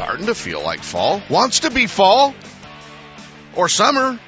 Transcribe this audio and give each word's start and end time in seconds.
Starting 0.00 0.28
to 0.28 0.34
feel 0.34 0.62
like 0.62 0.82
fall. 0.82 1.20
Wants 1.28 1.60
to 1.60 1.70
be 1.70 1.86
fall 1.86 2.34
or 3.54 3.68
summer 3.68 4.18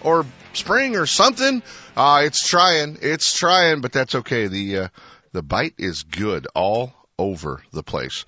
or 0.00 0.24
spring 0.52 0.96
or 0.96 1.06
something. 1.06 1.60
Uh, 1.96 2.22
it's 2.22 2.46
trying. 2.46 2.98
It's 3.02 3.36
trying, 3.36 3.80
but 3.80 3.90
that's 3.90 4.14
okay. 4.14 4.46
The, 4.46 4.78
uh, 4.78 4.88
the 5.32 5.42
bite 5.42 5.74
is 5.76 6.04
good 6.04 6.46
all 6.54 6.94
over 7.18 7.60
the 7.72 7.82
place. 7.82 8.26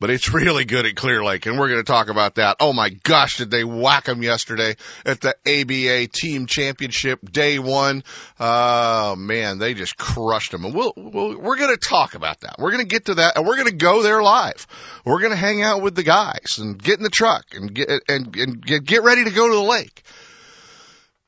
But 0.00 0.10
it's 0.10 0.28
really 0.34 0.64
good 0.64 0.86
at 0.86 0.96
Clear 0.96 1.22
Lake, 1.22 1.46
and 1.46 1.58
we're 1.58 1.68
going 1.68 1.80
to 1.80 1.84
talk 1.84 2.08
about 2.08 2.36
that. 2.36 2.56
Oh 2.58 2.72
my 2.72 2.88
gosh, 2.88 3.36
did 3.36 3.50
they 3.50 3.62
whack 3.62 4.04
them 4.04 4.22
yesterday 4.22 4.74
at 5.04 5.20
the 5.20 5.36
ABA 5.46 6.08
Team 6.12 6.46
Championship 6.46 7.20
Day 7.30 7.58
One? 7.58 8.02
Oh 8.40 9.14
man, 9.16 9.58
they 9.58 9.74
just 9.74 9.96
crushed 9.96 10.52
them. 10.52 10.64
And 10.64 10.74
we'll, 10.74 10.92
we'll 10.96 11.38
we're 11.38 11.56
going 11.56 11.74
to 11.74 11.88
talk 11.88 12.14
about 12.14 12.40
that. 12.40 12.56
We're 12.58 12.72
going 12.72 12.82
to 12.82 12.88
get 12.88 13.04
to 13.06 13.14
that, 13.14 13.36
and 13.36 13.46
we're 13.46 13.56
going 13.56 13.68
to 13.68 13.76
go 13.76 14.02
there 14.02 14.22
live. 14.22 14.66
We're 15.04 15.20
going 15.20 15.32
to 15.32 15.36
hang 15.36 15.62
out 15.62 15.82
with 15.82 15.94
the 15.94 16.02
guys 16.02 16.58
and 16.58 16.82
get 16.82 16.98
in 16.98 17.04
the 17.04 17.10
truck 17.10 17.44
and 17.52 17.72
get 17.72 17.88
and 18.08 18.34
and 18.34 18.64
get, 18.64 18.84
get 18.84 19.02
ready 19.02 19.24
to 19.24 19.30
go 19.30 19.48
to 19.48 19.54
the 19.54 19.60
lake. 19.60 20.02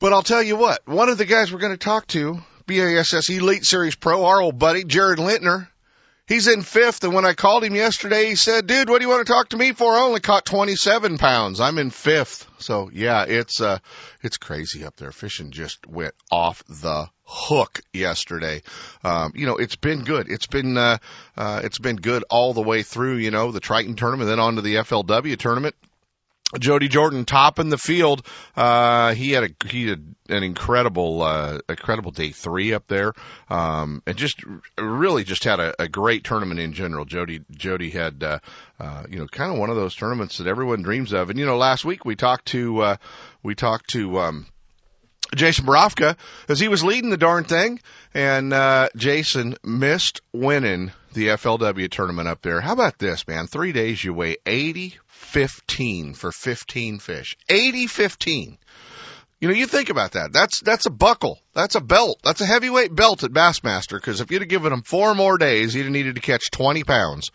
But 0.01 0.13
I'll 0.13 0.23
tell 0.23 0.43
you 0.43 0.57
what, 0.57 0.81
one 0.85 1.09
of 1.09 1.17
the 1.17 1.25
guys 1.25 1.53
we're 1.53 1.61
going 1.61 1.75
to 1.75 1.79
talk 1.79 2.09
to, 2.09 2.41
BASS 2.67 3.29
Elite 3.29 3.65
Series 3.65 3.95
Pro, 3.95 4.25
our 4.25 4.41
old 4.41 4.59
buddy 4.59 4.83
Jared 4.83 5.21
Lintner. 5.21 5.69
He's 6.33 6.49
in 6.49 6.63
fifth, 6.63 7.05
and 7.05 7.13
when 7.13 7.27
I 7.27 7.35
called 7.35 7.63
him 7.63 7.75
yesterday, 7.75 8.31
he 8.31 8.37
said, 8.37 8.67
"Dude, 8.67 8.89
what 8.89 9.01
do 9.01 9.05
you 9.05 9.11
want 9.11 9.27
to 9.27 9.31
talk 9.31 9.51
to 9.51 9.59
me 9.59 9.73
for? 9.73 9.93
I 9.93 10.01
only 10.01 10.21
caught 10.21 10.47
27 10.47 11.19
pounds. 11.19 11.61
I'm 11.61 11.77
in 11.77 11.91
fifth. 11.91 12.49
So 12.57 12.89
yeah, 12.91 13.27
it's 13.29 13.61
uh, 13.61 13.81
it's 14.23 14.39
crazy 14.39 14.83
up 14.87 14.97
there. 14.97 15.13
Fishing 15.13 15.51
just 15.51 15.87
went 15.87 16.15
off 16.31 16.65
the 16.65 17.11
hook 17.25 17.83
yesterday. 17.93 18.63
Um, 19.05 19.33
you 19.35 19.45
know, 19.45 19.59
it's 19.59 19.77
been 19.77 20.05
good. 20.05 20.31
It's 20.31 20.47
been 20.47 20.79
uh, 20.79 20.97
uh, 21.37 21.61
it's 21.65 21.79
been 21.79 21.97
good 21.97 22.25
all 22.31 22.55
the 22.55 22.63
way 22.63 22.83
through. 22.83 23.17
You 23.17 23.31
know, 23.31 23.53
the 23.53 23.61
Triton 23.61 23.95
tournament, 23.95 24.31
then 24.31 24.41
on 24.41 24.57
to 24.57 24.63
the 24.63 24.77
FLW 24.77 25.37
tournament. 25.37 25.75
Jody 26.59 26.89
Jordan 26.89 27.25
topping 27.25 27.69
the 27.69 27.79
field. 27.79 28.27
Uh, 28.57 29.15
he 29.15 29.33
had 29.33 29.45
a, 29.45 29.69
he 29.69 29.89
had 29.89 30.15
an 30.29 30.43
incredible, 30.43 31.23
uh, 31.23 31.59
incredible 31.69 32.11
day 32.11 32.31
three 32.31 32.73
up 32.73 32.87
there. 32.89 33.13
Um, 33.49 34.03
and 34.07 34.17
just 34.17 34.43
really 34.79 35.25
just 35.25 35.45
had 35.45 35.61
a, 35.61 35.75
a 35.83 35.89
great 35.89 36.25
tournament 36.25 36.61
in 36.61 36.73
general. 36.73 37.05
Jody, 37.05 37.41
Jody 37.51 37.91
had, 37.91 38.23
uh, 38.23 38.39
uh, 38.79 39.05
you 39.09 39.19
know, 39.19 39.27
kind 39.27 39.53
of 39.53 39.59
one 39.59 39.71
of 39.71 39.77
those 39.77 39.95
tournaments 39.95 40.39
that 40.39 40.47
everyone 40.47 40.83
dreams 40.83 41.13
of. 41.13 41.31
And, 41.31 41.39
you 41.39 41.47
know, 41.47 41.57
last 41.57 41.85
week 41.85 42.05
we 42.05 42.17
talked 42.17 42.47
to, 42.47 42.81
uh, 42.81 42.97
we 43.43 43.55
talked 43.55 43.91
to, 43.91 44.19
um, 44.19 44.47
Jason 45.35 45.67
Borofka 45.67 46.17
as 46.49 46.61
he 46.61 46.69
was 46.69 46.85
leading 46.85 47.11
the 47.11 47.17
darn 47.17 47.45
thing, 47.45 47.81
and 48.15 48.53
uh, 48.53 48.89
Jason 48.97 49.57
missed 49.65 50.21
winning 50.33 50.93
the 51.15 51.29
FLW 51.29 51.91
tournament 51.91 52.29
up 52.29 52.43
there. 52.43 52.61
How 52.61 52.73
about 52.73 52.99
this, 52.99 53.27
man? 53.27 53.47
Three 53.47 53.73
days 53.73 54.03
you 54.03 54.15
weigh 54.15 54.37
80 54.47 54.97
15 55.09 56.15
for 56.15 56.33
15 56.33 56.99
fish. 56.99 57.37
80 57.49 57.87
15. 57.87 58.59
You 59.41 59.49
know, 59.49 59.55
you 59.55 59.67
think 59.67 59.89
about 59.89 60.13
that. 60.13 60.33
That's 60.33 60.61
that's 60.61 60.87
a 60.87 60.91
buckle. 60.91 61.41
That's 61.53 61.75
a 61.75 61.81
belt. 61.81 62.21
That's 62.23 62.41
a 62.41 62.47
heavyweight 62.47 62.95
belt 62.95 63.25
at 63.25 63.33
Bassmaster. 63.33 63.97
Because 63.97 64.21
if 64.21 64.31
you'd 64.31 64.43
have 64.43 64.49
given 64.49 64.73
him 64.73 64.83
four 64.83 65.15
more 65.15 65.39
days, 65.39 65.73
he'd 65.73 65.83
have 65.83 65.91
needed 65.91 66.15
to 66.15 66.21
catch 66.21 66.51
20 66.53 66.85
pounds 66.85 67.31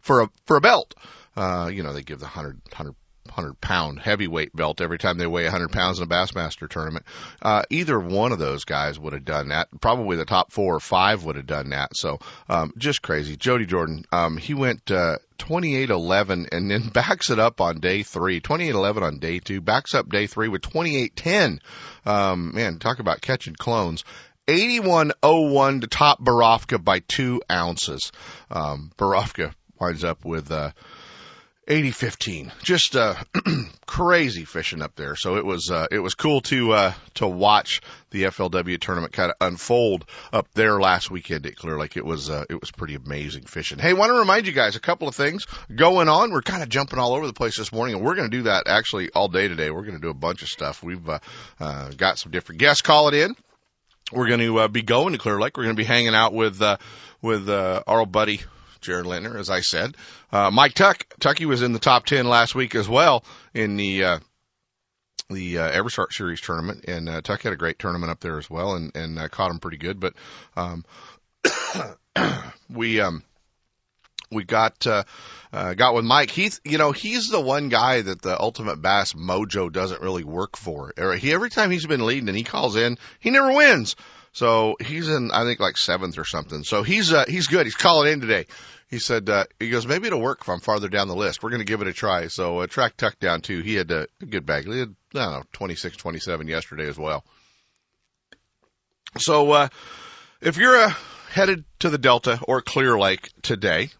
for 0.00 0.22
a 0.22 0.30
for 0.46 0.56
a 0.56 0.60
belt. 0.60 0.94
Uh, 1.36 1.70
you 1.72 1.82
know, 1.82 1.92
they 1.92 2.02
give 2.02 2.18
the 2.18 2.24
100, 2.24 2.60
100 2.70 2.94
100 3.26 3.60
pound 3.60 3.98
heavyweight 3.98 4.54
belt 4.54 4.80
every 4.80 4.98
time 4.98 5.18
they 5.18 5.26
weigh 5.26 5.44
100 5.44 5.72
pounds 5.72 5.98
in 5.98 6.04
a 6.04 6.06
Bassmaster 6.06 6.68
tournament. 6.68 7.04
Uh, 7.40 7.62
either 7.70 7.98
one 7.98 8.32
of 8.32 8.38
those 8.38 8.64
guys 8.64 8.98
would 8.98 9.12
have 9.12 9.24
done 9.24 9.48
that. 9.48 9.68
Probably 9.80 10.16
the 10.16 10.24
top 10.24 10.52
four 10.52 10.74
or 10.74 10.80
five 10.80 11.24
would 11.24 11.36
have 11.36 11.46
done 11.46 11.70
that. 11.70 11.96
So, 11.96 12.18
um, 12.48 12.72
just 12.78 13.02
crazy. 13.02 13.36
Jody 13.36 13.66
Jordan, 13.66 14.04
um, 14.12 14.36
he 14.36 14.54
went, 14.54 14.90
uh, 14.90 15.18
28-11 15.38 16.48
and 16.52 16.70
then 16.70 16.88
backs 16.92 17.30
it 17.30 17.38
up 17.38 17.60
on 17.60 17.80
day 17.80 18.02
three. 18.02 18.40
28-11 18.40 19.02
on 19.02 19.18
day 19.18 19.38
two, 19.38 19.60
backs 19.60 19.94
up 19.94 20.08
day 20.08 20.26
three 20.26 20.48
with 20.48 20.62
28-10. 20.62 21.60
Um, 22.06 22.54
man, 22.54 22.78
talk 22.78 22.98
about 22.98 23.20
catching 23.20 23.54
clones. 23.54 24.04
81-01 24.46 25.80
to 25.80 25.86
top 25.86 26.20
Borofka 26.20 26.82
by 26.82 26.98
two 27.00 27.40
ounces. 27.50 28.12
Um, 28.50 28.92
Borofka 28.98 29.54
winds 29.80 30.04
up 30.04 30.24
with, 30.24 30.50
uh, 30.50 30.72
80-15. 31.66 32.52
Just 32.62 32.96
uh 32.96 33.14
crazy 33.86 34.44
fishing 34.44 34.82
up 34.82 34.94
there. 34.96 35.16
So 35.16 35.36
it 35.36 35.44
was 35.44 35.70
uh 35.70 35.86
it 35.90 35.98
was 35.98 36.14
cool 36.14 36.40
to 36.42 36.72
uh 36.72 36.92
to 37.14 37.26
watch 37.26 37.80
the 38.10 38.24
FLW 38.24 38.80
tournament 38.80 39.12
kind 39.12 39.30
of 39.30 39.36
unfold 39.46 40.04
up 40.32 40.46
there 40.54 40.78
last 40.80 41.10
weekend 41.10 41.46
at 41.46 41.56
Clear 41.56 41.78
Lake. 41.78 41.96
It 41.96 42.04
was 42.04 42.28
uh 42.28 42.44
it 42.50 42.60
was 42.60 42.70
pretty 42.70 42.94
amazing 42.94 43.44
fishing. 43.44 43.78
Hey, 43.78 43.94
want 43.94 44.10
to 44.10 44.18
remind 44.18 44.46
you 44.46 44.52
guys 44.52 44.76
a 44.76 44.80
couple 44.80 45.08
of 45.08 45.14
things 45.14 45.46
going 45.74 46.08
on. 46.08 46.32
We're 46.32 46.42
kind 46.42 46.62
of 46.62 46.68
jumping 46.68 46.98
all 46.98 47.14
over 47.14 47.26
the 47.26 47.32
place 47.32 47.56
this 47.56 47.72
morning 47.72 47.96
and 47.96 48.04
we're 48.04 48.14
going 48.14 48.30
to 48.30 48.36
do 48.36 48.42
that 48.44 48.64
actually 48.66 49.10
all 49.10 49.28
day 49.28 49.48
today. 49.48 49.70
We're 49.70 49.82
going 49.82 49.94
to 49.94 50.02
do 50.02 50.10
a 50.10 50.14
bunch 50.14 50.42
of 50.42 50.48
stuff. 50.48 50.82
We've 50.82 51.08
uh, 51.08 51.18
uh 51.60 51.90
got 51.90 52.18
some 52.18 52.32
different 52.32 52.60
guests 52.60 52.82
calling 52.82 53.14
in. 53.14 53.34
We're 54.12 54.28
going 54.28 54.40
to 54.40 54.58
uh, 54.60 54.68
be 54.68 54.82
going 54.82 55.12
to 55.14 55.18
Clear 55.18 55.40
Lake. 55.40 55.56
We're 55.56 55.64
going 55.64 55.76
to 55.76 55.80
be 55.80 55.86
hanging 55.86 56.14
out 56.14 56.34
with 56.34 56.60
uh 56.60 56.76
with 57.22 57.48
uh 57.48 57.82
our 57.86 58.00
old 58.00 58.12
buddy 58.12 58.42
Jared 58.84 59.06
Lintner, 59.06 59.38
as 59.38 59.50
I 59.50 59.60
said. 59.60 59.96
Uh, 60.30 60.50
Mike 60.50 60.74
Tuck, 60.74 61.04
Tucky 61.18 61.46
was 61.46 61.62
in 61.62 61.72
the 61.72 61.78
top 61.78 62.06
10 62.06 62.26
last 62.26 62.54
week 62.54 62.74
as 62.74 62.88
well 62.88 63.24
in 63.52 63.76
the, 63.76 64.04
uh, 64.04 64.18
the 65.30 65.58
uh, 65.58 65.70
EverStart 65.70 66.12
Series 66.12 66.40
tournament, 66.40 66.84
and 66.86 67.08
uh, 67.08 67.20
Tuck 67.20 67.42
had 67.42 67.52
a 67.52 67.56
great 67.56 67.78
tournament 67.78 68.10
up 68.10 68.20
there 68.20 68.38
as 68.38 68.50
well, 68.50 68.74
and 68.74 68.94
and 68.94 69.18
uh, 69.18 69.28
caught 69.28 69.50
him 69.50 69.58
pretty 69.58 69.78
good. 69.78 69.98
But 70.00 70.14
um, 70.56 70.84
we 72.70 73.00
um, 73.00 73.22
we 74.30 74.44
got 74.44 74.86
uh, 74.86 75.04
uh, 75.52 75.74
got 75.74 75.94
with 75.94 76.04
Mike. 76.04 76.30
He's 76.30 76.60
you 76.64 76.78
know 76.78 76.92
he's 76.92 77.28
the 77.28 77.40
one 77.40 77.68
guy 77.68 78.02
that 78.02 78.22
the 78.22 78.38
Ultimate 78.38 78.82
Bass 78.82 79.14
mojo 79.14 79.72
doesn't 79.72 80.02
really 80.02 80.24
work 80.24 80.56
for. 80.56 80.92
He 81.18 81.32
every 81.32 81.50
time 81.50 81.70
he's 81.70 81.86
been 81.86 82.04
leading 82.04 82.28
and 82.28 82.36
he 82.36 82.44
calls 82.44 82.76
in, 82.76 82.98
he 83.18 83.30
never 83.30 83.52
wins. 83.52 83.96
So 84.34 84.76
he's 84.80 85.08
in 85.08 85.30
I 85.32 85.44
think 85.44 85.60
like 85.60 85.78
seventh 85.78 86.18
or 86.18 86.26
something. 86.26 86.62
So 86.62 86.82
he's 86.82 87.12
uh, 87.12 87.24
he's 87.26 87.46
good. 87.46 87.64
He's 87.66 87.74
calling 87.74 88.12
in 88.12 88.20
today 88.20 88.46
he 88.94 89.00
said 89.00 89.28
uh, 89.28 89.44
he 89.58 89.70
goes 89.70 89.86
maybe 89.86 90.06
it'll 90.06 90.20
work 90.20 90.38
if 90.42 90.48
I'm 90.48 90.60
farther 90.60 90.88
down 90.88 91.08
the 91.08 91.16
list. 91.16 91.42
We're 91.42 91.50
going 91.50 91.60
to 91.60 91.66
give 91.66 91.82
it 91.82 91.88
a 91.88 91.92
try. 91.92 92.28
So 92.28 92.60
uh, 92.60 92.66
track 92.66 92.96
tuck 92.96 93.18
down 93.18 93.40
too. 93.40 93.60
He 93.60 93.74
had 93.74 93.90
a 93.90 94.06
good 94.28 94.46
bag. 94.46 94.66
He 94.66 94.78
had 94.78 94.94
I 95.14 95.18
don't 95.18 95.32
know 95.32 95.42
26, 95.52 95.96
27 95.96 96.48
yesterday 96.48 96.88
as 96.88 96.96
well. 96.96 97.24
So 99.18 99.50
uh, 99.52 99.68
if 100.40 100.56
you're 100.56 100.76
uh, 100.76 100.92
headed 101.30 101.64
to 101.80 101.90
the 101.90 101.98
Delta 101.98 102.40
or 102.46 102.62
Clear 102.62 102.98
Lake 102.98 103.30
today, 103.42 103.90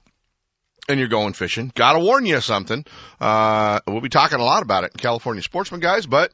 and 0.89 0.99
you're 0.99 1.09
going 1.09 1.33
fishing, 1.33 1.73
gotta 1.75 1.99
warn 1.99 2.27
you 2.27 2.41
something. 2.41 2.85
Uh, 3.19 3.81
we'll 3.87 4.03
be 4.03 4.11
talking 4.11 4.39
a 4.39 4.45
lot 4.45 4.63
about 4.63 4.85
it 4.85 4.93
in 4.93 4.99
California 4.99 5.43
Sportsman 5.43 5.81
guys, 5.81 6.05
but 6.07 6.31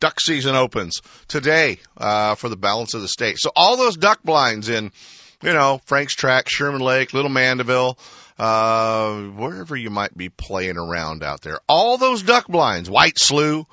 duck 0.00 0.20
season 0.20 0.54
opens 0.54 1.02
today, 1.28 1.78
uh, 1.96 2.34
for 2.34 2.48
the 2.48 2.56
balance 2.56 2.94
of 2.94 3.02
the 3.02 3.08
state. 3.08 3.38
So 3.38 3.50
all 3.54 3.76
those 3.76 3.96
duck 3.96 4.22
blinds 4.22 4.68
in 4.68 4.90
you 5.42 5.52
know, 5.52 5.80
Frank's 5.84 6.14
Tract, 6.14 6.48
Sherman 6.48 6.80
Lake, 6.80 7.12
Little 7.12 7.30
Mandeville, 7.30 7.98
uh, 8.38 9.14
wherever 9.20 9.76
you 9.76 9.90
might 9.90 10.16
be 10.16 10.28
playing 10.28 10.78
around 10.78 11.22
out 11.22 11.42
there. 11.42 11.58
All 11.68 11.98
those 11.98 12.22
duck 12.22 12.46
blinds, 12.46 12.88
White 12.88 13.18
Slough, 13.18 13.66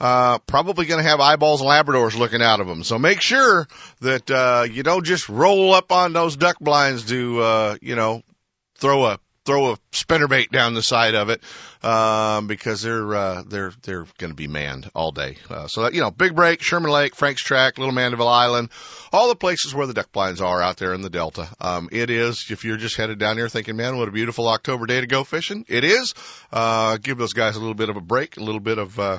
uh, 0.00 0.38
probably 0.38 0.86
going 0.86 1.02
to 1.02 1.08
have 1.08 1.20
eyeballs 1.20 1.60
and 1.60 1.68
Labradors 1.68 2.16
looking 2.16 2.42
out 2.42 2.60
of 2.60 2.66
them. 2.66 2.82
So 2.84 2.98
make 2.98 3.20
sure 3.20 3.68
that, 4.00 4.30
uh, 4.30 4.66
you 4.70 4.82
don't 4.82 5.04
just 5.04 5.28
roll 5.28 5.74
up 5.74 5.92
on 5.92 6.14
those 6.14 6.36
duck 6.36 6.58
blinds 6.58 7.04
to, 7.06 7.40
uh, 7.40 7.76
you 7.82 7.96
know, 7.96 8.22
throw 8.76 9.04
a 9.04 9.20
throw 9.50 9.72
a 9.72 9.76
spinnerbait 9.90 10.50
down 10.50 10.74
the 10.74 10.82
side 10.82 11.16
of 11.16 11.28
it 11.28 11.40
um, 11.82 12.46
because 12.46 12.82
they're 12.82 13.14
uh, 13.14 13.42
they're 13.44 13.72
they're 13.82 14.06
going 14.18 14.30
to 14.30 14.34
be 14.34 14.46
manned 14.46 14.88
all 14.94 15.10
day. 15.10 15.38
Uh, 15.48 15.66
so 15.66 15.82
that, 15.82 15.94
you 15.94 16.00
know, 16.00 16.12
Big 16.12 16.36
Break, 16.36 16.62
Sherman 16.62 16.90
Lake, 16.90 17.16
Frank's 17.16 17.42
Tract, 17.42 17.78
Little 17.78 17.92
Mandeville 17.92 18.28
Island, 18.28 18.70
all 19.12 19.28
the 19.28 19.34
places 19.34 19.74
where 19.74 19.88
the 19.88 19.94
duck 19.94 20.12
blinds 20.12 20.40
are 20.40 20.62
out 20.62 20.76
there 20.76 20.94
in 20.94 21.02
the 21.02 21.10
Delta. 21.10 21.48
Um, 21.60 21.88
it 21.90 22.10
is 22.10 22.46
if 22.50 22.64
you're 22.64 22.76
just 22.76 22.96
headed 22.96 23.18
down 23.18 23.38
here 23.38 23.48
thinking, 23.48 23.74
man, 23.74 23.98
what 23.98 24.08
a 24.08 24.12
beautiful 24.12 24.46
October 24.46 24.86
day 24.86 25.00
to 25.00 25.08
go 25.08 25.24
fishing. 25.24 25.64
It 25.68 25.82
is. 25.82 26.14
Uh, 26.52 26.98
give 26.98 27.18
those 27.18 27.32
guys 27.32 27.56
a 27.56 27.60
little 27.60 27.74
bit 27.74 27.88
of 27.88 27.96
a 27.96 28.00
break, 28.00 28.36
a 28.36 28.44
little 28.44 28.60
bit 28.60 28.78
of 28.78 29.00
uh, 29.00 29.18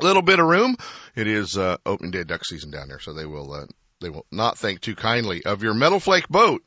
little 0.00 0.22
bit 0.22 0.38
of 0.38 0.46
room. 0.46 0.76
It 1.16 1.26
is 1.26 1.58
uh, 1.58 1.78
opening 1.84 2.12
day 2.12 2.22
duck 2.22 2.44
season 2.44 2.70
down 2.70 2.86
there, 2.86 3.00
so 3.00 3.12
they 3.12 3.26
will 3.26 3.52
uh, 3.52 3.66
they 4.00 4.10
will 4.10 4.26
not 4.30 4.58
think 4.58 4.80
too 4.80 4.94
kindly 4.94 5.44
of 5.44 5.64
your 5.64 5.74
metal 5.74 5.98
flake 5.98 6.28
boat 6.28 6.64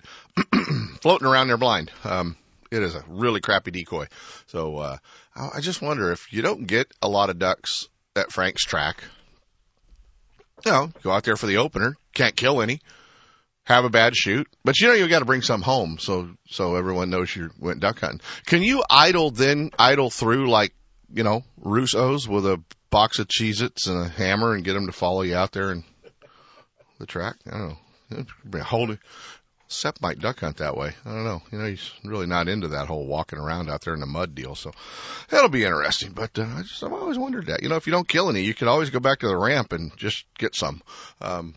floating 1.01 1.27
around 1.27 1.47
their 1.47 1.57
blind. 1.57 1.91
Um, 2.03 2.35
it 2.71 2.83
is 2.83 2.95
a 2.95 3.03
really 3.07 3.41
crappy 3.41 3.71
decoy. 3.71 4.07
So 4.47 4.77
uh, 4.77 4.97
I 5.35 5.61
just 5.61 5.81
wonder 5.81 6.11
if 6.11 6.31
you 6.31 6.41
don't 6.41 6.65
get 6.67 6.91
a 7.01 7.07
lot 7.07 7.29
of 7.29 7.39
ducks 7.39 7.87
at 8.15 8.31
Frank's 8.31 8.63
Tract. 8.63 9.03
You 10.65 10.71
know, 10.71 10.91
go 11.03 11.11
out 11.11 11.23
there 11.23 11.37
for 11.37 11.45
the 11.45 11.57
opener, 11.57 11.95
can't 12.13 12.35
kill 12.35 12.61
any, 12.61 12.81
have 13.63 13.85
a 13.85 13.89
bad 13.89 14.15
shoot, 14.15 14.47
but 14.63 14.79
you 14.79 14.87
know 14.87 14.93
you 14.93 15.07
got 15.07 15.19
to 15.19 15.25
bring 15.25 15.41
some 15.41 15.61
home 15.61 15.97
so 15.99 16.29
so 16.47 16.75
everyone 16.75 17.09
knows 17.09 17.35
you 17.35 17.51
went 17.59 17.79
duck 17.79 17.99
hunting. 17.99 18.21
Can 18.45 18.63
you 18.63 18.83
idle 18.89 19.29
then 19.29 19.71
idle 19.77 20.09
through 20.09 20.49
like 20.49 20.73
you 21.13 21.23
know 21.23 21.43
Russo's 21.57 22.27
with 22.27 22.45
a 22.45 22.61
box 22.89 23.19
of 23.19 23.27
Cheez-Its 23.27 23.87
and 23.87 24.05
a 24.05 24.09
hammer 24.09 24.53
and 24.53 24.63
get 24.63 24.73
them 24.73 24.87
to 24.87 24.93
follow 24.93 25.21
you 25.21 25.35
out 25.35 25.51
there 25.51 25.71
and 25.71 25.83
the 26.99 27.05
track? 27.05 27.35
I 27.45 27.57
don't 27.57 27.77
know. 28.49 28.61
Hold 28.63 28.97
Sep 29.69 29.99
might 30.01 30.19
duck 30.19 30.39
hunt 30.39 30.57
that 30.57 30.77
way. 30.77 30.93
I 31.05 31.09
don't 31.09 31.25
know. 31.25 31.41
You 31.51 31.59
know, 31.59 31.65
he's 31.65 31.91
really 32.03 32.25
not 32.25 32.47
into 32.47 32.69
that 32.69 32.87
whole 32.87 33.05
walking 33.05 33.39
around 33.39 33.69
out 33.69 33.81
there 33.81 33.93
in 33.93 33.99
the 33.99 34.05
mud 34.05 34.33
deal. 34.33 34.55
So 34.55 34.71
that'll 35.29 35.49
be 35.49 35.65
interesting. 35.65 36.13
But 36.13 36.37
uh, 36.39 36.43
I 36.43 36.61
just 36.61 36.83
I've 36.83 36.93
always 36.93 37.17
wondered 37.17 37.47
that. 37.47 37.63
You 37.63 37.69
know, 37.69 37.75
if 37.75 37.85
you 37.85 37.91
don't 37.91 38.07
kill 38.07 38.29
any, 38.29 38.41
you 38.41 38.53
could 38.53 38.69
always 38.69 38.89
go 38.89 38.99
back 38.99 39.19
to 39.19 39.27
the 39.27 39.35
ramp 39.35 39.73
and 39.73 39.95
just 39.97 40.25
get 40.37 40.55
some. 40.55 40.81
Um, 41.21 41.55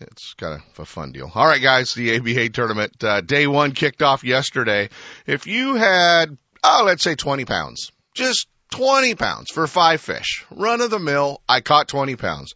it's 0.00 0.34
kind 0.34 0.60
of 0.60 0.78
a 0.78 0.84
fun 0.84 1.12
deal. 1.12 1.30
All 1.34 1.46
right, 1.46 1.62
guys, 1.62 1.94
the 1.94 2.16
ABA 2.16 2.50
tournament 2.50 3.02
uh, 3.02 3.22
day 3.22 3.46
one 3.46 3.72
kicked 3.72 4.02
off 4.02 4.24
yesterday. 4.24 4.90
If 5.26 5.46
you 5.46 5.76
had, 5.76 6.36
oh, 6.62 6.82
let's 6.84 7.02
say 7.02 7.14
20 7.14 7.46
pounds, 7.46 7.90
just 8.14 8.48
20 8.72 9.14
pounds 9.14 9.50
for 9.50 9.66
five 9.66 10.00
fish, 10.00 10.44
run 10.50 10.82
of 10.82 10.90
the 10.90 10.98
mill. 10.98 11.40
I 11.48 11.60
caught 11.60 11.88
20 11.88 12.16
pounds. 12.16 12.54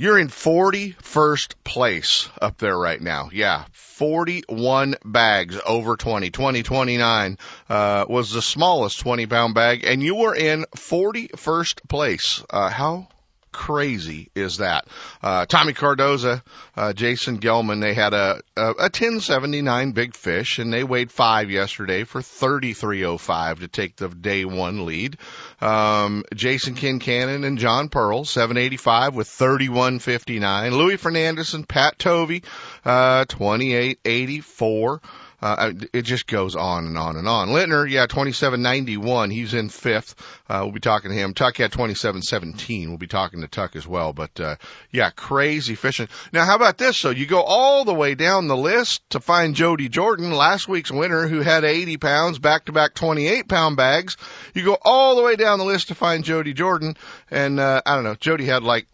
You're 0.00 0.18
in 0.18 0.28
41st 0.28 1.56
place 1.62 2.30
up 2.40 2.56
there 2.56 2.74
right 2.78 2.98
now. 2.98 3.28
Yeah, 3.34 3.66
41 3.72 4.94
bags 5.04 5.60
over 5.66 5.94
20. 5.94 6.30
2029 6.30 7.36
uh, 7.68 8.06
was 8.08 8.32
the 8.32 8.40
smallest 8.40 9.00
20 9.00 9.26
pound 9.26 9.54
bag, 9.54 9.84
and 9.84 10.02
you 10.02 10.14
were 10.14 10.34
in 10.34 10.64
41st 10.74 11.86
place. 11.86 12.42
Uh, 12.48 12.70
how 12.70 13.08
crazy 13.52 14.30
is 14.34 14.58
that? 14.58 14.86
Uh, 15.22 15.46
Tommy 15.46 15.72
Cardoza, 15.72 16.42
uh, 16.76 16.92
Jason 16.92 17.40
Gelman, 17.40 17.80
they 17.80 17.94
had 17.94 18.14
a, 18.14 18.40
a, 18.56 18.62
a 18.62 18.90
1079 18.90 19.92
big 19.92 20.14
fish 20.14 20.58
and 20.58 20.72
they 20.72 20.84
weighed 20.84 21.10
five 21.10 21.50
yesterday 21.50 22.04
for 22.04 22.22
3305 22.22 23.60
to 23.60 23.68
take 23.68 23.96
the 23.96 24.08
day 24.08 24.44
one 24.44 24.86
lead. 24.86 25.16
Um, 25.60 26.24
Jason 26.34 26.74
Kincannon 26.74 27.44
and 27.44 27.58
John 27.58 27.88
Pearl, 27.88 28.24
785 28.24 29.14
with 29.14 29.28
3159. 29.28 30.74
Louis 30.74 30.96
Fernandez 30.96 31.54
and 31.54 31.68
Pat 31.68 31.98
Tovey, 31.98 32.42
uh, 32.84 33.24
2884. 33.26 35.00
Uh, 35.42 35.72
it 35.92 36.02
just 36.02 36.26
goes 36.26 36.54
on 36.54 36.86
and 36.86 36.98
on 36.98 37.16
and 37.16 37.26
on. 37.26 37.48
Lintner, 37.48 37.88
yeah, 37.88 38.06
2791. 38.06 39.30
He's 39.30 39.54
in 39.54 39.68
fifth. 39.68 40.14
Uh, 40.48 40.60
we'll 40.62 40.72
be 40.72 40.80
talking 40.80 41.10
to 41.10 41.16
him. 41.16 41.34
Tuck 41.34 41.56
had 41.56 41.72
2717. 41.72 42.88
We'll 42.88 42.98
be 42.98 43.06
talking 43.06 43.40
to 43.40 43.48
Tuck 43.48 43.76
as 43.76 43.86
well. 43.86 44.12
But, 44.12 44.38
uh, 44.38 44.56
yeah, 44.90 45.10
crazy 45.10 45.74
fishing. 45.74 46.08
Now, 46.32 46.44
how 46.44 46.56
about 46.56 46.78
this? 46.78 46.96
So 46.96 47.10
you 47.10 47.26
go 47.26 47.42
all 47.42 47.84
the 47.84 47.94
way 47.94 48.14
down 48.14 48.48
the 48.48 48.56
list 48.56 49.02
to 49.10 49.20
find 49.20 49.54
Jody 49.54 49.88
Jordan, 49.88 50.30
last 50.30 50.68
week's 50.68 50.92
winner 50.92 51.26
who 51.26 51.40
had 51.40 51.64
80 51.64 51.96
pounds, 51.96 52.38
back 52.38 52.66
to 52.66 52.72
back 52.72 52.94
28 52.94 53.48
pound 53.48 53.76
bags. 53.76 54.16
You 54.54 54.64
go 54.64 54.76
all 54.82 55.16
the 55.16 55.22
way 55.22 55.36
down 55.36 55.58
the 55.58 55.64
list 55.64 55.88
to 55.88 55.94
find 55.94 56.24
Jody 56.24 56.52
Jordan. 56.52 56.96
And, 57.30 57.58
uh, 57.58 57.80
I 57.86 57.94
don't 57.94 58.04
know, 58.04 58.14
Jody 58.14 58.44
had 58.44 58.62
like 58.62 58.86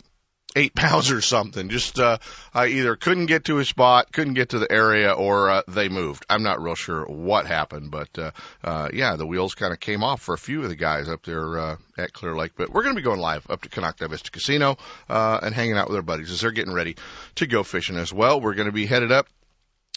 eight 0.56 0.74
pounds 0.74 1.10
or 1.10 1.20
something. 1.20 1.68
Just 1.68 2.00
uh, 2.00 2.18
I 2.52 2.66
either 2.66 2.96
couldn't 2.96 3.26
get 3.26 3.44
to 3.44 3.56
his 3.56 3.68
spot, 3.68 4.12
couldn't 4.12 4.34
get 4.34 4.48
to 4.48 4.58
the 4.58 4.72
area, 4.72 5.12
or 5.12 5.50
uh, 5.50 5.62
they 5.68 5.88
moved. 5.88 6.24
I'm 6.28 6.42
not 6.42 6.60
real 6.60 6.74
sure 6.74 7.04
what 7.04 7.46
happened, 7.46 7.90
but 7.90 8.08
uh, 8.18 8.30
uh, 8.64 8.88
yeah, 8.92 9.16
the 9.16 9.26
wheels 9.26 9.54
kind 9.54 9.72
of 9.72 9.78
came 9.78 10.02
off 10.02 10.22
for 10.22 10.34
a 10.34 10.38
few 10.38 10.62
of 10.62 10.68
the 10.68 10.76
guys 10.76 11.08
up 11.08 11.24
there 11.24 11.58
uh, 11.58 11.76
at 11.98 12.12
Clear 12.12 12.34
Lake. 12.34 12.52
But 12.56 12.70
we're 12.70 12.82
going 12.82 12.96
to 12.96 13.00
be 13.00 13.04
going 13.04 13.20
live 13.20 13.48
up 13.50 13.62
to 13.62 13.68
Konocti 13.68 14.08
Vista 14.08 14.30
Casino 14.30 14.78
uh, 15.08 15.38
and 15.42 15.54
hanging 15.54 15.76
out 15.76 15.88
with 15.88 15.96
our 15.96 16.02
buddies 16.02 16.30
as 16.30 16.40
they're 16.40 16.50
getting 16.50 16.74
ready 16.74 16.96
to 17.36 17.46
go 17.46 17.62
fishing 17.62 17.96
as 17.96 18.12
well. 18.12 18.40
We're 18.40 18.54
going 18.54 18.66
to 18.66 18.72
be 18.72 18.86
headed 18.86 19.12
up 19.12 19.28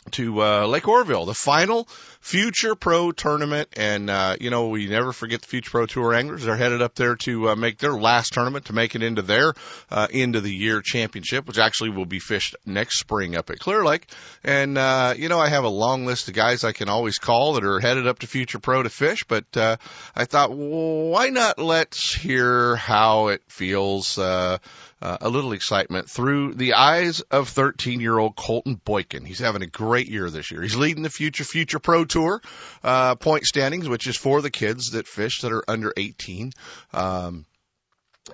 to 0.10 0.42
uh, 0.42 0.66
Lake 0.68 0.88
Oroville, 0.88 1.26
the 1.26 1.34
final 1.34 1.88
Future 2.22 2.76
Pro 2.76 3.12
tournament, 3.12 3.70
and 3.78 4.10
uh, 4.10 4.36
you 4.42 4.50
know 4.50 4.68
we 4.68 4.88
never 4.88 5.14
forget 5.14 5.42
the 5.42 5.48
Future 5.48 5.72
Pro 5.72 5.86
Tour 5.86 6.14
anglers. 6.14 6.44
They're 6.44 6.58
headed 6.58 6.82
up 6.82 6.96
there 6.96 7.16
to 7.18 7.50
uh, 7.50 7.56
make 7.56 7.78
their 7.78 7.94
last 7.94 8.34
tournament 8.34 8.66
to 8.66 8.74
make 8.74 8.94
it 8.96 9.04
into 9.04 9.22
their 9.22 9.54
uh, 9.90 10.08
end 10.12 10.36
of 10.36 10.44
the 10.44 10.54
year 10.54 10.82
championship, 10.82 11.48
which 11.48 11.58
actually 11.58 11.92
will 11.92 12.06
be 12.06 12.20
fished 12.20 12.56
next 12.66 13.00
spring 13.00 13.36
up 13.36 13.50
at 13.50 13.60
Clear 13.60 13.86
Lake. 13.86 14.08
And 14.44 14.78
uh, 14.78 15.14
you 15.18 15.30
know 15.30 15.40
I 15.40 15.48
have 15.48 15.64
a 15.64 15.70
long 15.70 16.06
list 16.06 16.28
of 16.28 16.34
guys 16.34 16.64
I 16.64 16.74
can 16.74 16.90
always 16.90 17.20
call 17.20 17.54
that 17.54 17.64
are 17.64 17.80
headed 17.80 18.06
up 18.06 18.20
to 18.20 18.28
Future 18.28 18.60
Pro 18.60 18.84
to 18.84 18.90
fish, 18.90 19.24
but 19.24 19.46
uh, 19.56 19.78
I 20.16 20.26
thought 20.26 20.50
well, 20.52 21.10
why 21.10 21.30
not 21.30 21.58
let's 21.58 22.14
hear 22.14 22.76
how 22.76 23.28
it 23.28 23.42
feels. 23.48 24.18
Uh, 24.18 24.58
uh, 25.02 25.18
a 25.22 25.30
little 25.30 25.54
excitement 25.54 26.10
through 26.10 26.54
the 26.54 26.74
eyes 26.74 27.22
of 27.22 27.50
13 27.50 28.00
year 28.00 28.18
old 28.18 28.36
Colton 28.36 28.76
Boykin. 28.76 29.26
He's 29.26 29.40
having 29.40 29.62
a 29.62 29.68
great 29.68 30.08
year 30.08 30.30
this 30.30 30.52
year. 30.52 30.62
He's 30.62 30.76
leading 30.76 31.04
the 31.04 31.10
Future 31.10 31.44
Future 31.44 31.80
Pro 31.80 32.06
Tour 32.06 32.42
uh, 32.84 33.16
point 33.16 33.46
standings, 33.46 33.88
which 33.88 34.08
is 34.08 34.18
for 34.18 34.42
the 34.42 34.52
kids 34.52 34.92
that 34.92 35.08
fish 35.08 35.42
that 35.42 35.52
are 35.52 35.64
under 35.68 35.94
18. 35.96 36.52
Um, 36.94 37.46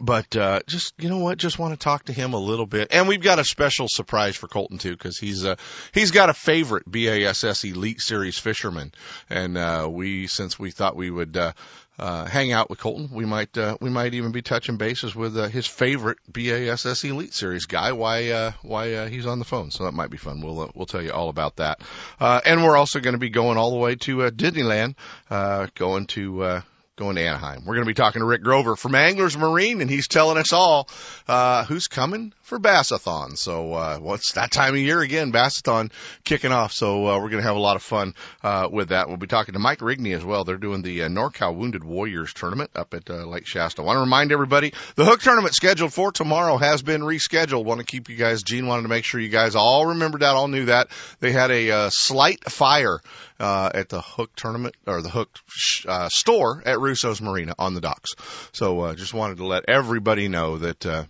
but 0.01 0.35
uh, 0.35 0.59
just 0.67 0.93
you 0.97 1.09
know 1.09 1.19
what, 1.19 1.37
just 1.37 1.59
want 1.59 1.73
to 1.73 1.81
talk 1.81 2.05
to 2.05 2.13
him 2.13 2.33
a 2.33 2.39
little 2.39 2.65
bit, 2.65 2.89
and 2.91 3.07
we've 3.07 3.21
got 3.21 3.39
a 3.39 3.43
special 3.43 3.87
surprise 3.89 4.35
for 4.35 4.47
Colton 4.47 4.77
too, 4.77 4.91
because 4.91 5.17
he's 5.17 5.45
uh, 5.45 5.55
he's 5.93 6.11
got 6.11 6.29
a 6.29 6.33
favorite 6.33 6.83
BASS 6.89 7.63
Elite 7.63 8.01
Series 8.01 8.37
fisherman, 8.37 8.91
and 9.29 9.57
uh, 9.57 9.87
we 9.89 10.27
since 10.27 10.59
we 10.59 10.71
thought 10.71 10.95
we 10.95 11.09
would 11.09 11.37
uh, 11.37 11.53
uh, 11.97 12.25
hang 12.25 12.51
out 12.51 12.69
with 12.69 12.79
Colton. 12.79 13.09
We 13.11 13.25
might 13.25 13.57
uh, 13.57 13.77
we 13.79 13.89
might 13.89 14.13
even 14.13 14.31
be 14.31 14.41
touching 14.41 14.77
bases 14.77 15.15
with 15.15 15.37
uh, 15.37 15.47
his 15.47 15.65
favorite 15.65 16.17
BASS 16.27 17.03
Elite 17.03 17.33
Series 17.33 17.65
guy. 17.65 17.93
Why 17.93 18.29
uh, 18.29 18.51
why 18.61 18.93
uh, 18.93 19.07
he's 19.07 19.25
on 19.25 19.39
the 19.39 19.45
phone? 19.45 19.71
So 19.71 19.85
that 19.85 19.93
might 19.93 20.09
be 20.09 20.17
fun. 20.17 20.41
We'll 20.41 20.61
uh, 20.61 20.67
we'll 20.75 20.85
tell 20.85 21.01
you 21.01 21.11
all 21.11 21.29
about 21.29 21.57
that. 21.57 21.81
Uh, 22.19 22.41
and 22.45 22.63
we're 22.63 22.77
also 22.77 22.99
going 22.99 23.13
to 23.13 23.19
be 23.19 23.29
going 23.29 23.57
all 23.57 23.71
the 23.71 23.77
way 23.77 23.95
to 23.95 24.23
uh, 24.23 24.29
Disneyland, 24.29 24.95
uh, 25.29 25.67
going 25.75 26.07
to 26.07 26.43
uh, 26.43 26.61
going 26.95 27.15
to 27.15 27.21
Anaheim. 27.21 27.65
We're 27.65 27.75
going 27.75 27.85
to 27.85 27.89
be 27.89 27.93
talking 27.93 28.21
to 28.21 28.25
Rick 28.25 28.43
Grover 28.43 28.75
from 28.75 28.95
Anglers 28.95 29.37
Marine, 29.37 29.81
and 29.81 29.89
he's 29.89 30.07
telling 30.07 30.37
us 30.37 30.53
all 30.53 30.87
uh, 31.27 31.65
who's 31.65 31.87
coming 31.87 32.33
for 32.45 32.59
Bassathon. 32.59 33.37
So 33.37 33.73
uh, 33.73 33.99
well, 33.99 34.13
it's 34.15 34.33
that 34.33 34.51
time 34.51 34.75
of 34.75 34.79
year 34.79 35.01
again, 35.01 35.33
Bassathon 35.33 35.91
kicking 36.23 36.51
off. 36.51 36.71
So 36.71 37.07
uh, 37.07 37.17
we're 37.17 37.29
going 37.29 37.41
to 37.41 37.47
have 37.47 37.55
a 37.55 37.59
lot 37.59 37.75
of 37.75 37.81
fun 37.81 38.13
uh, 38.43 38.69
with 38.71 38.89
that. 38.89 39.07
We'll 39.07 39.17
be 39.17 39.27
talking 39.27 39.53
to 39.53 39.59
Mike 39.59 39.79
Rigney 39.79 40.15
as 40.15 40.23
well. 40.23 40.43
They're 40.43 40.57
doing 40.57 40.83
the 40.83 41.03
uh, 41.03 41.09
NorCal 41.09 41.55
Wounded 41.55 41.83
Warriors 41.83 42.33
tournament 42.33 42.69
up 42.75 42.93
at 42.93 43.09
uh, 43.09 43.25
Lake 43.25 43.47
Shasta. 43.47 43.81
I 43.81 43.85
want 43.85 43.97
to 43.97 44.01
remind 44.01 44.31
everybody 44.31 44.73
the 44.95 45.05
Hook 45.05 45.21
tournament 45.21 45.55
scheduled 45.55 45.91
for 45.91 46.11
tomorrow 46.11 46.57
has 46.57 46.83
been 46.83 47.01
rescheduled. 47.01 47.65
Want 47.65 47.79
to 47.79 47.85
keep 47.85 48.09
you 48.09 48.15
guys. 48.15 48.43
Gene 48.43 48.67
wanted 48.67 48.83
to 48.83 48.89
make 48.89 49.05
sure 49.05 49.19
you 49.19 49.29
guys 49.29 49.55
all 49.55 49.87
remembered 49.87 50.21
that, 50.21 50.35
all 50.35 50.47
knew 50.47 50.65
that. 50.65 50.89
They 51.19 51.31
had 51.31 51.49
a 51.49 51.71
uh, 51.71 51.89
slight 51.89 52.43
fire 52.51 52.99
uh, 53.39 53.71
at 53.73 53.89
the 53.89 54.01
Hook 54.01 54.35
tournament 54.35 54.75
or 54.85 55.01
the 55.01 55.09
Hook 55.09 55.29
uh, 55.87 56.09
store 56.09 56.61
at 56.63 56.79
Russo's 56.79 57.21
Marina 57.21 57.55
on 57.57 57.73
the 57.73 57.81
docks. 57.81 58.11
So 58.51 58.81
uh, 58.81 58.95
just 58.95 59.15
wanted 59.15 59.37
to 59.37 59.45
let 59.45 59.67
everybody 59.67 60.27
know 60.27 60.59
that 60.59 60.85
uh, 60.85 61.05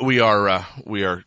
we 0.00 0.20
are 0.20 0.48
uh, 0.48 0.64
we 0.86 1.04
are 1.04 1.24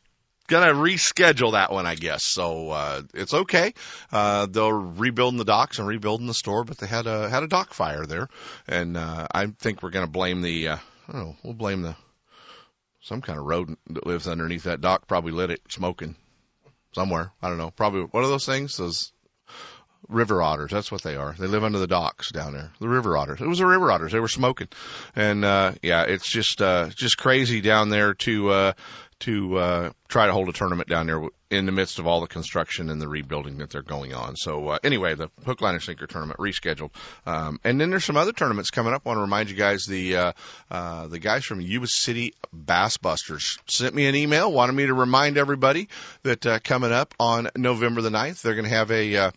gonna 0.48 0.74
reschedule 0.74 1.54
that 1.54 1.72
one, 1.72 1.86
I 1.86 1.96
guess. 1.96 2.24
So 2.24 2.70
uh, 2.70 3.02
it's 3.14 3.34
okay. 3.34 3.74
Uh, 4.12 4.48
they're 4.48 4.74
rebuilding 4.74 5.38
the 5.38 5.46
docks 5.46 5.80
and 5.80 5.88
rebuilding 5.88 6.28
the 6.28 6.34
store, 6.34 6.64
but 6.64 6.78
they 6.78 6.88
had 6.88 7.08
a 7.08 7.30
had 7.30 7.44
a 7.44 7.48
dock 7.48 7.74
fire 7.74 8.06
there, 8.06 8.28
and 8.68 8.98
uh, 8.98 9.28
I 9.32 9.48
think 9.48 9.84
we're 9.84 9.92
gonna 9.92 10.08
blame 10.08 10.42
the. 10.42 10.70
Uh, 10.70 10.78
I 11.08 11.12
don't 11.12 11.22
know. 11.22 11.36
We'll 11.44 11.54
blame 11.54 11.82
the 11.84 11.96
some 13.02 13.22
kind 13.22 13.38
of 13.38 13.46
rodent 13.46 13.80
that 13.92 14.08
lives 14.08 14.28
underneath 14.28 14.64
that 14.64 14.82
dock. 14.82 15.08
Probably 15.08 15.32
lit 15.32 15.52
it 15.52 15.62
smoking 15.70 16.16
somewhere. 16.94 17.32
I 17.42 17.50
don't 17.50 17.60
know. 17.60 17.72
Probably 17.72 18.02
one 18.02 18.24
of 18.24 18.30
those 18.30 18.46
things. 18.46 18.78
Those 18.78 19.12
river 20.08 20.42
otters. 20.42 20.72
That's 20.72 20.92
what 20.92 21.02
they 21.02 21.16
are. 21.16 21.36
They 21.38 21.48
live 21.48 21.64
under 21.64 21.80
the 21.80 21.88
docks 21.88 22.32
down 22.32 22.54
there. 22.54 22.72
The 22.80 22.90
river 22.90 23.18
otters. 23.18 23.42
It 23.42 23.48
was 23.48 23.60
the 23.60 23.66
river 23.66 23.92
otters. 23.92 24.12
They 24.12 24.20
were 24.20 24.28
smoking, 24.28 24.68
and 25.16 25.44
uh, 25.46 25.74
yeah, 25.82 26.04
it's 26.04 26.30
just 26.30 26.62
uh, 26.62 26.90
just 26.96 27.18
crazy 27.18 27.62
down 27.62 27.90
there 27.90 28.14
to 28.14 28.50
uh, 28.50 28.74
to 29.20 29.58
uh, 29.58 29.92
try 30.08 30.28
to 30.28 30.34
hold 30.34 30.50
a 30.50 30.54
tournament 30.54 30.90
down 30.90 31.08
there 31.08 31.22
in 31.50 31.66
the 31.66 31.72
midst 31.72 32.00
of 32.00 32.08
all 32.08 32.22
the 32.22 32.28
construction 32.28 32.90
and 32.90 33.02
the 33.02 33.08
rebuilding 33.08 33.60
that 33.60 33.70
they're 33.70 33.82
going 33.82 34.14
on. 34.14 34.36
So 34.36 34.70
uh, 34.70 34.80
anyway, 34.84 35.16
the 35.16 35.30
hook 35.46 35.62
line 35.62 35.76
and 35.76 35.84
sinker 35.84 36.08
tournament 36.08 36.40
rescheduled, 36.40 36.92
um, 37.26 37.60
and 37.64 37.80
then 37.80 37.90
there's 37.90 38.06
some 38.06 38.18
other 38.18 38.34
tournaments 38.34 38.72
coming 38.72 38.94
up. 38.94 39.04
I 39.06 39.10
want 39.10 39.18
to 39.18 39.22
remind 39.22 39.50
you 39.50 39.56
guys 39.56 39.86
the 39.86 40.18
uh, 40.18 40.32
uh, 40.70 41.08
the 41.08 41.20
guys 41.20 41.46
from 41.46 41.62
Yuba 41.62 41.88
City 41.88 42.34
Bass 42.52 42.98
Busters 42.98 43.58
sent 43.68 43.96
me 43.96 44.08
an 44.08 44.16
email, 44.16 44.52
wanted 44.52 44.74
me 44.74 44.88
to 44.88 44.94
remind 44.94 45.38
everybody 45.38 45.88
that 46.24 46.46
uh, 46.46 46.60
coming 46.64 46.92
up 46.92 47.14
on 47.20 47.50
November 47.56 48.02
the 48.02 48.10
9th, 48.10 48.42
they're 48.42 48.56
going 48.56 48.70
to 48.70 48.76
have 48.76 48.92
a 48.92 49.16
uh, 49.16 49.32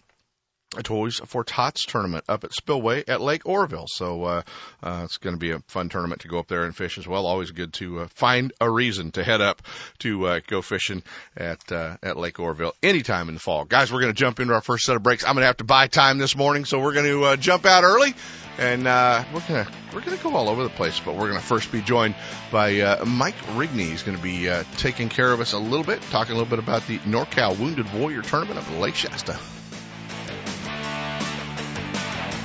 a 0.76 0.82
Toys 0.82 1.20
for 1.24 1.44
Tots 1.44 1.86
tournament 1.86 2.24
up 2.28 2.44
at 2.44 2.52
Spillway 2.52 3.04
at 3.08 3.22
Lake 3.22 3.46
Oroville. 3.46 3.86
So 3.88 4.24
uh, 4.24 4.42
uh, 4.82 5.02
it's 5.04 5.16
going 5.16 5.34
to 5.34 5.40
be 5.40 5.52
a 5.52 5.60
fun 5.60 5.88
tournament 5.88 6.22
to 6.22 6.28
go 6.28 6.38
up 6.38 6.48
there 6.48 6.64
and 6.64 6.76
fish 6.76 6.98
as 6.98 7.08
well. 7.08 7.26
Always 7.26 7.52
good 7.52 7.72
to 7.74 8.00
uh, 8.00 8.08
find 8.08 8.52
a 8.60 8.70
reason 8.70 9.10
to 9.12 9.24
head 9.24 9.40
up 9.40 9.62
to 10.00 10.26
uh, 10.26 10.40
go 10.46 10.60
fishing 10.60 11.02
at 11.36 11.72
uh, 11.72 11.96
at 12.02 12.18
Lake 12.18 12.38
Oroville 12.38 12.74
anytime 12.82 13.28
in 13.28 13.34
the 13.34 13.40
fall. 13.40 13.64
Guys, 13.64 13.90
we're 13.90 14.00
going 14.00 14.12
to 14.12 14.18
jump 14.18 14.40
into 14.40 14.52
our 14.52 14.60
first 14.60 14.84
set 14.84 14.96
of 14.96 15.02
breaks. 15.02 15.24
I'm 15.24 15.34
going 15.34 15.42
to 15.42 15.46
have 15.46 15.56
to 15.58 15.64
buy 15.64 15.86
time 15.86 16.18
this 16.18 16.36
morning, 16.36 16.66
so 16.66 16.80
we're 16.80 16.94
going 16.94 17.06
to 17.06 17.24
uh, 17.24 17.36
jump 17.36 17.64
out 17.64 17.84
early, 17.84 18.14
and 18.58 18.86
uh, 18.86 19.24
we're 19.32 19.40
going 19.40 19.64
to 19.64 19.72
we're 19.94 20.02
going 20.02 20.18
to 20.18 20.22
go 20.22 20.34
all 20.34 20.50
over 20.50 20.64
the 20.64 20.68
place. 20.68 21.00
But 21.00 21.14
we're 21.14 21.28
going 21.28 21.40
to 21.40 21.46
first 21.46 21.72
be 21.72 21.80
joined 21.80 22.14
by 22.52 22.80
uh, 22.80 23.06
Mike 23.06 23.38
Rigney. 23.54 23.88
He's 23.88 24.02
going 24.02 24.18
to 24.18 24.22
be 24.22 24.50
uh, 24.50 24.64
taking 24.76 25.08
care 25.08 25.32
of 25.32 25.40
us 25.40 25.54
a 25.54 25.58
little 25.58 25.84
bit, 25.84 26.02
talking 26.02 26.32
a 26.32 26.38
little 26.38 26.50
bit 26.50 26.58
about 26.58 26.86
the 26.86 26.98
NorCal 26.98 27.58
Wounded 27.58 27.90
Warrior 27.94 28.20
Tournament 28.20 28.58
of 28.58 28.70
Lake 28.78 28.96
Shasta. 28.96 29.38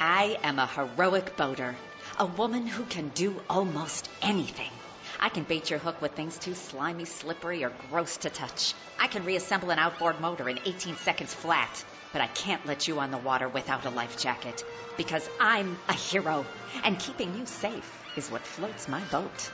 I 0.00 0.38
am 0.44 0.60
a 0.60 0.66
heroic 0.66 1.36
boater, 1.36 1.74
a 2.18 2.26
woman 2.26 2.68
who 2.68 2.84
can 2.84 3.08
do 3.08 3.34
almost 3.50 4.08
anything. 4.22 4.70
I 5.18 5.28
can 5.28 5.42
bait 5.42 5.70
your 5.70 5.80
hook 5.80 6.00
with 6.00 6.12
things 6.12 6.38
too 6.38 6.54
slimy, 6.54 7.04
slippery, 7.04 7.64
or 7.64 7.72
gross 7.90 8.18
to 8.18 8.30
touch. 8.30 8.74
I 9.00 9.08
can 9.08 9.24
reassemble 9.24 9.70
an 9.70 9.80
outboard 9.80 10.20
motor 10.20 10.48
in 10.48 10.60
18 10.64 10.96
seconds 10.96 11.34
flat, 11.34 11.84
but 12.12 12.20
I 12.20 12.28
can't 12.28 12.64
let 12.64 12.86
you 12.86 13.00
on 13.00 13.10
the 13.10 13.18
water 13.18 13.48
without 13.48 13.86
a 13.86 13.90
life 13.90 14.16
jacket 14.16 14.64
because 14.96 15.28
I'm 15.40 15.76
a 15.88 15.94
hero, 15.94 16.46
and 16.84 16.98
keeping 16.98 17.36
you 17.36 17.46
safe 17.46 18.04
is 18.16 18.30
what 18.30 18.42
floats 18.42 18.86
my 18.86 19.00
boat. 19.10 19.50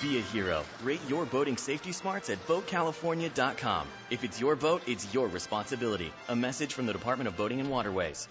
Be 0.00 0.18
a 0.18 0.20
hero. 0.20 0.62
Rate 0.84 1.00
your 1.08 1.26
boating 1.26 1.56
safety 1.56 1.90
smarts 1.92 2.30
at 2.30 2.46
BoatCalifornia.com. 2.46 3.88
If 4.10 4.22
it's 4.22 4.40
your 4.40 4.54
boat, 4.54 4.82
it's 4.86 5.12
your 5.12 5.26
responsibility. 5.26 6.12
A 6.28 6.36
message 6.36 6.74
from 6.74 6.86
the 6.86 6.92
Department 6.92 7.28
of 7.28 7.36
Boating 7.36 7.60
and 7.60 7.68
Waterways. 7.68 8.28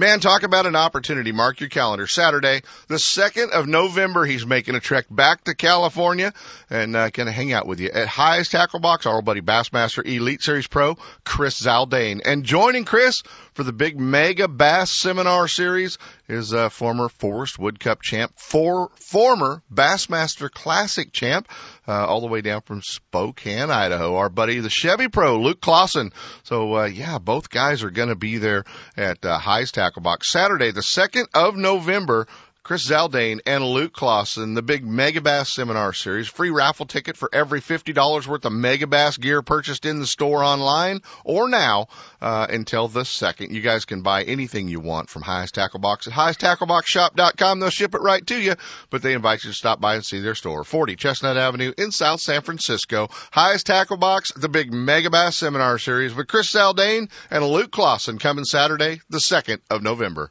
Man, 0.00 0.20
talk 0.20 0.44
about 0.44 0.64
an 0.64 0.76
opportunity. 0.76 1.30
Mark 1.30 1.60
your 1.60 1.68
calendar. 1.68 2.06
Saturday, 2.06 2.62
the 2.88 2.94
2nd 2.94 3.50
of 3.50 3.68
November, 3.68 4.24
he's 4.24 4.46
making 4.46 4.74
a 4.74 4.80
trek 4.80 5.04
back 5.10 5.44
to 5.44 5.54
California 5.54 6.32
and 6.70 6.96
uh, 6.96 7.10
going 7.10 7.26
to 7.26 7.32
hang 7.32 7.52
out 7.52 7.66
with 7.66 7.80
you 7.80 7.90
at 7.90 8.08
Hi's 8.08 8.48
Tackle 8.48 8.80
Box, 8.80 9.04
our 9.04 9.20
buddy 9.20 9.42
Bassmaster 9.42 10.02
Elite 10.02 10.40
Series 10.40 10.66
Pro, 10.68 10.96
Chris 11.26 11.60
Zaldain. 11.60 12.22
And 12.24 12.44
joining 12.44 12.86
Chris 12.86 13.22
for 13.52 13.62
the 13.62 13.74
big 13.74 13.98
Megabass 13.98 14.88
Seminar 14.88 15.48
Series 15.48 15.98
is 16.28 16.54
uh, 16.54 16.70
former 16.70 17.10
Forest 17.10 17.58
Wood 17.58 17.78
Cup 17.78 18.00
champ, 18.00 18.32
for, 18.36 18.88
former 18.94 19.62
Bassmaster 19.70 20.50
Classic 20.50 21.12
champ, 21.12 21.46
uh, 21.90 22.06
all 22.06 22.20
the 22.20 22.28
way 22.28 22.40
down 22.40 22.60
from 22.60 22.82
Spokane, 22.82 23.70
Idaho. 23.70 24.14
Our 24.14 24.28
buddy, 24.28 24.60
the 24.60 24.70
Chevy 24.70 25.08
Pro, 25.08 25.40
Luke 25.40 25.60
Clausen. 25.60 26.12
So, 26.44 26.76
uh, 26.76 26.84
yeah, 26.84 27.18
both 27.18 27.50
guys 27.50 27.82
are 27.82 27.90
going 27.90 28.10
to 28.10 28.14
be 28.14 28.38
there 28.38 28.64
at 28.96 29.24
uh, 29.24 29.38
Hi's 29.38 29.72
Tackle 29.72 30.02
Box 30.02 30.30
Saturday, 30.30 30.70
the 30.70 30.82
2nd 30.82 31.26
of 31.34 31.56
November. 31.56 32.28
Chris 32.70 32.88
Zaldain, 32.88 33.40
and 33.46 33.64
Luke 33.64 33.92
Clausen, 33.92 34.54
the 34.54 34.62
big 34.62 34.86
Megabass 34.86 35.48
Seminar 35.48 35.92
Series. 35.92 36.28
Free 36.28 36.50
raffle 36.50 36.86
ticket 36.86 37.16
for 37.16 37.28
every 37.32 37.60
$50 37.60 38.28
worth 38.28 38.44
of 38.44 38.52
Megabass 38.52 39.18
gear 39.18 39.42
purchased 39.42 39.84
in 39.84 39.98
the 39.98 40.06
store 40.06 40.44
online 40.44 41.00
or 41.24 41.48
now 41.48 41.88
uh, 42.20 42.46
until 42.48 42.86
the 42.86 43.04
second. 43.04 43.52
You 43.52 43.60
guys 43.60 43.86
can 43.86 44.02
buy 44.02 44.22
anything 44.22 44.68
you 44.68 44.78
want 44.78 45.10
from 45.10 45.22
Hi's 45.22 45.50
Tackle 45.50 45.80
Box 45.80 46.06
at 46.06 46.12
highesttackleboxshop.com. 46.12 47.58
They'll 47.58 47.70
ship 47.70 47.96
it 47.96 48.02
right 48.02 48.24
to 48.28 48.40
you, 48.40 48.54
but 48.88 49.02
they 49.02 49.14
invite 49.14 49.42
you 49.42 49.50
to 49.50 49.56
stop 49.56 49.80
by 49.80 49.96
and 49.96 50.04
see 50.04 50.20
their 50.20 50.36
store. 50.36 50.62
40 50.62 50.94
Chestnut 50.94 51.36
Avenue 51.36 51.72
in 51.76 51.90
South 51.90 52.20
San 52.20 52.42
Francisco. 52.42 53.08
Hi's 53.32 53.64
Tackle 53.64 53.96
Box, 53.96 54.30
the 54.36 54.48
big 54.48 54.70
Megabass 54.70 55.32
Seminar 55.32 55.80
Series 55.80 56.14
with 56.14 56.28
Chris 56.28 56.52
Zaldain 56.52 57.10
and 57.32 57.44
Luke 57.44 57.72
Clausen 57.72 58.20
coming 58.20 58.44
Saturday, 58.44 59.00
the 59.10 59.18
2nd 59.18 59.58
of 59.70 59.82
November. 59.82 60.30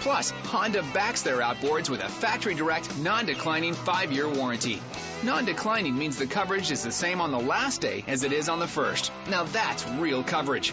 Plus, 0.00 0.30
Honda 0.30 0.82
backs 0.94 1.22
their 1.22 1.38
outboards 1.38 1.90
with 1.90 2.02
a 2.02 2.08
factory 2.08 2.54
direct, 2.54 2.98
non 2.98 3.26
declining 3.26 3.74
5 3.74 4.12
year 4.12 4.28
warranty. 4.28 4.80
Non 5.22 5.44
declining 5.44 5.96
means 5.96 6.16
the 6.16 6.26
coverage 6.26 6.70
is 6.70 6.82
the 6.82 6.90
same 6.90 7.20
on 7.20 7.30
the 7.30 7.38
last 7.38 7.82
day 7.82 8.02
as 8.06 8.24
it 8.24 8.32
is 8.32 8.48
on 8.48 8.58
the 8.58 8.66
first. 8.66 9.12
Now 9.28 9.44
that's 9.44 9.86
real 9.90 10.24
coverage. 10.24 10.72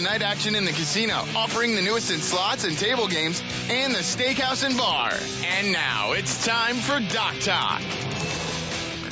night 0.01 0.21
action 0.21 0.55
in 0.55 0.65
the 0.65 0.71
casino, 0.71 1.13
offering 1.35 1.75
the 1.75 1.81
newest 1.81 2.11
in 2.11 2.19
slots 2.19 2.63
and 2.63 2.77
table 2.77 3.07
games, 3.07 3.41
and 3.69 3.93
the 3.93 3.99
steakhouse 3.99 4.65
and 4.65 4.77
bar. 4.77 5.11
And 5.45 5.71
now 5.71 6.13
it's 6.13 6.45
time 6.45 6.75
for 6.75 6.99
Dock 7.13 7.39
Talk. 7.39 7.81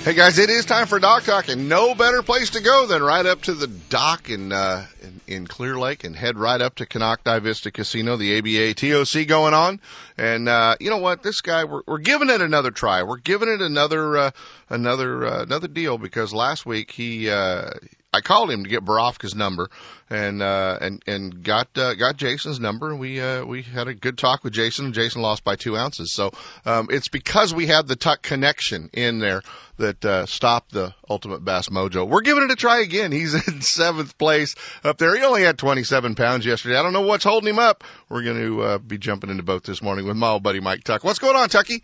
Hey 0.03 0.13
guys, 0.13 0.39
it 0.39 0.50
is 0.50 0.65
time 0.65 0.88
for 0.88 0.98
Dock 0.98 1.24
Talk, 1.24 1.50
and 1.50 1.67
no 1.67 1.93
better 1.93 2.24
place 2.24 2.51
to 2.51 2.62
go 2.62 2.88
than 2.88 3.03
right 3.03 3.25
up 3.25 3.41
to 3.43 3.53
the 3.53 3.67
dock 3.67 4.29
in 4.29 4.53
uh, 4.53 4.86
in, 5.01 5.22
in 5.27 5.48
Clear 5.48 5.77
Lake 5.77 6.05
and 6.05 6.15
head 6.15 6.38
right 6.38 6.62
up 6.62 6.75
to 6.75 6.86
Konocti 6.86 7.41
Vista 7.41 7.69
Casino, 7.69 8.15
the 8.15 8.38
ABA 8.38 8.75
TOC 8.75 9.27
going 9.27 9.53
on. 9.53 9.81
And 10.17 10.48
uh, 10.48 10.77
you 10.79 10.89
know 10.89 10.98
what? 11.00 11.22
This 11.22 11.41
guy, 11.41 11.65
we're, 11.65 11.81
we're 11.86 11.98
giving 11.98 12.29
it 12.29 12.39
another 12.39 12.72
try. 12.72 13.03
We're 13.03 13.17
giving 13.17 13.50
it 13.50 13.62
another 13.62 14.17
uh, 14.17 14.31
another 14.69 15.27
uh, 15.27 15.43
another 15.43 15.67
deal 15.67 15.98
because 15.98 16.34
last 16.34 16.65
week 16.65 16.91
he 16.91 17.29
uh, 17.29 17.72
I 18.12 18.22
called 18.22 18.50
him 18.50 18.63
to 18.63 18.70
get 18.70 18.84
Borofka's 18.84 19.36
number 19.36 19.70
and 20.10 20.42
uh 20.42 20.80
and 20.82 21.04
and 21.06 21.44
got 21.44 21.78
uh, 21.78 21.94
got 21.94 22.18
Jason's 22.18 22.60
number 22.60 22.89
and 22.89 23.00
we 23.00 23.22
uh 23.22 23.46
we 23.46 23.62
had 23.62 23.88
a 23.88 23.94
good 23.94 24.18
talk 24.18 24.44
with 24.44 24.51
Jason 24.51 24.86
and 24.86 24.94
Jason 24.96 25.22
lost 25.22 25.44
by 25.44 25.56
2 25.56 25.78
ounces. 25.78 26.12
So 26.12 26.32
um 26.66 26.88
it's 26.89 27.08
because 27.08 27.54
we 27.54 27.68
had 27.68 27.88
the 27.88 27.96
tuck 27.96 28.24
connection 28.24 28.89
in 28.94 29.20
there 29.20 29.44
that 29.78 30.04
uh 30.04 30.25
stopped 30.25 30.72
the 30.72 30.96
ultimate 31.08 31.46
bass 31.46 31.70
mojo. 31.70 32.08
We're 32.08 32.22
giving 32.22 32.44
it 32.44 32.51
a 32.51 32.56
try 32.56 32.80
again. 32.80 33.12
He's 33.12 33.34
in 33.48 33.60
7th 33.60 34.18
place 34.18 34.56
up 34.84 34.98
there. 34.98 35.16
He 35.16 35.24
only 35.24 35.44
had 35.44 35.60
27 35.60 36.16
pounds 36.16 36.48
yesterday. 36.48 36.78
I 36.78 36.82
don't 36.82 36.94
know 36.94 37.01
what's 37.01 37.24
holding 37.24 37.50
him 37.50 37.60
up. 37.60 37.84
We're 38.10 38.24
going 38.24 38.42
to 38.42 38.62
uh 38.63 38.78
be 38.80 38.98
jumping 38.98 39.30
into 39.30 39.44
boat 39.44 39.63
this 39.63 39.84
morning 39.84 40.08
with 40.08 40.18
my 40.18 40.30
old 40.30 40.42
buddy 40.42 40.62
Mike 40.62 40.84
Tuck. 40.84 41.04
What's 41.04 41.20
going 41.20 41.36
on, 41.36 41.50
Tucky? 41.50 41.84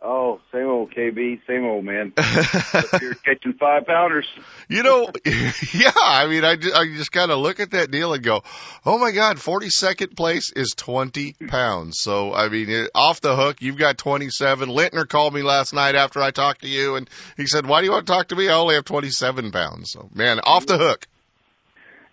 Oh, 0.00 0.40
same 0.52 0.66
old 0.66 0.92
KB, 0.92 1.40
same 1.46 1.64
old 1.64 1.84
man. 1.84 2.12
You're 3.00 3.14
catching 3.14 3.54
five 3.58 3.84
pounders. 3.84 4.26
You 4.68 4.84
know, 4.84 5.10
yeah. 5.24 5.90
I 5.96 6.26
mean, 6.28 6.44
I 6.44 6.54
just, 6.54 6.74
I 6.74 6.84
just 6.86 7.10
kind 7.10 7.32
of 7.32 7.38
look 7.38 7.58
at 7.58 7.72
that 7.72 7.90
deal 7.90 8.12
and 8.12 8.22
go, 8.22 8.42
"Oh 8.86 8.98
my 8.98 9.10
God, 9.10 9.38
42nd 9.38 10.16
place 10.16 10.52
is 10.52 10.74
20 10.76 11.34
pounds." 11.48 11.98
So 12.00 12.32
I 12.32 12.48
mean, 12.48 12.70
it, 12.70 12.90
off 12.94 13.20
the 13.20 13.34
hook, 13.34 13.60
you've 13.60 13.78
got 13.78 13.98
27. 13.98 14.68
Lintner 14.68 15.08
called 15.08 15.34
me 15.34 15.42
last 15.42 15.74
night 15.74 15.96
after 15.96 16.20
I 16.20 16.30
talked 16.30 16.62
to 16.62 16.68
you, 16.68 16.94
and 16.94 17.10
he 17.36 17.46
said, 17.46 17.66
"Why 17.66 17.80
do 17.80 17.86
you 17.86 17.92
want 17.92 18.06
to 18.06 18.12
talk 18.12 18.28
to 18.28 18.36
me? 18.36 18.48
I 18.48 18.54
only 18.54 18.76
have 18.76 18.84
27 18.84 19.50
pounds." 19.50 19.90
So 19.90 20.08
man, 20.14 20.38
off 20.40 20.66
the 20.66 20.74
mm-hmm. 20.74 20.82
hook. 20.82 21.08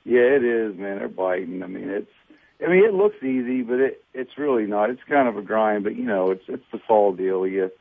Yeah, 0.05 0.21
it 0.21 0.43
is, 0.43 0.75
man. 0.75 0.99
They're 0.99 1.07
biting. 1.07 1.61
I 1.61 1.67
mean, 1.67 1.89
it's 1.89 2.11
I 2.63 2.69
mean, 2.69 2.85
it 2.85 2.93
looks 2.93 3.21
easy, 3.23 3.61
but 3.61 3.79
it 3.79 4.03
it's 4.13 4.37
really 4.37 4.65
not. 4.65 4.89
It's 4.89 5.03
kind 5.07 5.27
of 5.27 5.37
a 5.37 5.41
grind, 5.41 5.83
but 5.83 5.95
you 5.95 6.05
know, 6.05 6.31
it's 6.31 6.45
it's 6.47 6.65
the 6.71 6.79
fall 6.79 7.13
deal. 7.13 7.45
You 7.45 7.71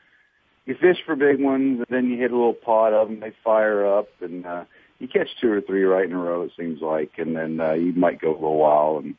you 0.67 0.75
fish 0.75 0.99
for 1.05 1.15
big 1.15 1.41
ones, 1.41 1.79
and 1.79 1.87
then 1.89 2.11
you 2.11 2.19
hit 2.19 2.33
a 2.33 2.37
little 2.37 2.55
pot 2.55 2.93
of 2.93 3.09
them. 3.09 3.21
They 3.21 3.33
fire 3.45 3.87
up, 3.87 4.09
and 4.21 4.45
uh, 4.45 4.65
you 4.99 5.09
catch 5.09 5.29
two 5.41 5.53
or 5.53 5.61
three 5.61 5.85
right 5.85 6.07
in 6.07 6.13
a 6.13 6.19
row. 6.19 6.43
It 6.43 6.53
seems 6.57 6.81
like, 6.81 7.13
and 7.19 7.37
then 7.37 7.61
uh, 7.61 7.73
you 7.73 7.93
might 7.93 8.21
go 8.21 8.31
a 8.31 8.35
little 8.35 8.57
while, 8.57 8.99
and 9.03 9.15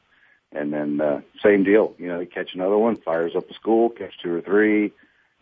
and 0.52 0.74
then 0.74 1.00
uh, 1.00 1.22
same 1.44 1.64
deal. 1.64 1.94
You 1.98 2.08
know, 2.08 2.20
you 2.20 2.28
catch 2.28 2.54
another 2.54 2.78
one, 2.78 2.98
fires 2.98 3.36
up 3.36 3.50
a 3.50 3.54
school, 3.54 3.90
catch 3.90 4.18
two 4.22 4.34
or 4.34 4.42
three, 4.42 4.92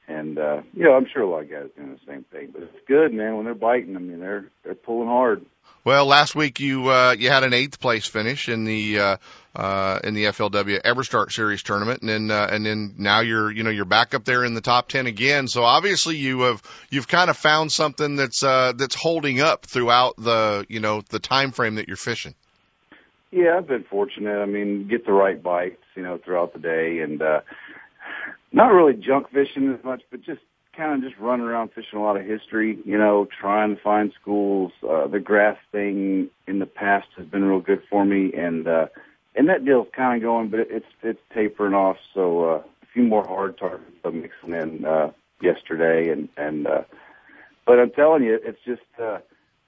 and 0.07 0.37
uh, 0.37 0.61
you 0.73 0.83
know, 0.83 0.93
I'm 0.93 1.07
sure 1.11 1.21
a 1.21 1.29
lot 1.29 1.43
of 1.43 1.49
guys 1.49 1.65
are 1.65 1.81
doing 1.81 1.93
the 1.93 2.11
same 2.11 2.23
thing. 2.25 2.49
But 2.51 2.63
it's 2.63 2.87
good, 2.87 3.13
man. 3.13 3.35
When 3.35 3.45
they're 3.45 3.55
biting, 3.55 3.95
I 3.95 3.99
mean, 3.99 4.19
they're 4.19 4.45
they're 4.63 4.75
pulling 4.75 5.07
hard. 5.07 5.45
Well, 5.85 6.05
last 6.05 6.33
week 6.33 6.61
you 6.61 6.87
uh, 6.87 7.15
you 7.17 7.29
had 7.29 7.43
an 7.43 7.53
eighth 7.53 7.79
place 7.79 8.07
finish 8.07 8.47
in 8.47 8.63
the 8.63 8.99
uh, 8.99 9.17
uh, 9.53 9.99
in 10.03 10.13
the 10.13 10.25
FLW 10.25 10.81
EverStart 10.81 11.31
Series 11.31 11.61
tournament, 11.61 12.01
and 12.01 12.09
then 12.09 12.31
uh, 12.31 12.47
and 12.49 12.65
then 12.65 12.95
now 12.97 13.19
you're 13.19 13.51
you 13.51 13.63
know 13.63 13.69
you're 13.69 13.83
back 13.83 14.13
up 14.13 14.23
there 14.23 14.45
in 14.45 14.53
the 14.53 14.61
top 14.61 14.87
ten 14.87 15.07
again. 15.07 15.49
So 15.49 15.63
obviously 15.63 16.15
you 16.15 16.41
have 16.41 16.61
you've 16.89 17.09
kind 17.09 17.29
of 17.29 17.35
found 17.35 17.71
something 17.71 18.15
that's 18.15 18.43
uh, 18.43 18.71
that's 18.77 18.95
holding 18.95 19.41
up 19.41 19.65
throughout 19.65 20.15
the 20.17 20.65
you 20.69 20.79
know 20.79 21.01
the 21.09 21.19
time 21.19 21.51
frame 21.51 21.75
that 21.75 21.87
you're 21.89 21.97
fishing. 21.97 22.33
Yeah, 23.31 23.57
I've 23.57 23.67
been 23.67 23.83
fortunate. 23.83 24.41
I 24.41 24.45
mean, 24.45 24.87
get 24.87 25.05
the 25.05 25.11
right 25.11 25.41
bites, 25.41 25.81
you 25.95 26.03
know, 26.03 26.17
throughout 26.23 26.53
the 26.53 26.59
day, 26.59 26.99
and 26.99 27.21
uh, 27.21 27.41
not 28.53 28.71
really 28.71 28.93
junk 28.93 29.29
fishing 29.31 29.73
as 29.73 29.83
much, 29.83 30.03
but 30.11 30.21
just 30.21 30.41
kind 30.77 30.93
of 30.93 31.09
just 31.09 31.19
running 31.19 31.45
around 31.45 31.69
fishing 31.73 31.99
a 31.99 32.01
lot 32.01 32.17
of 32.17 32.25
history, 32.25 32.79
you 32.85 32.97
know, 32.97 33.27
trying 33.39 33.75
to 33.75 33.81
find 33.81 34.13
schools. 34.19 34.71
Uh, 34.87 35.07
the 35.07 35.19
grass 35.19 35.57
thing 35.71 36.29
in 36.47 36.59
the 36.59 36.65
past 36.65 37.07
has 37.17 37.25
been 37.27 37.43
real 37.43 37.59
good 37.59 37.81
for 37.89 38.05
me, 38.05 38.31
and 38.33 38.67
uh, 38.67 38.87
and 39.35 39.49
that 39.49 39.65
deal's 39.65 39.87
kind 39.95 40.17
of 40.17 40.23
going, 40.23 40.49
but 40.49 40.61
it's 40.61 40.85
it's 41.01 41.19
tapering 41.33 41.73
off. 41.73 41.97
So 42.13 42.45
uh, 42.45 42.63
a 42.81 42.85
few 42.93 43.03
more 43.03 43.25
hard 43.25 43.57
targets 43.57 43.91
I'm 44.03 44.21
mixing 44.21 44.53
in 44.53 44.85
uh, 44.85 45.11
yesterday, 45.41 46.09
and 46.09 46.29
and 46.37 46.67
uh, 46.67 46.83
but 47.65 47.79
I'm 47.79 47.91
telling 47.91 48.23
you, 48.23 48.39
it's 48.43 48.63
just 48.65 48.81
uh, 49.01 49.19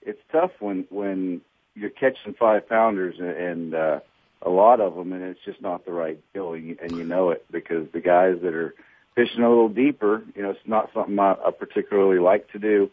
it's 0.01 0.21
tough 0.31 0.51
when 0.59 0.85
when 0.89 1.41
you're 1.75 1.89
catching 1.89 2.33
five 2.33 2.67
pounders 2.69 3.15
and, 3.19 3.29
and 3.29 3.75
uh, 3.75 3.99
a 4.45 4.49
lot 4.49 4.79
of 4.79 4.95
them, 4.95 5.11
and 5.11 5.23
it's 5.23 5.39
just 5.43 5.61
not 5.61 5.85
the 5.85 5.91
right 5.91 6.19
deal, 6.33 6.53
and 6.53 6.67
you, 6.67 6.77
and 6.81 6.95
you 6.95 7.03
know 7.03 7.31
it 7.31 7.45
because 7.51 7.87
the 7.91 7.99
guys 7.99 8.35
that 8.43 8.53
are 8.53 8.73
fishing 9.15 9.41
a 9.41 9.49
little 9.49 9.69
deeper. 9.69 10.23
You 10.35 10.43
know, 10.43 10.51
it's 10.51 10.59
not 10.65 10.91
something 10.93 11.17
I, 11.17 11.35
I 11.45 11.51
particularly 11.51 12.19
like 12.19 12.51
to 12.51 12.59
do, 12.59 12.91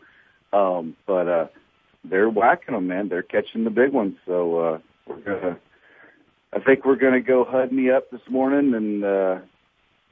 um, 0.53 0.97
but 1.07 1.29
uh, 1.29 1.47
they're 2.05 2.31
whacking 2.31 2.75
them, 2.75 2.87
man. 2.87 3.09
They're 3.09 3.23
catching 3.23 3.65
the 3.65 3.71
big 3.71 3.93
ones. 3.93 4.17
So 4.27 4.59
uh, 4.59 4.79
we're 5.07 5.21
gonna. 5.21 5.59
I 6.55 6.61
think 6.61 6.85
we're 6.85 6.97
gonna 6.97 7.21
go 7.21 7.45
hud 7.45 7.73
me 7.73 7.91
up 7.91 8.11
this 8.11 8.21
morning 8.29 8.75
and 8.75 9.05
uh, 9.05 9.39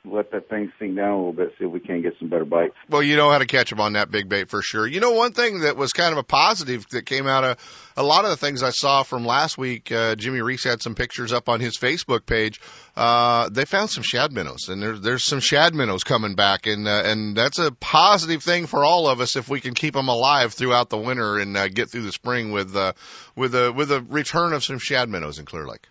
let 0.04 0.30
that 0.30 0.48
thing 0.48 0.72
sink 0.78 0.96
down 0.96 1.10
a 1.10 1.16
little 1.16 1.32
bit, 1.32 1.52
see 1.58 1.66
if 1.66 1.70
we 1.70 1.80
can 1.80 2.00
get 2.00 2.14
some 2.18 2.28
better 2.28 2.46
bites. 2.46 2.74
Well, 2.88 3.02
you 3.02 3.16
know 3.16 3.30
how 3.30 3.38
to 3.38 3.46
catch 3.46 3.68
them 3.68 3.80
on 3.80 3.92
that 3.92 4.10
big 4.10 4.28
bait 4.28 4.48
for 4.48 4.62
sure. 4.62 4.86
You 4.86 4.98
know, 5.00 5.12
one 5.12 5.32
thing 5.32 5.60
that 5.60 5.76
was 5.76 5.92
kind 5.92 6.12
of 6.12 6.18
a 6.18 6.22
positive 6.22 6.88
that 6.90 7.04
came 7.04 7.26
out 7.26 7.44
of 7.44 7.92
a 7.98 8.02
lot 8.02 8.24
of 8.24 8.30
the 8.30 8.36
things 8.38 8.62
I 8.62 8.70
saw 8.70 9.02
from 9.02 9.26
last 9.26 9.58
week, 9.58 9.92
uh, 9.92 10.14
Jimmy 10.16 10.40
Reese 10.40 10.64
had 10.64 10.80
some 10.80 10.94
pictures 10.94 11.34
up 11.34 11.50
on 11.50 11.60
his 11.60 11.76
Facebook 11.76 12.24
page. 12.24 12.60
Uh, 12.96 13.50
they 13.50 13.66
found 13.66 13.90
some 13.90 14.02
shad 14.02 14.32
minnows 14.32 14.68
and 14.68 14.82
there's, 14.82 15.00
there's 15.02 15.24
some 15.24 15.40
shad 15.40 15.74
minnows 15.74 16.02
coming 16.02 16.34
back 16.34 16.66
and, 16.66 16.88
uh, 16.88 17.02
and 17.04 17.36
that's 17.36 17.58
a 17.58 17.70
positive 17.70 18.42
thing 18.42 18.66
for 18.66 18.82
all 18.82 19.06
of 19.06 19.20
us 19.20 19.36
if 19.36 19.50
we 19.50 19.60
can 19.60 19.74
keep 19.74 19.92
them 19.92 20.08
alive 20.08 20.54
throughout 20.54 20.88
the 20.88 20.98
winter 20.98 21.38
and, 21.38 21.56
uh, 21.56 21.68
get 21.68 21.90
through 21.90 22.02
the 22.02 22.12
spring 22.12 22.52
with, 22.52 22.74
uh, 22.74 22.94
with 23.36 23.54
a, 23.54 23.70
with 23.70 23.92
a 23.92 24.00
return 24.00 24.54
of 24.54 24.64
some 24.64 24.78
shad 24.78 25.10
minnows 25.10 25.38
in 25.38 25.44
Clear 25.44 25.66
Lake. 25.66 25.86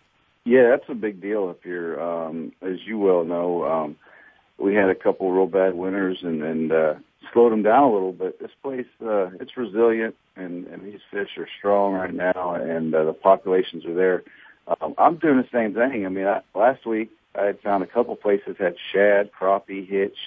Yeah, 0.45 0.69
that's 0.69 0.89
a 0.89 0.95
big 0.95 1.21
deal 1.21 1.49
if 1.49 1.65
you're, 1.65 2.01
um, 2.01 2.53
as 2.61 2.77
you 2.85 2.97
well 2.97 3.23
know, 3.23 3.65
um, 3.65 3.95
we 4.57 4.73
had 4.73 4.89
a 4.89 4.95
couple 4.95 5.31
real 5.31 5.47
bad 5.47 5.75
winters 5.75 6.19
and, 6.21 6.41
and, 6.41 6.71
uh, 6.71 6.93
slowed 7.33 7.51
them 7.51 7.63
down 7.63 7.83
a 7.83 7.93
little 7.93 8.13
bit. 8.13 8.39
This 8.39 8.51
place, 8.63 8.87
uh, 9.01 9.29
it's 9.39 9.57
resilient 9.57 10.15
and, 10.35 10.65
and 10.67 10.83
these 10.83 11.01
fish 11.11 11.37
are 11.37 11.47
strong 11.57 11.93
right 11.93 12.13
now 12.13 12.53
and, 12.53 12.95
uh, 12.95 13.03
the 13.03 13.13
populations 13.13 13.85
are 13.85 13.93
there. 13.93 14.23
Um, 14.81 14.93
I'm 14.97 15.17
doing 15.17 15.37
the 15.37 15.47
same 15.51 15.73
thing. 15.73 16.05
I 16.05 16.09
mean, 16.09 16.27
I, 16.27 16.41
last 16.55 16.85
week 16.85 17.11
I 17.35 17.45
had 17.45 17.59
found 17.61 17.83
a 17.83 17.87
couple 17.87 18.15
places 18.15 18.55
had 18.57 18.75
shad, 18.91 19.31
crappie, 19.31 19.87
hitch, 19.87 20.17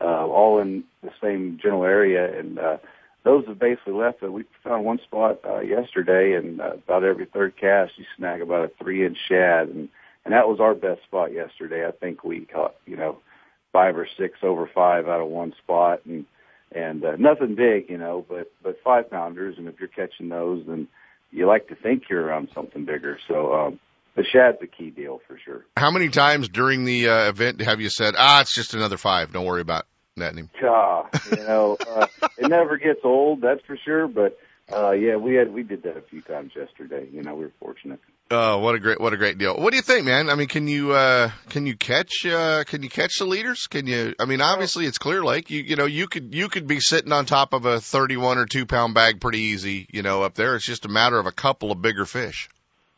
uh, 0.00 0.26
all 0.26 0.60
in 0.60 0.84
the 1.02 1.10
same 1.20 1.58
general 1.60 1.84
area 1.84 2.38
and, 2.38 2.58
uh, 2.58 2.76
those 3.24 3.46
have 3.46 3.58
basically 3.58 3.94
left 3.94 4.22
it. 4.22 4.32
We 4.32 4.44
found 4.64 4.84
one 4.84 5.00
spot 5.04 5.40
uh, 5.44 5.60
yesterday, 5.60 6.34
and 6.34 6.60
uh, 6.60 6.74
about 6.74 7.04
every 7.04 7.26
third 7.26 7.56
cast, 7.56 7.92
you 7.96 8.04
snag 8.16 8.40
about 8.40 8.64
a 8.64 8.70
three-inch 8.82 9.18
shad, 9.28 9.68
and 9.68 9.88
and 10.24 10.34
that 10.34 10.48
was 10.48 10.60
our 10.60 10.74
best 10.74 11.02
spot 11.04 11.32
yesterday. 11.32 11.86
I 11.86 11.92
think 11.92 12.22
we 12.22 12.46
caught 12.46 12.74
you 12.86 12.96
know 12.96 13.18
five 13.72 13.96
or 13.96 14.08
six 14.18 14.38
over 14.42 14.68
five 14.72 15.08
out 15.08 15.20
of 15.20 15.28
one 15.28 15.54
spot, 15.62 16.00
and 16.06 16.24
and 16.72 17.04
uh, 17.04 17.16
nothing 17.16 17.54
big, 17.54 17.88
you 17.88 17.98
know, 17.98 18.24
but 18.28 18.50
but 18.62 18.76
five 18.84 19.10
pounders, 19.10 19.56
and 19.58 19.68
if 19.68 19.74
you're 19.80 19.88
catching 19.88 20.28
those, 20.28 20.64
then 20.66 20.88
you 21.30 21.46
like 21.46 21.68
to 21.68 21.74
think 21.74 22.04
you're 22.08 22.24
around 22.24 22.48
something 22.54 22.84
bigger. 22.84 23.18
So 23.28 23.54
um, 23.54 23.80
the 24.16 24.24
shad's 24.24 24.58
a 24.62 24.66
key 24.66 24.90
deal 24.90 25.20
for 25.26 25.38
sure. 25.42 25.64
How 25.76 25.90
many 25.90 26.08
times 26.08 26.48
during 26.48 26.84
the 26.84 27.08
uh, 27.08 27.28
event 27.28 27.60
have 27.62 27.80
you 27.80 27.90
said, 27.90 28.14
"Ah, 28.16 28.40
it's 28.40 28.54
just 28.54 28.74
another 28.74 28.96
five. 28.96 29.32
Don't 29.32 29.46
worry 29.46 29.60
about 29.60 29.86
him"? 30.22 30.50
Ah, 30.62 31.08
you 31.30 31.42
know, 31.44 31.76
uh, 31.88 32.06
it 32.36 32.48
never 32.48 32.76
gets 32.76 33.00
old, 33.04 33.40
that's 33.40 33.64
for 33.66 33.76
sure. 33.76 34.08
But 34.08 34.38
uh, 34.72 34.90
yeah, 34.90 35.16
we 35.16 35.34
had 35.34 35.52
we 35.52 35.62
did 35.62 35.82
that 35.84 35.96
a 35.96 36.02
few 36.02 36.20
times 36.22 36.52
yesterday. 36.54 37.08
You 37.10 37.22
know, 37.22 37.34
we 37.34 37.44
were 37.44 37.52
fortunate. 37.60 38.00
Oh, 38.30 38.58
what 38.58 38.74
a 38.74 38.78
great 38.78 39.00
what 39.00 39.14
a 39.14 39.16
great 39.16 39.38
deal. 39.38 39.56
What 39.56 39.70
do 39.70 39.76
you 39.76 39.82
think, 39.82 40.04
man? 40.04 40.28
I 40.28 40.34
mean, 40.34 40.48
can 40.48 40.68
you 40.68 40.92
uh 40.92 41.30
can 41.48 41.64
you 41.64 41.76
catch 41.76 42.26
uh 42.26 42.64
can 42.64 42.82
you 42.82 42.90
catch 42.90 43.16
the 43.18 43.24
leaders? 43.24 43.66
Can 43.68 43.86
you 43.86 44.14
I 44.18 44.26
mean, 44.26 44.42
obviously 44.42 44.84
it's 44.84 44.98
Clear 44.98 45.24
Lake. 45.24 45.48
You 45.48 45.62
you 45.62 45.76
know, 45.76 45.86
you 45.86 46.06
could 46.06 46.34
you 46.34 46.48
could 46.50 46.66
be 46.66 46.80
sitting 46.80 47.12
on 47.12 47.24
top 47.24 47.54
of 47.54 47.64
a 47.64 47.80
31 47.80 48.36
or 48.36 48.44
2 48.44 48.66
pound 48.66 48.92
bag 48.92 49.20
pretty 49.20 49.38
easy, 49.38 49.86
you 49.90 50.02
know, 50.02 50.22
up 50.22 50.34
there. 50.34 50.56
It's 50.56 50.66
just 50.66 50.84
a 50.84 50.90
matter 50.90 51.18
of 51.18 51.24
a 51.24 51.32
couple 51.32 51.72
of 51.72 51.80
bigger 51.80 52.04
fish. 52.04 52.50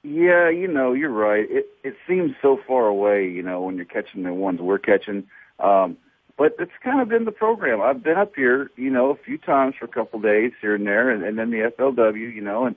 Yeah, 0.02 0.50
you 0.50 0.66
know, 0.66 0.94
you're 0.94 1.11
right. 1.11 1.46
It 1.48 1.66
it 1.85 1.94
seems 2.09 2.33
so 2.42 2.59
far 2.66 2.87
away, 2.87 3.28
you 3.28 3.42
know, 3.42 3.61
when 3.61 3.76
you're 3.76 3.85
catching 3.85 4.24
the 4.24 4.35
ones 4.35 4.61
we're 4.61 4.78
catching. 4.78 5.28
Um 5.61 5.96
but 6.40 6.57
it's 6.59 6.72
kind 6.83 7.03
of 7.03 7.09
been 7.11 7.26
the 7.26 7.33
program. 7.33 7.83
I've 7.83 8.03
been 8.03 8.16
up 8.16 8.35
here, 8.35 8.70
you 8.74 8.88
know, 8.88 9.11
a 9.11 9.14
few 9.14 9.37
times 9.37 9.74
for 9.79 9.85
a 9.85 9.88
couple 9.88 10.20
of 10.20 10.22
days 10.22 10.53
here 10.59 10.74
and 10.74 10.87
there 10.87 11.11
and, 11.11 11.22
and 11.22 11.38
then 11.38 11.50
the 11.50 11.70
FLW, 11.79 12.35
you 12.35 12.40
know, 12.40 12.64
and 12.64 12.76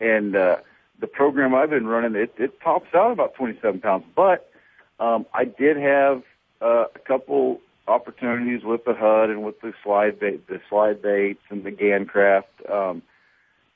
and 0.00 0.34
uh 0.34 0.56
the 0.98 1.06
program 1.06 1.54
I've 1.54 1.70
been 1.70 1.86
running, 1.86 2.16
it, 2.20 2.34
it 2.38 2.60
tops 2.60 2.92
out 2.92 3.12
about 3.12 3.34
27 3.34 3.80
pounds. 3.80 4.04
But 4.16 4.50
um, 4.98 5.26
I 5.32 5.44
did 5.44 5.76
have 5.76 6.22
uh, 6.60 6.86
a 6.92 6.98
couple 7.06 7.60
opportunities 7.86 8.64
with 8.64 8.84
the 8.84 8.94
HUD 8.94 9.30
and 9.30 9.44
with 9.44 9.60
the 9.60 9.74
slide 9.84 10.18
bait, 10.18 10.46
the 10.48 10.60
slide 10.68 11.00
baits 11.00 11.42
and 11.50 11.62
the 11.62 11.70
Gancraft 11.70 12.68
um, 12.68 13.02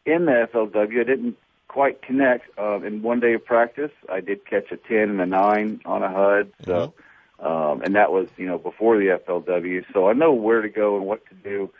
in 0.04 0.24
the 0.24 0.48
FLW. 0.52 1.00
I 1.00 1.04
didn't 1.04 1.36
quite 1.68 2.02
connect. 2.02 2.56
Uh, 2.58 2.80
in 2.80 3.02
one 3.02 3.20
day 3.20 3.34
of 3.34 3.44
practice, 3.44 3.92
I 4.08 4.20
did 4.20 4.44
catch 4.46 4.72
a 4.72 4.76
10 4.76 5.10
and 5.10 5.20
a 5.20 5.26
9 5.26 5.80
on 5.84 6.02
a 6.02 6.10
HUD. 6.10 6.52
So, 6.64 6.94
um, 7.40 7.82
and 7.82 7.94
that 7.94 8.12
was 8.12 8.28
you 8.36 8.46
know 8.46 8.58
before 8.58 8.98
the 8.98 9.18
FLW. 9.26 9.84
So 9.92 10.08
I 10.08 10.12
know 10.12 10.32
where 10.32 10.62
to 10.62 10.68
go 10.68 10.96
and 10.96 11.06
what 11.06 11.24
to 11.26 11.34
do. 11.34 11.70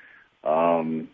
Um, 0.49 1.09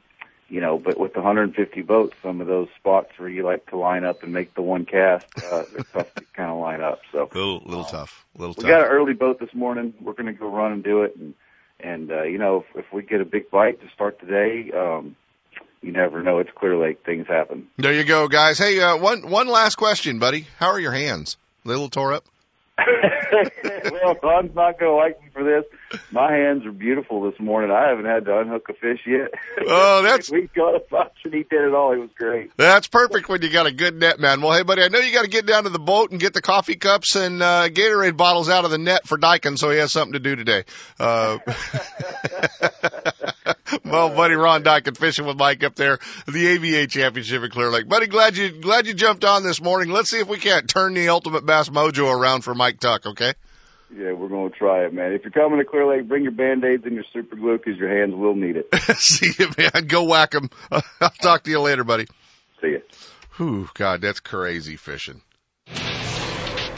you 0.49 0.61
know, 0.61 0.79
but 0.79 0.99
with 0.99 1.17
150 1.17 1.83
boats, 1.83 2.15
some 2.23 2.41
of 2.41 2.47
those 2.47 2.69
spots 2.79 3.09
where 3.17 3.29
you 3.29 3.45
like 3.45 3.67
to 3.71 3.79
line 3.79 4.05
up 4.05 4.23
and 4.23 4.33
make 4.33 4.55
the 4.55 4.63
one 4.63 4.85
cast, 4.85 5.27
uh, 5.43 5.65
they're 5.73 5.85
tough 5.93 6.15
to 6.15 6.25
kind 6.35 6.51
of 6.51 6.59
line 6.59 6.83
up. 6.83 7.01
So 7.13 7.31
little 7.35 7.63
little 7.65 7.85
tough, 7.85 8.25
little 8.37 8.55
we 8.57 8.63
tough. 8.63 8.65
We 8.65 8.71
got 8.71 8.81
an 8.83 8.89
early 8.89 9.15
boat 9.15 9.41
this 9.41 9.55
morning. 9.55 9.95
We're 10.01 10.13
going 10.13 10.27
to 10.27 10.33
go 10.33 10.49
run 10.49 10.73
and 10.73 10.85
do 10.85 11.03
it, 11.03 11.17
and 11.17 11.35
and 11.81 12.13
uh, 12.13 12.23
you 12.23 12.39
know, 12.39 12.65
if, 12.75 12.85
if 12.85 12.93
we 12.93 13.03
get 13.03 13.21
a 13.21 13.25
big 13.25 13.51
bite 13.51 13.81
to 13.81 13.89
start 13.95 14.21
the 14.21 14.27
day, 14.27 14.71
um, 14.77 15.17
you 15.81 15.93
never 15.93 16.23
know. 16.23 16.39
It's 16.39 16.51
Clear 16.55 16.77
Lake. 16.77 17.05
Things 17.05 17.27
happen. 17.27 17.69
There 17.79 17.93
you 17.93 18.05
go, 18.05 18.29
guys. 18.29 18.59
Hey, 18.59 18.81
uh, 18.81 18.97
one 18.97 19.29
one 19.29 19.49
last 19.49 19.77
question, 19.77 20.19
buddy. 20.19 20.47
How 20.59 20.69
are 20.69 20.81
your 20.81 20.93
hands? 20.93 21.37
A 21.65 21.69
little 21.69 21.89
tore 21.89 22.13
up. 22.13 22.25
well, 23.93 24.17
Ron's 24.23 24.55
not 24.55 24.79
going 24.79 24.91
to 24.91 24.97
like 24.97 25.21
me 25.21 25.29
for 25.33 25.45
this. 25.45 25.65
My 26.11 26.33
hands 26.33 26.65
are 26.67 26.73
beautiful 26.73 27.23
this 27.31 27.39
morning. 27.39 27.71
I 27.71 27.89
haven't 27.89 28.07
had 28.07 28.25
to 28.27 28.39
unhook 28.39 28.69
a 28.69 28.75
fish 28.75 29.01
yet. 29.07 29.31
Oh, 29.67 30.03
that's 30.05 30.31
we 30.31 30.49
got 30.55 30.75
a 30.75 30.81
bunch 30.81 31.13
and 31.25 31.35
he 31.35 31.43
did 31.43 31.61
it 31.61 31.75
all. 31.75 31.93
It 31.93 31.99
was 31.99 32.11
great. 32.17 32.53
That's 32.57 32.87
perfect 32.89 33.29
when 33.29 33.43
you 33.43 33.51
got 33.51 33.67
a 33.67 33.73
good 33.73 33.95
net, 33.95 34.19
man. 34.19 34.41
Well, 34.41 34.53
hey, 34.53 34.63
buddy, 34.63 34.83
I 34.83 34.89
know 34.89 34.99
you 34.99 35.13
got 35.13 35.25
to 35.25 35.31
get 35.31 35.47
down 35.47 35.65
to 35.65 35.71
the 35.71 35.79
boat 35.79 36.11
and 36.11 36.21
get 36.21 36.35
the 36.35 36.43
coffee 36.43 36.77
cups 36.77 37.17
and 37.17 37.43
uh, 37.43 37.69
Gatorade 37.69 38.17
bottles 38.17 38.49
out 38.49 38.65
of 38.65 38.71
the 38.71 38.79
net 38.79 39.07
for 39.07 39.19
Dyken, 39.19 39.59
so 39.59 39.71
he 39.71 39.79
has 39.79 39.93
something 39.93 40.13
to 40.15 40.19
do 40.19 40.37
today. 40.37 40.65
Uh, 40.99 41.39
well, 43.85 44.11
buddy, 44.11 44.35
Ron 44.35 44.63
Dyken 44.63 44.97
fishing 44.97 45.27
with 45.27 45.37
Mike 45.37 45.65
up 45.65 45.75
there, 45.75 45.99
the 46.27 46.57
ABA 46.57 46.87
Championship 46.89 47.43
at 47.43 47.51
Clear 47.51 47.71
Lake. 47.71 47.89
Buddy, 47.89 48.07
glad 48.07 48.37
you 48.37 48.51
glad 48.61 48.87
you 48.87 48.95
jumped 48.95 49.25
on 49.25 49.43
this 49.43 49.61
morning. 49.61 49.91
Let's 49.91 50.11
see 50.11 50.19
if 50.19 50.29
we 50.29 50.39
can't 50.39 50.69
turn 50.69 50.95
the 50.95 51.09
Ultimate 51.09 51.47
Bass 51.47 51.69
Mojo 51.69 52.13
around 52.13 52.43
for 52.43 52.55
Mike 52.55 52.81
Tuck. 52.81 53.07
Okay. 53.07 53.24
Yeah, 53.97 54.13
we're 54.13 54.29
going 54.29 54.51
to 54.51 54.59
try 54.59 54.85
it, 54.87 54.93
man. 54.93 55.13
If 55.13 55.23
you're 55.23 55.31
coming 55.31 55.59
to 55.59 55.65
Clear 55.65 55.87
Lake, 55.87 56.09
bring 56.09 56.23
your 56.25 56.33
band-aids 56.33 56.85
and 56.85 56.95
your 56.95 57.05
super 57.13 57.37
glue 57.37 57.59
because 57.59 57.79
your 57.79 57.97
hands 57.97 58.15
will 58.15 58.35
need 58.35 58.57
it. 58.57 58.69
see 58.97 59.31
you, 59.39 59.51
man. 59.57 59.87
Go 59.87 60.05
whack 60.05 60.35
'em. 60.35 60.51
I'll 61.01 61.11
talk 61.23 61.45
to 61.45 61.51
you 61.51 61.61
later, 61.61 61.85
buddy. 61.85 62.07
See 62.61 62.69
you. 62.69 62.83
Whew, 63.37 63.69
God, 63.75 64.01
that's 64.01 64.21
crazy 64.21 64.77
fishing. 64.77 65.21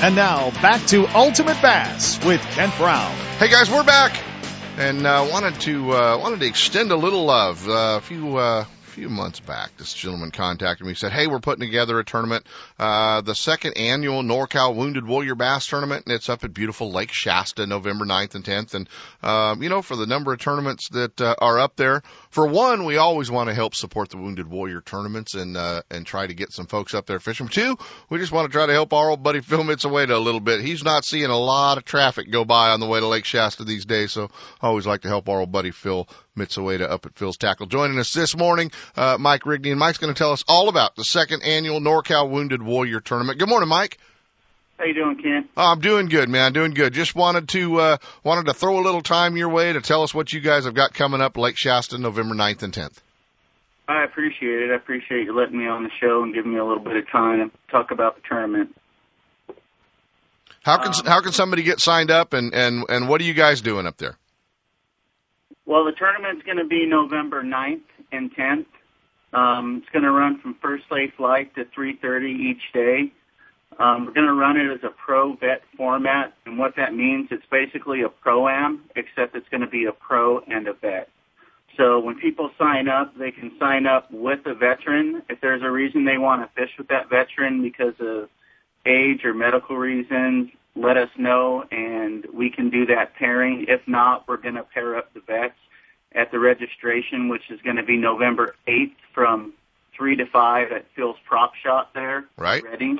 And 0.00 0.14
now 0.14 0.52
back 0.62 0.86
to 0.88 1.08
Ultimate 1.08 1.60
Bass 1.60 2.24
with 2.24 2.40
Kent 2.52 2.72
Brown. 2.76 3.12
Hey 3.38 3.48
guys, 3.48 3.68
we're 3.68 3.82
back, 3.82 4.16
and 4.76 5.04
uh, 5.04 5.26
wanted 5.28 5.60
to 5.62 5.92
uh, 5.92 6.18
wanted 6.18 6.38
to 6.38 6.46
extend 6.46 6.92
a 6.92 6.96
little 6.96 7.24
love. 7.24 7.68
Uh, 7.68 7.96
a 7.98 8.00
few 8.00 8.36
uh, 8.36 8.64
few 8.98 9.08
months 9.08 9.38
back, 9.38 9.76
this 9.76 9.94
gentleman 9.94 10.32
contacted 10.32 10.84
me. 10.84 10.92
Said, 10.92 11.12
"Hey, 11.12 11.28
we're 11.28 11.38
putting 11.38 11.64
together 11.64 12.00
a 12.00 12.04
tournament, 12.04 12.44
uh, 12.80 13.20
the 13.20 13.34
second 13.34 13.76
annual 13.76 14.24
NorCal 14.24 14.74
Wounded 14.74 15.06
Warrior 15.06 15.36
Bass 15.36 15.66
Tournament, 15.68 16.06
and 16.06 16.14
it's 16.16 16.28
up 16.28 16.42
at 16.42 16.52
beautiful 16.52 16.90
Lake 16.90 17.12
Shasta, 17.12 17.64
November 17.64 18.04
9th 18.04 18.34
and 18.34 18.44
10th. 18.44 18.74
And 18.74 18.88
um, 19.22 19.62
you 19.62 19.68
know, 19.68 19.82
for 19.82 19.94
the 19.94 20.06
number 20.06 20.32
of 20.32 20.40
tournaments 20.40 20.88
that 20.88 21.20
uh, 21.20 21.36
are 21.38 21.60
up 21.60 21.76
there, 21.76 22.02
for 22.30 22.48
one, 22.48 22.84
we 22.86 22.96
always 22.96 23.30
want 23.30 23.48
to 23.48 23.54
help 23.54 23.76
support 23.76 24.08
the 24.10 24.16
Wounded 24.16 24.48
Warrior 24.48 24.80
tournaments 24.80 25.34
and 25.34 25.56
uh, 25.56 25.82
and 25.92 26.04
try 26.04 26.26
to 26.26 26.34
get 26.34 26.52
some 26.52 26.66
folks 26.66 26.92
up 26.92 27.06
there 27.06 27.20
fishing. 27.20 27.46
Two, 27.46 27.78
we 28.10 28.18
just 28.18 28.32
want 28.32 28.50
to 28.50 28.52
try 28.52 28.66
to 28.66 28.72
help 28.72 28.92
our 28.92 29.10
old 29.10 29.22
buddy 29.22 29.40
Phil 29.40 29.62
Mitsaweda 29.62 30.10
a 30.10 30.18
little 30.18 30.40
bit. 30.40 30.60
He's 30.60 30.82
not 30.82 31.04
seeing 31.04 31.30
a 31.30 31.38
lot 31.38 31.78
of 31.78 31.84
traffic 31.84 32.32
go 32.32 32.44
by 32.44 32.70
on 32.70 32.80
the 32.80 32.86
way 32.86 32.98
to 32.98 33.06
Lake 33.06 33.26
Shasta 33.26 33.62
these 33.62 33.84
days, 33.84 34.10
so 34.10 34.28
I 34.60 34.66
always 34.66 34.88
like 34.88 35.02
to 35.02 35.08
help 35.08 35.28
our 35.28 35.38
old 35.38 35.52
buddy 35.52 35.70
Phil 35.70 36.08
Mitsaweda 36.38 36.90
up 36.90 37.06
at 37.06 37.14
Phil's 37.14 37.36
Tackle. 37.36 37.66
Joining 37.66 37.98
us 37.98 38.12
this 38.12 38.36
morning, 38.36 38.70
uh, 38.96 39.16
Mike 39.18 39.42
Rigney, 39.42 39.70
and 39.70 39.78
Mike's 39.78 39.98
going 39.98 40.12
to 40.12 40.18
tell 40.18 40.32
us 40.32 40.44
all 40.48 40.68
about 40.68 40.96
the 40.96 41.04
second 41.04 41.42
annual 41.42 41.80
NorCal 41.80 42.30
Wounded 42.30 42.62
Warrior 42.62 43.00
Tournament. 43.00 43.38
Good 43.38 43.48
morning, 43.48 43.68
Mike. 43.68 43.98
How 44.78 44.84
you 44.84 44.94
doing, 44.94 45.16
Ken? 45.16 45.48
Oh, 45.56 45.72
I'm 45.72 45.80
doing 45.80 46.06
good, 46.06 46.28
man. 46.28 46.52
Doing 46.52 46.72
good. 46.72 46.92
Just 46.92 47.16
wanted 47.16 47.48
to 47.48 47.80
uh, 47.80 47.96
wanted 48.22 48.46
to 48.46 48.54
throw 48.54 48.78
a 48.78 48.84
little 48.84 49.02
time 49.02 49.36
your 49.36 49.48
way 49.48 49.72
to 49.72 49.80
tell 49.80 50.04
us 50.04 50.14
what 50.14 50.32
you 50.32 50.40
guys 50.40 50.66
have 50.66 50.74
got 50.74 50.94
coming 50.94 51.20
up 51.20 51.36
Lake 51.36 51.58
Shasta, 51.58 51.98
November 51.98 52.36
9th 52.36 52.62
and 52.62 52.72
10th. 52.72 52.98
I 53.88 54.04
appreciate 54.04 54.62
it. 54.62 54.70
I 54.70 54.76
appreciate 54.76 55.24
you 55.24 55.34
letting 55.36 55.58
me 55.58 55.66
on 55.66 55.82
the 55.82 55.90
show 56.00 56.22
and 56.22 56.32
giving 56.32 56.52
me 56.52 56.58
a 56.58 56.64
little 56.64 56.82
bit 56.82 56.96
of 56.96 57.08
time 57.10 57.50
to 57.50 57.56
talk 57.72 57.90
about 57.90 58.16
the 58.16 58.22
tournament. 58.28 58.76
How 60.62 60.76
can 60.76 60.88
Um, 60.88 61.06
how 61.06 61.22
can 61.22 61.32
somebody 61.32 61.62
get 61.62 61.80
signed 61.80 62.10
up 62.10 62.32
and 62.32 62.54
and 62.54 62.84
and 62.88 63.08
what 63.08 63.20
are 63.20 63.24
you 63.24 63.34
guys 63.34 63.62
doing 63.62 63.86
up 63.86 63.96
there? 63.96 64.16
Well, 65.68 65.84
the 65.84 65.92
tournament's 65.92 66.42
going 66.46 66.56
to 66.56 66.64
be 66.64 66.86
November 66.86 67.42
9th 67.42 67.82
and 68.10 68.34
10th. 68.34 68.64
Um, 69.34 69.82
it's 69.82 69.92
going 69.92 70.04
to 70.04 70.10
run 70.10 70.40
from 70.40 70.56
first 70.62 70.84
lake 70.90 71.18
light 71.18 71.54
to 71.56 71.66
3:30 71.66 72.30
each 72.30 72.72
day. 72.72 73.12
Um, 73.78 74.06
we're 74.06 74.14
going 74.14 74.26
to 74.26 74.32
run 74.32 74.56
it 74.56 74.72
as 74.72 74.82
a 74.82 74.88
pro 74.88 75.34
vet 75.34 75.60
format, 75.76 76.32
and 76.46 76.58
what 76.58 76.74
that 76.76 76.94
means, 76.94 77.28
it's 77.30 77.44
basically 77.50 78.00
a 78.00 78.08
pro 78.08 78.48
am, 78.48 78.84
except 78.96 79.36
it's 79.36 79.48
going 79.50 79.60
to 79.60 79.66
be 79.66 79.84
a 79.84 79.92
pro 79.92 80.40
and 80.48 80.66
a 80.68 80.72
vet. 80.72 81.10
So 81.76 82.00
when 82.00 82.18
people 82.18 82.50
sign 82.58 82.88
up, 82.88 83.12
they 83.18 83.30
can 83.30 83.52
sign 83.58 83.86
up 83.86 84.10
with 84.10 84.40
a 84.46 84.54
veteran. 84.54 85.22
If 85.28 85.42
there's 85.42 85.62
a 85.62 85.70
reason 85.70 86.06
they 86.06 86.16
want 86.16 86.40
to 86.40 86.48
fish 86.60 86.70
with 86.78 86.88
that 86.88 87.10
veteran 87.10 87.60
because 87.60 87.94
of 88.00 88.30
age 88.86 89.22
or 89.22 89.34
medical 89.34 89.76
reasons, 89.76 90.48
let 90.74 90.96
us 90.96 91.10
know 91.18 91.64
and 91.70 92.26
we 92.32 92.50
can 92.50 92.70
do 92.70 92.86
that 92.86 93.14
pairing. 93.14 93.66
If 93.68 93.86
not, 93.86 94.26
we're 94.28 94.36
going 94.36 94.54
to 94.54 94.62
pair 94.62 94.96
up 94.96 95.12
the 95.14 95.20
vets 95.20 95.54
at 96.12 96.30
the 96.30 96.38
registration, 96.38 97.28
which 97.28 97.50
is 97.50 97.60
going 97.62 97.76
to 97.76 97.82
be 97.82 97.96
November 97.96 98.54
8th 98.66 98.94
from 99.12 99.54
3 99.96 100.16
to 100.16 100.26
5 100.26 100.72
at 100.72 100.84
Phil's 100.94 101.16
Prop 101.26 101.54
Shop 101.54 101.92
there. 101.94 102.26
Right. 102.36 102.62
Redding. 102.62 102.98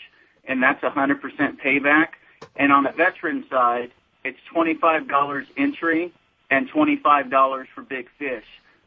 and 0.46 0.62
that's 0.62 0.82
a 0.82 0.87
100 0.87 1.20
percent 1.20 1.60
payback. 1.60 2.08
And 2.56 2.72
on 2.72 2.84
the 2.84 2.92
veteran 2.92 3.44
side, 3.50 3.90
it's 4.24 4.38
25 4.52 5.08
dollars 5.08 5.46
entry 5.56 6.12
and 6.50 6.68
25 6.68 7.30
dollars 7.30 7.68
for 7.74 7.82
big 7.82 8.08
fish. 8.18 8.44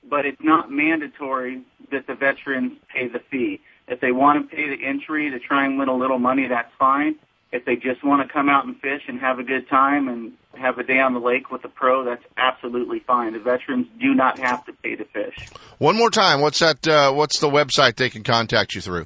But 0.09 0.25
it's 0.25 0.41
not 0.41 0.71
mandatory 0.71 1.63
that 1.91 2.07
the 2.07 2.15
veterans 2.15 2.73
pay 2.93 3.07
the 3.07 3.19
fee. 3.19 3.59
If 3.87 3.99
they 3.99 4.11
want 4.11 4.49
to 4.49 4.55
pay 4.55 4.69
the 4.75 4.85
entry 4.85 5.29
to 5.31 5.39
try 5.39 5.65
and 5.65 5.77
win 5.79 5.89
a 5.89 5.95
little 5.95 6.19
money, 6.19 6.47
that's 6.47 6.71
fine. 6.77 7.15
if 7.51 7.63
they 7.65 7.75
just 7.75 8.03
want 8.03 8.25
to 8.25 8.31
come 8.31 8.49
out 8.49 8.65
and 8.65 8.79
fish 8.79 9.03
and 9.07 9.19
have 9.19 9.39
a 9.39 9.43
good 9.43 9.67
time 9.69 10.07
and 10.09 10.33
have 10.53 10.77
a 10.77 10.83
day 10.83 10.99
on 10.99 11.13
the 11.13 11.19
lake 11.19 11.49
with 11.51 11.63
a 11.63 11.69
pro, 11.69 12.03
that's 12.03 12.23
absolutely 12.35 12.99
fine. 12.99 13.33
The 13.33 13.39
veterans 13.39 13.87
do 13.99 14.13
not 14.13 14.39
have 14.39 14.65
to 14.65 14.73
pay 14.73 14.95
to 14.95 15.05
fish. 15.05 15.35
One 15.77 15.95
more 15.97 16.09
time, 16.09 16.41
what's 16.41 16.59
that? 16.59 16.85
Uh, 16.87 17.13
what's 17.13 17.39
the 17.39 17.49
website 17.49 17.95
they 17.95 18.09
can 18.09 18.23
contact 18.23 18.75
you 18.75 18.81
through? 18.81 19.05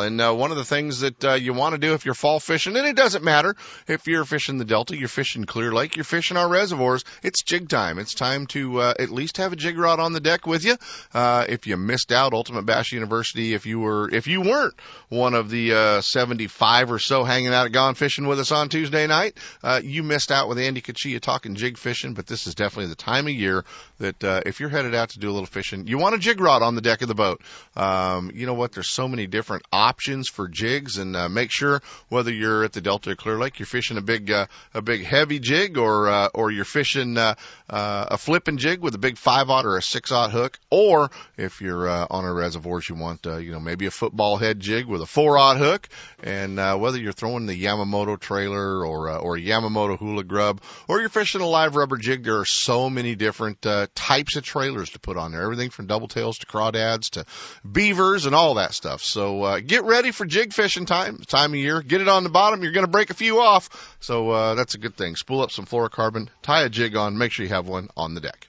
and 0.00 0.20
uh, 0.20 0.32
one 0.32 0.50
of 0.50 0.56
the 0.56 0.64
things 0.64 1.00
that 1.00 1.24
uh, 1.24 1.34
you 1.34 1.52
want 1.52 1.74
to 1.74 1.78
do 1.78 1.94
if 1.94 2.04
you're 2.04 2.14
fall 2.14 2.40
fishing, 2.40 2.76
and 2.76 2.86
it 2.86 2.96
doesn't 2.96 3.24
matter 3.24 3.54
if 3.86 4.06
you're 4.06 4.24
fishing 4.24 4.58
the 4.58 4.64
Delta, 4.64 4.96
you're 4.96 5.08
fishing 5.08 5.44
Clear 5.44 5.72
Lake, 5.72 5.96
you're 5.96 6.04
fishing 6.04 6.36
our 6.36 6.48
reservoirs, 6.48 7.04
it's 7.22 7.42
jig 7.42 7.68
time. 7.68 7.98
It's 7.98 8.14
time 8.14 8.46
to 8.48 8.80
uh, 8.80 8.94
at 8.98 9.10
least 9.10 9.38
have 9.38 9.52
a 9.52 9.56
jig 9.56 9.78
rod 9.78 10.00
on 10.00 10.12
the 10.12 10.20
deck 10.20 10.46
with 10.46 10.64
you. 10.64 10.76
Uh, 11.12 11.44
if 11.48 11.66
you 11.66 11.76
missed 11.76 12.12
out, 12.12 12.32
Ultimate 12.32 12.66
Bass 12.66 12.92
University, 12.92 13.54
if 13.54 13.66
you 13.66 13.80
were, 13.80 14.08
if 14.12 14.26
you 14.26 14.40
weren't 14.40 14.74
one 15.08 15.34
of 15.34 15.50
the 15.50 15.74
uh, 15.74 16.00
75 16.00 16.92
or 16.92 16.98
so 16.98 17.24
hanging 17.24 17.52
out 17.52 17.66
at 17.66 17.72
Gone 17.72 17.94
Fishing 17.94 18.26
with 18.26 18.40
us 18.40 18.52
on 18.52 18.68
Tuesday 18.68 19.06
night, 19.06 19.36
uh, 19.62 19.80
you 19.82 20.02
missed 20.02 20.30
out 20.30 20.48
with 20.48 20.58
Andy 20.58 20.80
Kachia 20.80 21.20
talking 21.20 21.54
jig 21.54 21.76
fishing. 21.76 22.14
But 22.14 22.26
this 22.26 22.46
is 22.46 22.54
definitely 22.54 22.90
the 22.90 22.96
time 22.96 23.26
of 23.26 23.32
year 23.32 23.64
that 23.98 24.22
uh, 24.22 24.42
if 24.46 24.60
you're 24.60 24.68
headed 24.68 24.94
out 24.94 25.10
to 25.10 25.18
do 25.18 25.28
a 25.28 25.32
little 25.32 25.46
fishing, 25.46 25.86
you 25.86 25.98
want 25.98 26.14
a 26.14 26.18
jig 26.18 26.40
rod 26.40 26.62
on 26.62 26.74
the 26.74 26.80
deck 26.80 27.02
of 27.02 27.08
the 27.08 27.14
boat. 27.14 27.40
Um, 27.76 28.30
you 28.34 28.46
know 28.46 28.54
what? 28.54 28.72
There's 28.72 28.90
so 28.90 29.08
many 29.08 29.26
different 29.26 29.64
options 29.72 29.87
for 30.28 30.48
jigs, 30.48 30.98
and 30.98 31.16
uh, 31.16 31.28
make 31.28 31.50
sure 31.50 31.82
whether 32.08 32.32
you're 32.32 32.64
at 32.64 32.72
the 32.72 32.80
Delta 32.80 33.10
or 33.10 33.14
Clear 33.14 33.38
Lake, 33.38 33.58
you're 33.58 33.66
fishing 33.66 33.98
a 33.98 34.02
big 34.02 34.30
uh, 34.30 34.46
a 34.74 34.82
big 34.82 35.04
heavy 35.04 35.38
jig, 35.38 35.78
or 35.78 36.08
uh, 36.08 36.28
or 36.34 36.50
you're 36.50 36.64
fishing 36.64 37.16
uh, 37.16 37.34
uh, 37.68 38.06
a 38.10 38.18
flipping 38.18 38.56
jig 38.56 38.80
with 38.80 38.94
a 38.94 38.98
big 38.98 39.18
five 39.18 39.50
aught 39.50 39.66
or 39.66 39.76
a 39.76 39.82
six 39.82 40.12
aught 40.12 40.30
hook, 40.30 40.58
or 40.70 41.10
if 41.36 41.60
you're 41.60 41.88
uh, 41.88 42.06
on 42.10 42.24
a 42.24 42.32
reservoir, 42.32 42.80
you 42.88 42.94
want 42.94 43.26
uh, 43.26 43.36
you 43.36 43.52
know 43.52 43.60
maybe 43.60 43.86
a 43.86 43.90
football 43.90 44.36
head 44.36 44.60
jig 44.60 44.86
with 44.86 45.02
a 45.02 45.06
four 45.06 45.38
aught 45.38 45.56
hook, 45.56 45.88
and 46.22 46.58
uh, 46.58 46.76
whether 46.76 46.98
you're 46.98 47.12
throwing 47.12 47.46
the 47.46 47.64
Yamamoto 47.64 48.18
trailer 48.18 48.84
or 48.84 49.10
uh, 49.10 49.18
or 49.18 49.36
a 49.36 49.40
Yamamoto 49.40 49.98
hula 49.98 50.24
grub, 50.24 50.60
or 50.88 51.00
you're 51.00 51.08
fishing 51.08 51.40
a 51.40 51.46
live 51.46 51.76
rubber 51.76 51.96
jig, 51.96 52.24
there 52.24 52.38
are 52.38 52.44
so 52.44 52.88
many 52.88 53.14
different 53.14 53.64
uh, 53.66 53.86
types 53.94 54.36
of 54.36 54.44
trailers 54.44 54.90
to 54.90 54.98
put 54.98 55.16
on 55.16 55.32
there. 55.32 55.42
Everything 55.42 55.70
from 55.70 55.86
double 55.86 56.08
tails 56.08 56.38
to 56.38 56.46
crawdads 56.46 57.10
to 57.10 57.24
beavers 57.70 58.26
and 58.26 58.34
all 58.34 58.54
that 58.54 58.72
stuff. 58.74 59.02
So 59.02 59.42
uh, 59.42 59.60
get 59.78 59.88
ready 59.88 60.10
for 60.10 60.26
jig 60.26 60.52
fishing 60.52 60.86
time 60.86 61.18
time 61.18 61.52
of 61.52 61.58
year. 61.58 61.82
Get 61.82 62.00
it 62.00 62.08
on 62.08 62.24
the 62.24 62.30
bottom. 62.30 62.62
You're 62.62 62.72
going 62.72 62.86
to 62.86 62.90
break 62.90 63.10
a 63.10 63.14
few 63.14 63.40
off, 63.40 63.96
so 64.00 64.30
uh, 64.30 64.54
that's 64.54 64.74
a 64.74 64.78
good 64.78 64.96
thing. 64.96 65.14
Spool 65.14 65.42
up 65.42 65.50
some 65.52 65.66
fluorocarbon, 65.66 66.28
tie 66.42 66.62
a 66.62 66.68
jig 66.68 66.96
on, 66.96 67.16
make 67.16 67.32
sure 67.32 67.44
you 67.44 67.52
have 67.52 67.68
one 67.68 67.88
on 67.96 68.14
the 68.14 68.20
deck. 68.20 68.48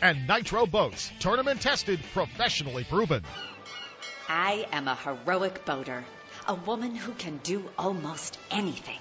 and 0.00 0.26
Nitro 0.26 0.66
Boats. 0.66 1.10
Tournament 1.20 1.60
tested, 1.60 2.00
professionally 2.12 2.84
proven. 2.84 3.22
I 4.28 4.66
am 4.72 4.88
a 4.88 4.94
heroic 4.94 5.64
boater, 5.64 6.04
a 6.48 6.54
woman 6.54 6.94
who 6.94 7.12
can 7.12 7.38
do 7.38 7.68
almost 7.78 8.38
anything. 8.50 8.98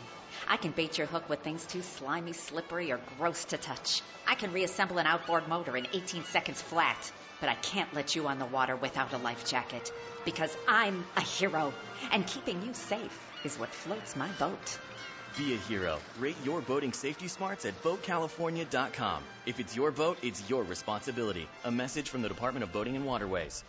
I 0.47 0.57
can 0.57 0.71
bait 0.71 0.97
your 0.97 1.07
hook 1.07 1.27
with 1.29 1.39
things 1.39 1.65
too 1.65 1.81
slimy, 1.81 2.33
slippery, 2.33 2.91
or 2.91 2.99
gross 3.17 3.45
to 3.45 3.57
touch. 3.57 4.01
I 4.27 4.35
can 4.35 4.53
reassemble 4.53 4.99
an 4.99 5.07
outboard 5.07 5.47
motor 5.47 5.75
in 5.75 5.87
18 5.93 6.23
seconds 6.25 6.61
flat. 6.61 7.11
But 7.39 7.49
I 7.49 7.55
can't 7.55 7.93
let 7.93 8.15
you 8.15 8.27
on 8.27 8.39
the 8.39 8.45
water 8.45 8.75
without 8.75 9.13
a 9.13 9.17
life 9.17 9.45
jacket 9.45 9.91
because 10.23 10.55
I'm 10.67 11.05
a 11.15 11.21
hero, 11.21 11.73
and 12.11 12.25
keeping 12.25 12.61
you 12.63 12.73
safe 12.73 13.19
is 13.43 13.59
what 13.59 13.69
floats 13.69 14.15
my 14.15 14.29
boat. 14.39 14.77
Be 15.37 15.53
a 15.53 15.57
hero. 15.57 15.99
Rate 16.17 16.37
your 16.45 16.61
boating 16.61 16.93
safety 16.93 17.27
smarts 17.27 17.65
at 17.65 17.81
BoatCalifornia.com. 17.83 19.23
If 19.45 19.59
it's 19.59 19.75
your 19.75 19.91
boat, 19.91 20.17
it's 20.21 20.49
your 20.49 20.63
responsibility. 20.63 21.47
A 21.65 21.71
message 21.71 22.09
from 22.09 22.21
the 22.21 22.29
Department 22.29 22.63
of 22.63 22.71
Boating 22.71 22.95
and 22.95 23.05
Waterways. 23.05 23.63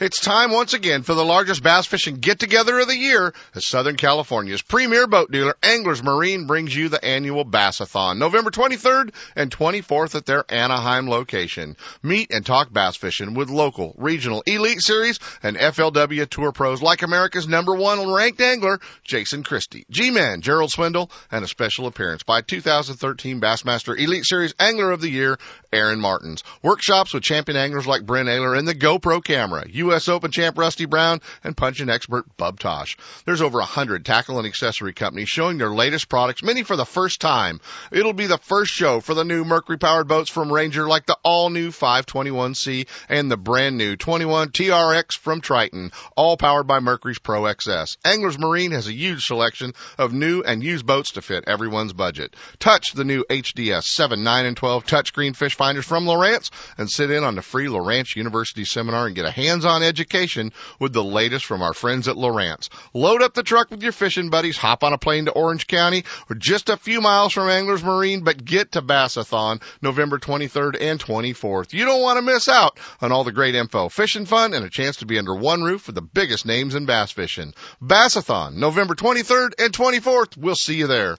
It's 0.00 0.20
time 0.20 0.50
once 0.50 0.74
again 0.74 1.02
for 1.02 1.14
the 1.14 1.24
largest 1.24 1.62
bass 1.62 1.86
fishing 1.86 2.16
get 2.16 2.38
together 2.38 2.78
of 2.80 2.88
the 2.88 2.96
year 2.96 3.32
as 3.54 3.68
Southern 3.68 3.96
California's 3.96 4.60
premier 4.60 5.06
boat 5.06 5.30
dealer, 5.30 5.54
Anglers 5.62 6.02
Marine, 6.02 6.46
brings 6.46 6.74
you 6.74 6.88
the 6.88 7.04
annual 7.04 7.44
Bassathon, 7.44 8.18
November 8.18 8.50
23rd 8.50 9.14
and 9.36 9.50
24th 9.50 10.16
at 10.16 10.26
their 10.26 10.44
Anaheim 10.48 11.08
location. 11.08 11.76
Meet 12.02 12.32
and 12.32 12.44
talk 12.44 12.72
bass 12.72 12.96
fishing 12.96 13.34
with 13.34 13.48
local, 13.48 13.94
regional, 13.96 14.42
elite 14.44 14.82
series, 14.82 15.20
and 15.42 15.56
FLW 15.56 16.28
tour 16.28 16.50
pros 16.50 16.82
like 16.82 17.02
America's 17.02 17.46
number 17.46 17.74
one 17.74 18.12
ranked 18.12 18.40
angler, 18.40 18.80
Jason 19.04 19.44
Christie, 19.44 19.86
G-Man, 19.90 20.40
Gerald 20.40 20.70
Swindle, 20.70 21.10
and 21.30 21.44
a 21.44 21.48
special 21.48 21.86
appearance 21.86 22.22
by 22.24 22.40
2013 22.40 23.40
Bassmaster 23.40 23.96
Elite 23.98 24.24
Series 24.24 24.54
Angler 24.58 24.90
of 24.90 25.00
the 25.00 25.10
Year, 25.10 25.38
Aaron 25.72 26.00
Martens. 26.00 26.42
Workshops 26.62 27.14
with 27.14 27.22
champion 27.22 27.56
anglers 27.56 27.86
like 27.86 28.04
Brent 28.04 28.28
Ehrler 28.28 28.58
and 28.58 28.66
the 28.66 28.74
GoPro 28.74 29.22
camera, 29.22 29.64
U.S. 29.72 30.08
Open 30.08 30.30
champ 30.30 30.58
Rusty 30.58 30.84
Brown, 30.84 31.20
and 31.44 31.56
punching 31.56 31.88
expert 31.88 32.24
Bub 32.36 32.58
Tosh. 32.58 32.96
There's 33.24 33.42
over 33.42 33.60
a 33.60 33.64
hundred 33.64 34.04
tackle 34.04 34.38
and 34.38 34.46
accessory 34.46 34.92
companies 34.92 35.28
showing 35.28 35.58
their 35.58 35.70
latest 35.70 36.08
products, 36.08 36.42
many 36.42 36.62
for 36.62 36.76
the 36.76 36.84
first 36.84 37.20
time. 37.20 37.60
It'll 37.90 38.12
be 38.12 38.26
the 38.26 38.38
first 38.38 38.72
show 38.72 39.00
for 39.00 39.14
the 39.14 39.24
new 39.24 39.44
Mercury 39.44 39.78
powered 39.78 40.08
boats 40.08 40.30
from 40.30 40.52
Ranger 40.52 40.86
like 40.86 41.06
the 41.06 41.18
all 41.22 41.50
new 41.50 41.70
521C 41.70 42.86
and 43.08 43.30
the 43.30 43.36
brand 43.36 43.76
new 43.76 43.96
21 43.96 44.50
TRX 44.50 45.18
from 45.18 45.40
Triton, 45.40 45.92
all 46.16 46.36
powered 46.36 46.66
by 46.66 46.80
Mercury's 46.80 47.18
Pro 47.18 47.42
XS. 47.42 47.96
Anglers 48.04 48.38
Marine 48.38 48.72
has 48.72 48.88
a 48.88 48.92
huge 48.92 49.24
selection 49.24 49.72
of 49.98 50.12
new 50.12 50.42
and 50.42 50.62
used 50.62 50.86
boats 50.86 51.12
to 51.12 51.22
fit 51.22 51.44
everyone's 51.46 51.92
budget. 51.92 52.34
Touch 52.58 52.92
the 52.92 53.04
new 53.04 53.24
HDS 53.28 53.84
7, 53.84 54.22
9, 54.22 54.46
and 54.46 54.56
12 54.56 54.86
touchscreen 54.86 55.36
fish 55.36 55.54
finders 55.54 55.84
from 55.84 56.04
Lowrance 56.04 56.50
and 56.78 56.90
sit 56.90 57.10
in 57.10 57.24
on 57.24 57.34
the 57.34 57.42
free 57.42 57.66
Lowrance 57.66 58.16
University 58.16 58.64
seminar 58.64 59.06
and 59.06 59.14
get 59.14 59.24
a 59.24 59.30
hands-on 59.52 59.82
education 59.82 60.50
with 60.78 60.94
the 60.94 61.04
latest 61.04 61.44
from 61.44 61.60
our 61.60 61.74
friends 61.74 62.08
at 62.08 62.16
Lowrance. 62.16 62.70
Load 62.94 63.20
up 63.22 63.34
the 63.34 63.42
truck 63.42 63.70
with 63.70 63.82
your 63.82 63.92
fishing 63.92 64.30
buddies, 64.30 64.56
hop 64.56 64.82
on 64.82 64.94
a 64.94 64.98
plane 64.98 65.26
to 65.26 65.30
Orange 65.30 65.66
County. 65.66 66.04
We're 66.26 66.36
just 66.36 66.70
a 66.70 66.78
few 66.78 67.02
miles 67.02 67.34
from 67.34 67.50
Anglers 67.50 67.84
Marine, 67.84 68.24
but 68.24 68.42
get 68.42 68.72
to 68.72 68.80
Bassathon 68.80 69.60
November 69.82 70.18
23rd 70.18 70.78
and 70.80 70.98
24th. 70.98 71.74
You 71.74 71.84
don't 71.84 72.00
want 72.00 72.16
to 72.16 72.22
miss 72.22 72.48
out 72.48 72.80
on 73.02 73.12
all 73.12 73.24
the 73.24 73.32
great 73.32 73.54
info, 73.54 73.90
fishing 73.90 74.24
fun, 74.24 74.54
and 74.54 74.64
a 74.64 74.70
chance 74.70 74.96
to 74.96 75.06
be 75.06 75.18
under 75.18 75.34
one 75.34 75.62
roof 75.62 75.86
with 75.86 75.96
the 75.96 76.02
biggest 76.02 76.46
names 76.46 76.74
in 76.74 76.86
bass 76.86 77.10
fishing. 77.10 77.52
Bassathon 77.82 78.54
November 78.54 78.94
23rd 78.94 79.52
and 79.58 79.74
24th. 79.74 80.38
We'll 80.38 80.54
see 80.54 80.76
you 80.76 80.86
there. 80.86 81.18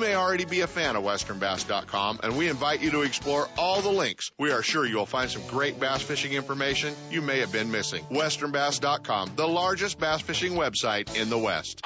may 0.00 0.14
already 0.14 0.46
be 0.46 0.62
a 0.62 0.66
fan 0.66 0.96
of 0.96 1.04
westernbass.com 1.04 2.20
and 2.22 2.36
we 2.36 2.48
invite 2.48 2.80
you 2.80 2.90
to 2.90 3.02
explore 3.02 3.48
all 3.56 3.82
the 3.82 3.90
links. 3.90 4.32
We 4.38 4.50
are 4.50 4.62
sure 4.62 4.86
you'll 4.86 5.06
find 5.06 5.30
some 5.30 5.42
great 5.46 5.78
bass 5.78 6.02
fishing 6.02 6.32
information 6.32 6.94
you 7.10 7.22
may 7.22 7.40
have 7.40 7.52
been 7.52 7.70
missing. 7.70 8.04
westernbass.com, 8.10 9.32
the 9.36 9.46
largest 9.46 10.00
bass 10.00 10.22
fishing 10.22 10.54
website 10.54 11.20
in 11.20 11.30
the 11.30 11.38
West. 11.38 11.82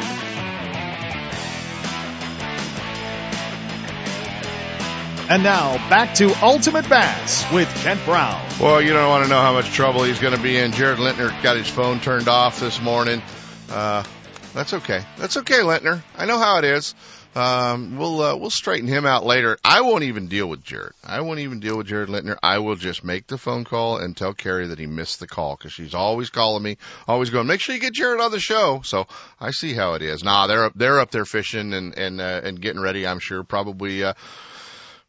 And 5.27 5.42
now 5.42 5.77
back 5.88 6.14
to 6.16 6.35
Ultimate 6.44 6.87
Bass 6.88 7.50
with 7.50 7.68
Kent 7.77 8.05
Brown. 8.05 8.46
Well, 8.61 8.83
you 8.83 8.92
don't 8.92 9.09
want 9.09 9.24
to 9.24 9.31
know 9.31 9.40
how 9.40 9.55
much 9.55 9.72
trouble 9.72 10.05
he's 10.05 10.20
going 10.20 10.37
to 10.37 10.42
be 10.42 10.59
in. 10.59 10.72
Jared 10.72 10.98
Lintner 10.98 11.42
got 11.42 11.57
his 11.57 11.68
phone 11.68 11.98
turned 11.98 12.29
off 12.29 12.61
this 12.61 12.81
morning. 12.81 13.22
Uh, 13.70 14.05
that's 14.53 14.74
okay. 14.74 15.03
That's 15.16 15.38
okay, 15.38 15.61
Lintner. 15.61 16.03
I 16.16 16.27
know 16.27 16.38
how 16.38 16.59
it 16.59 16.64
is. 16.64 16.94
Um, 17.35 17.97
we'll 17.99 18.20
uh, 18.20 18.37
we'll 18.37 18.51
straighten 18.51 18.87
him 18.87 19.07
out 19.07 19.25
later. 19.25 19.59
I 19.64 19.81
won't 19.81 20.05
even 20.05 20.29
deal 20.29 20.49
with 20.49 20.62
Jared. 20.62 20.92
I 21.03 21.20
won't 21.20 21.40
even 21.40 21.61
deal 21.61 21.77
with 21.77 21.88
Jared 21.88 22.09
Lintner. 22.09 22.37
I 22.42 22.59
will 22.59 22.77
just 22.77 23.03
make 23.03 23.27
the 23.27 23.38
phone 23.38 23.64
call 23.64 23.99
and 23.99 24.16
tell 24.16 24.35
Carrie 24.35 24.68
that 24.68 24.79
he 24.79 24.87
missed 24.87 25.20
the 25.20 25.27
call 25.27 25.57
because 25.57 25.73
she's 25.73 25.94
always 25.94 26.31
calling 26.31 26.62
me, 26.62 26.79
always 27.09 27.31
going, 27.31 27.47
make 27.47 27.61
sure 27.61 27.75
you 27.75 27.81
get 27.81 27.92
Jared 27.92 28.20
on 28.20 28.31
the 28.31 28.38
show. 28.38 28.83
So 28.85 29.07
I 29.40 29.51
see 29.51 29.75
how 29.75 29.94
it 29.94 30.03
is. 30.03 30.23
Nah, 30.23 30.47
they're 30.47 30.64
up 30.66 30.73
they're 30.77 31.01
up 31.01 31.11
there 31.11 31.25
fishing 31.25 31.75
and 31.75 31.99
and 31.99 32.20
uh, 32.20 32.40
and 32.44 32.61
getting 32.61 32.81
ready. 32.81 33.07
I'm 33.07 33.20
sure 33.20 33.42
probably. 33.42 34.05
Uh, 34.05 34.14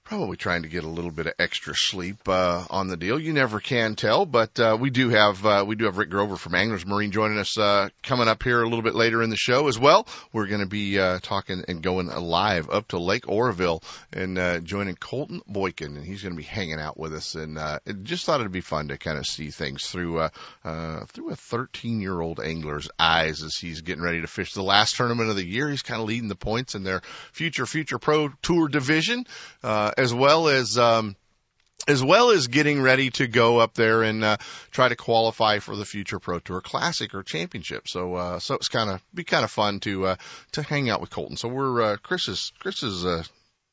probably 0.06 0.38
trying 0.38 0.62
to 0.62 0.70
get 0.70 0.84
a 0.84 0.88
little 0.88 1.10
bit 1.10 1.26
of 1.26 1.34
extra 1.40 1.74
sleep 1.76 2.30
uh, 2.30 2.64
on 2.70 2.88
the 2.88 2.96
deal. 2.96 3.20
You 3.20 3.34
never 3.34 3.60
can 3.60 3.96
tell, 3.96 4.28
but 4.28 4.60
uh, 4.60 4.78
we 4.80 4.92
do 4.92 5.10
have 5.10 5.44
uh, 5.44 5.66
we 5.68 5.76
do 5.76 5.86
have 5.86 5.98
Rick 5.98 6.12
Grover 6.12 6.38
from 6.38 6.54
Anglers 6.54 6.86
Marine 6.86 7.10
joining 7.10 7.40
us 7.40 7.58
uh, 7.58 7.90
coming 8.04 8.28
up 8.28 8.44
here 8.44 8.62
a 8.62 8.70
little 8.70 8.84
bit 8.84 8.94
later 8.94 9.24
in 9.24 9.32
the 9.32 9.36
show 9.36 9.68
as 9.68 9.80
well. 9.80 10.08
We're 10.32 10.46
going 10.46 10.62
to 10.62 10.68
be 10.68 11.00
uh, 11.00 11.20
talking 11.24 11.64
and 11.68 11.82
going 11.82 12.08
live 12.08 12.70
up 12.70 12.90
to 12.90 13.00
Lake 13.00 13.28
Oroville 13.28 13.82
and 14.14 14.38
uh, 14.38 14.60
joining 14.60 14.96
Colton 14.96 15.42
Boykin, 15.48 15.98
and 15.98 16.06
he's 16.06 16.22
going 16.22 16.34
to 16.34 16.38
be 16.38 16.44
hanging 16.44 16.80
out 16.80 17.00
with 17.00 17.14
us. 17.14 17.34
And 17.34 17.58
uh, 17.58 17.80
just 18.04 18.26
thought 18.26 18.42
it'd 18.42 18.52
be 18.52 18.62
fun 18.62 18.90
to 18.90 19.00
kind 19.00 19.18
of 19.18 19.26
see 19.26 19.50
things 19.50 19.88
through 19.88 20.20
uh, 20.20 20.30
uh, 20.64 21.06
through 21.06 21.32
a 21.32 21.36
13 21.36 22.00
year 22.00 22.22
old 22.22 22.40
angler's 22.40 22.90
eyes 23.00 23.42
as 23.42 23.56
he's 23.56 23.82
getting 23.82 24.04
ready 24.04 24.22
to 24.22 24.28
fish 24.28 24.54
the 24.54 24.62
last 24.62 24.98
tournament 24.98 25.32
of 25.32 25.36
the 25.36 25.46
year. 25.46 25.68
He's 25.68 25.82
kind 25.82 26.00
of 26.00 26.08
leading 26.08 26.30
the 26.30 26.36
points 26.36 26.76
in 26.76 26.84
their 26.84 27.02
future 27.32 27.66
future 27.66 27.98
pro 27.98 28.30
tour 28.44 28.68
division. 28.68 29.26
Uh, 29.64 29.94
as 29.98 30.14
well 30.14 30.48
as 30.48 30.78
um, 30.78 31.16
as 31.88 32.04
well 32.04 32.32
as 32.32 32.48
getting 32.48 32.82
ready 32.82 33.10
to 33.12 33.28
go 33.28 33.60
up 33.60 33.74
there 33.76 34.02
and 34.02 34.24
uh, 34.24 34.38
try 34.72 34.88
to 34.88 34.96
qualify 34.96 35.60
for 35.60 35.76
the 35.76 35.86
future 35.86 36.20
Pro 36.20 36.40
Tour 36.40 36.62
Classic 36.62 37.14
or 37.14 37.24
Championship. 37.24 37.88
So 37.88 38.16
uh, 38.16 38.40
so 38.40 38.56
it's 38.56 38.70
kind 38.70 38.90
of 38.90 39.02
be 39.14 39.24
kind 39.24 39.44
of 39.44 39.52
fun 39.52 39.80
to 39.82 40.08
uh, 40.08 40.16
to 40.54 40.64
hang 40.64 40.90
out 40.90 41.02
with 41.02 41.10
Colton. 41.10 41.38
So 41.38 41.48
we're 41.48 41.82
uh, 41.82 41.98
Chris 41.98 42.28
is 42.28 42.52
Chris 42.60 42.84
is 42.84 43.06
uh, 43.06 43.24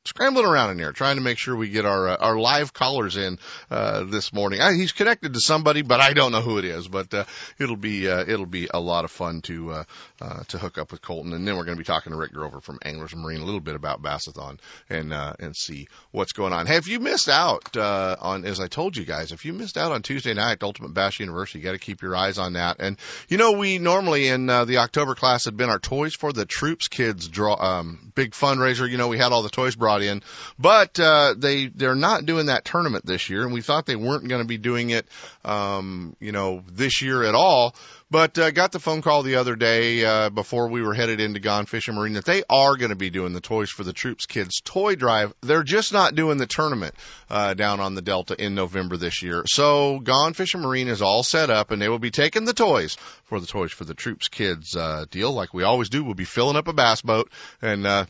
scrambling 0.04 0.46
around 0.46 0.70
in 0.70 0.78
here 0.78 0.92
trying 0.92 1.16
to 1.16 1.22
make 1.22 1.38
sure 1.38 1.54
we 1.54 1.68
get 1.68 1.86
our 1.86 2.08
uh, 2.08 2.16
our 2.16 2.38
live 2.38 2.72
callers 2.72 3.16
in 3.16 3.38
uh, 3.70 4.04
this 4.04 4.32
morning. 4.32 4.60
I, 4.60 4.74
he's 4.74 4.92
connected 4.92 5.34
to 5.34 5.40
somebody, 5.40 5.82
but 5.82 6.00
I 6.00 6.12
don't 6.12 6.32
know 6.32 6.40
who 6.40 6.58
it 6.58 6.64
is. 6.64 6.88
But 6.88 7.12
uh, 7.14 7.24
it'll 7.58 7.76
be 7.76 8.08
uh, 8.08 8.24
it'll 8.26 8.46
be 8.46 8.68
a 8.72 8.80
lot 8.80 9.04
of 9.04 9.10
fun 9.10 9.42
to 9.42 9.70
uh, 9.70 9.84
uh, 10.20 10.42
to 10.48 10.58
hook 10.58 10.78
up 10.78 10.90
with 10.92 11.02
Colton, 11.02 11.32
and 11.32 11.46
then 11.46 11.56
we're 11.56 11.64
going 11.64 11.76
to 11.76 11.80
be 11.80 11.84
talking 11.84 12.12
to 12.12 12.18
Rick 12.18 12.32
Grover 12.32 12.60
from 12.60 12.78
Anglers 12.84 13.14
Marine 13.14 13.40
a 13.40 13.44
little 13.44 13.60
bit 13.60 13.74
about 13.74 14.02
Bassathon 14.02 14.58
and 14.90 15.12
uh, 15.12 15.34
and 15.38 15.56
see 15.56 15.88
what's 16.10 16.32
going 16.32 16.52
on. 16.52 16.66
Hey, 16.66 16.76
if 16.76 16.88
you 16.88 17.00
missed 17.00 17.28
out 17.28 17.76
uh, 17.76 18.16
on, 18.20 18.44
as 18.44 18.60
I 18.60 18.66
told 18.66 18.96
you 18.96 19.04
guys, 19.04 19.32
if 19.32 19.44
you 19.44 19.52
missed 19.52 19.76
out 19.76 19.92
on 19.92 20.02
Tuesday 20.02 20.34
night, 20.34 20.62
Ultimate 20.62 20.94
Bass 20.94 21.20
University, 21.20 21.60
you 21.60 21.64
got 21.64 21.72
to 21.72 21.78
keep 21.78 22.02
your 22.02 22.16
eyes 22.16 22.38
on 22.38 22.54
that. 22.54 22.76
And 22.80 22.96
you 23.28 23.36
know, 23.38 23.52
we 23.52 23.78
normally 23.78 24.28
in 24.28 24.48
uh, 24.50 24.64
the 24.64 24.78
October 24.78 25.14
class 25.14 25.44
had 25.44 25.56
been 25.56 25.70
our 25.70 25.78
Toys 25.78 26.14
for 26.14 26.32
the 26.32 26.46
Troops 26.46 26.88
kids 26.88 27.28
draw 27.28 27.54
um, 27.54 28.12
big 28.14 28.32
fundraiser. 28.32 28.88
You 28.88 28.98
know, 28.98 29.08
we 29.08 29.18
had 29.18 29.32
all 29.32 29.42
the 29.42 29.48
toys 29.48 29.76
brought 29.76 29.91
in, 30.00 30.22
but 30.58 30.98
uh, 30.98 31.34
they 31.36 31.66
they're 31.66 31.94
not 31.94 32.24
doing 32.24 32.46
that 32.46 32.64
tournament 32.64 33.04
this 33.04 33.28
year, 33.28 33.42
and 33.42 33.52
we 33.52 33.60
thought 33.60 33.84
they 33.84 33.96
weren't 33.96 34.28
going 34.28 34.40
to 34.40 34.48
be 34.48 34.56
doing 34.56 34.90
it, 34.90 35.06
um, 35.44 36.16
you 36.20 36.32
know, 36.32 36.64
this 36.72 37.02
year 37.02 37.24
at 37.24 37.34
all. 37.34 37.74
But 38.12 38.38
uh, 38.38 38.50
got 38.50 38.72
the 38.72 38.78
phone 38.78 39.00
call 39.00 39.22
the 39.22 39.36
other 39.36 39.56
day 39.56 40.04
uh, 40.04 40.28
before 40.28 40.68
we 40.68 40.82
were 40.82 40.92
headed 40.92 41.18
into 41.18 41.40
Gone 41.40 41.64
Fishing 41.64 41.94
Marine 41.94 42.12
that 42.12 42.26
they 42.26 42.42
are 42.50 42.76
going 42.76 42.90
to 42.90 42.94
be 42.94 43.08
doing 43.08 43.32
the 43.32 43.40
Toys 43.40 43.70
for 43.70 43.84
the 43.84 43.94
Troops 43.94 44.26
Kids 44.26 44.60
toy 44.62 44.96
drive. 44.96 45.32
They're 45.40 45.62
just 45.62 45.94
not 45.94 46.14
doing 46.14 46.36
the 46.36 46.46
tournament 46.46 46.94
uh, 47.30 47.54
down 47.54 47.80
on 47.80 47.94
the 47.94 48.02
Delta 48.02 48.36
in 48.38 48.54
November 48.54 48.98
this 48.98 49.22
year. 49.22 49.44
So 49.46 49.98
Gone 49.98 50.34
Fishing 50.34 50.60
Marine 50.60 50.88
is 50.88 51.00
all 51.00 51.22
set 51.22 51.48
up, 51.48 51.70
and 51.70 51.80
they 51.80 51.88
will 51.88 51.98
be 51.98 52.10
taking 52.10 52.44
the 52.44 52.52
toys 52.52 52.98
for 53.24 53.40
the 53.40 53.46
Toys 53.46 53.72
for 53.72 53.86
the 53.86 53.94
Troops 53.94 54.28
Kids 54.28 54.76
uh, 54.76 55.06
deal, 55.10 55.32
like 55.32 55.54
we 55.54 55.62
always 55.62 55.88
do. 55.88 56.04
We'll 56.04 56.12
be 56.12 56.24
filling 56.24 56.56
up 56.56 56.68
a 56.68 56.74
bass 56.74 57.00
boat 57.00 57.30
and. 57.62 57.86
uh 57.86 58.04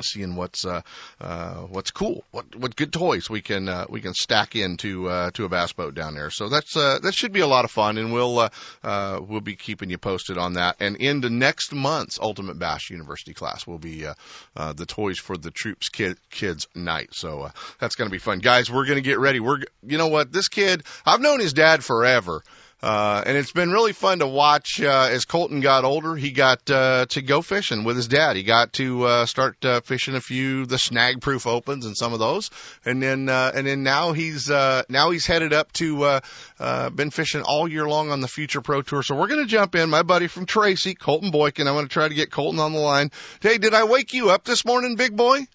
seeing 0.00 0.36
what's 0.36 0.64
uh 0.64 0.80
uh 1.20 1.54
what's 1.54 1.90
cool 1.90 2.24
what 2.30 2.56
what 2.56 2.74
good 2.76 2.92
toys 2.92 3.28
we 3.28 3.42
can 3.42 3.68
uh 3.68 3.84
we 3.88 4.00
can 4.00 4.14
stack 4.14 4.56
into 4.56 5.08
uh 5.08 5.30
to 5.32 5.44
a 5.44 5.48
bass 5.48 5.72
boat 5.72 5.94
down 5.94 6.14
there. 6.14 6.30
So 6.30 6.48
that's 6.48 6.76
uh 6.76 6.98
that 7.02 7.14
should 7.14 7.32
be 7.32 7.40
a 7.40 7.46
lot 7.46 7.64
of 7.64 7.70
fun 7.70 7.98
and 7.98 8.12
we'll 8.12 8.38
uh 8.38 8.48
uh 8.82 9.20
we'll 9.22 9.40
be 9.40 9.56
keeping 9.56 9.90
you 9.90 9.98
posted 9.98 10.38
on 10.38 10.54
that. 10.54 10.76
And 10.80 10.96
into 10.96 11.28
next 11.28 11.72
month's 11.72 12.18
ultimate 12.18 12.58
bass 12.58 12.88
university 12.90 13.34
class 13.34 13.66
will 13.66 13.78
be 13.78 14.06
uh, 14.06 14.14
uh 14.56 14.72
the 14.72 14.86
toys 14.86 15.18
for 15.18 15.36
the 15.36 15.50
troops 15.50 15.88
kid, 15.88 16.16
kids 16.30 16.68
night. 16.74 17.10
So 17.12 17.42
uh 17.42 17.50
that's 17.78 17.96
going 17.96 18.08
to 18.08 18.12
be 18.12 18.18
fun. 18.18 18.38
Guys 18.38 18.70
we're 18.70 18.86
going 18.86 18.96
to 18.96 19.02
get 19.02 19.18
ready. 19.18 19.40
We're 19.40 19.60
you 19.86 19.98
know 19.98 20.08
what? 20.08 20.32
This 20.32 20.48
kid 20.48 20.84
i've 21.04 21.20
known 21.20 21.40
his 21.40 21.52
dad 21.52 21.84
forever 21.84 22.42
uh, 22.82 23.22
and 23.24 23.36
it's 23.36 23.52
been 23.52 23.70
really 23.70 23.92
fun 23.92 24.18
to 24.18 24.26
watch 24.26 24.80
uh, 24.80 25.08
as 25.10 25.24
Colton 25.24 25.60
got 25.60 25.84
older. 25.84 26.16
He 26.16 26.32
got 26.32 26.68
uh, 26.70 27.06
to 27.10 27.22
go 27.22 27.40
fishing 27.40 27.84
with 27.84 27.96
his 27.96 28.08
dad. 28.08 28.36
He 28.36 28.42
got 28.42 28.72
to 28.74 29.04
uh, 29.04 29.26
start 29.26 29.64
uh, 29.64 29.80
fishing 29.82 30.16
a 30.16 30.20
few 30.20 30.66
the 30.66 30.78
snag 30.78 31.20
proof 31.20 31.46
opens 31.46 31.86
and 31.86 31.96
some 31.96 32.12
of 32.12 32.18
those, 32.18 32.50
and 32.84 33.02
then 33.02 33.28
uh, 33.28 33.52
and 33.54 33.66
then 33.66 33.82
now 33.82 34.12
he's 34.12 34.50
uh, 34.50 34.82
now 34.88 35.10
he's 35.10 35.26
headed 35.26 35.52
up 35.52 35.72
to 35.74 36.02
uh, 36.02 36.20
uh, 36.58 36.90
been 36.90 37.10
fishing 37.10 37.42
all 37.42 37.68
year 37.68 37.86
long 37.86 38.10
on 38.10 38.20
the 38.20 38.28
Future 38.28 38.60
Pro 38.60 38.82
Tour. 38.82 39.02
So 39.02 39.14
we're 39.14 39.28
going 39.28 39.42
to 39.44 39.50
jump 39.50 39.74
in. 39.74 39.88
My 39.88 40.02
buddy 40.02 40.26
from 40.26 40.46
Tracy, 40.46 40.94
Colton 40.94 41.30
Boykin. 41.30 41.68
I'm 41.68 41.82
to 41.82 41.88
try 41.88 42.08
to 42.08 42.14
get 42.14 42.30
Colton 42.30 42.60
on 42.60 42.72
the 42.72 42.80
line. 42.80 43.10
Hey, 43.40 43.58
did 43.58 43.74
I 43.74 43.84
wake 43.84 44.12
you 44.12 44.30
up 44.30 44.44
this 44.44 44.64
morning, 44.64 44.96
big 44.96 45.16
boy? 45.16 45.46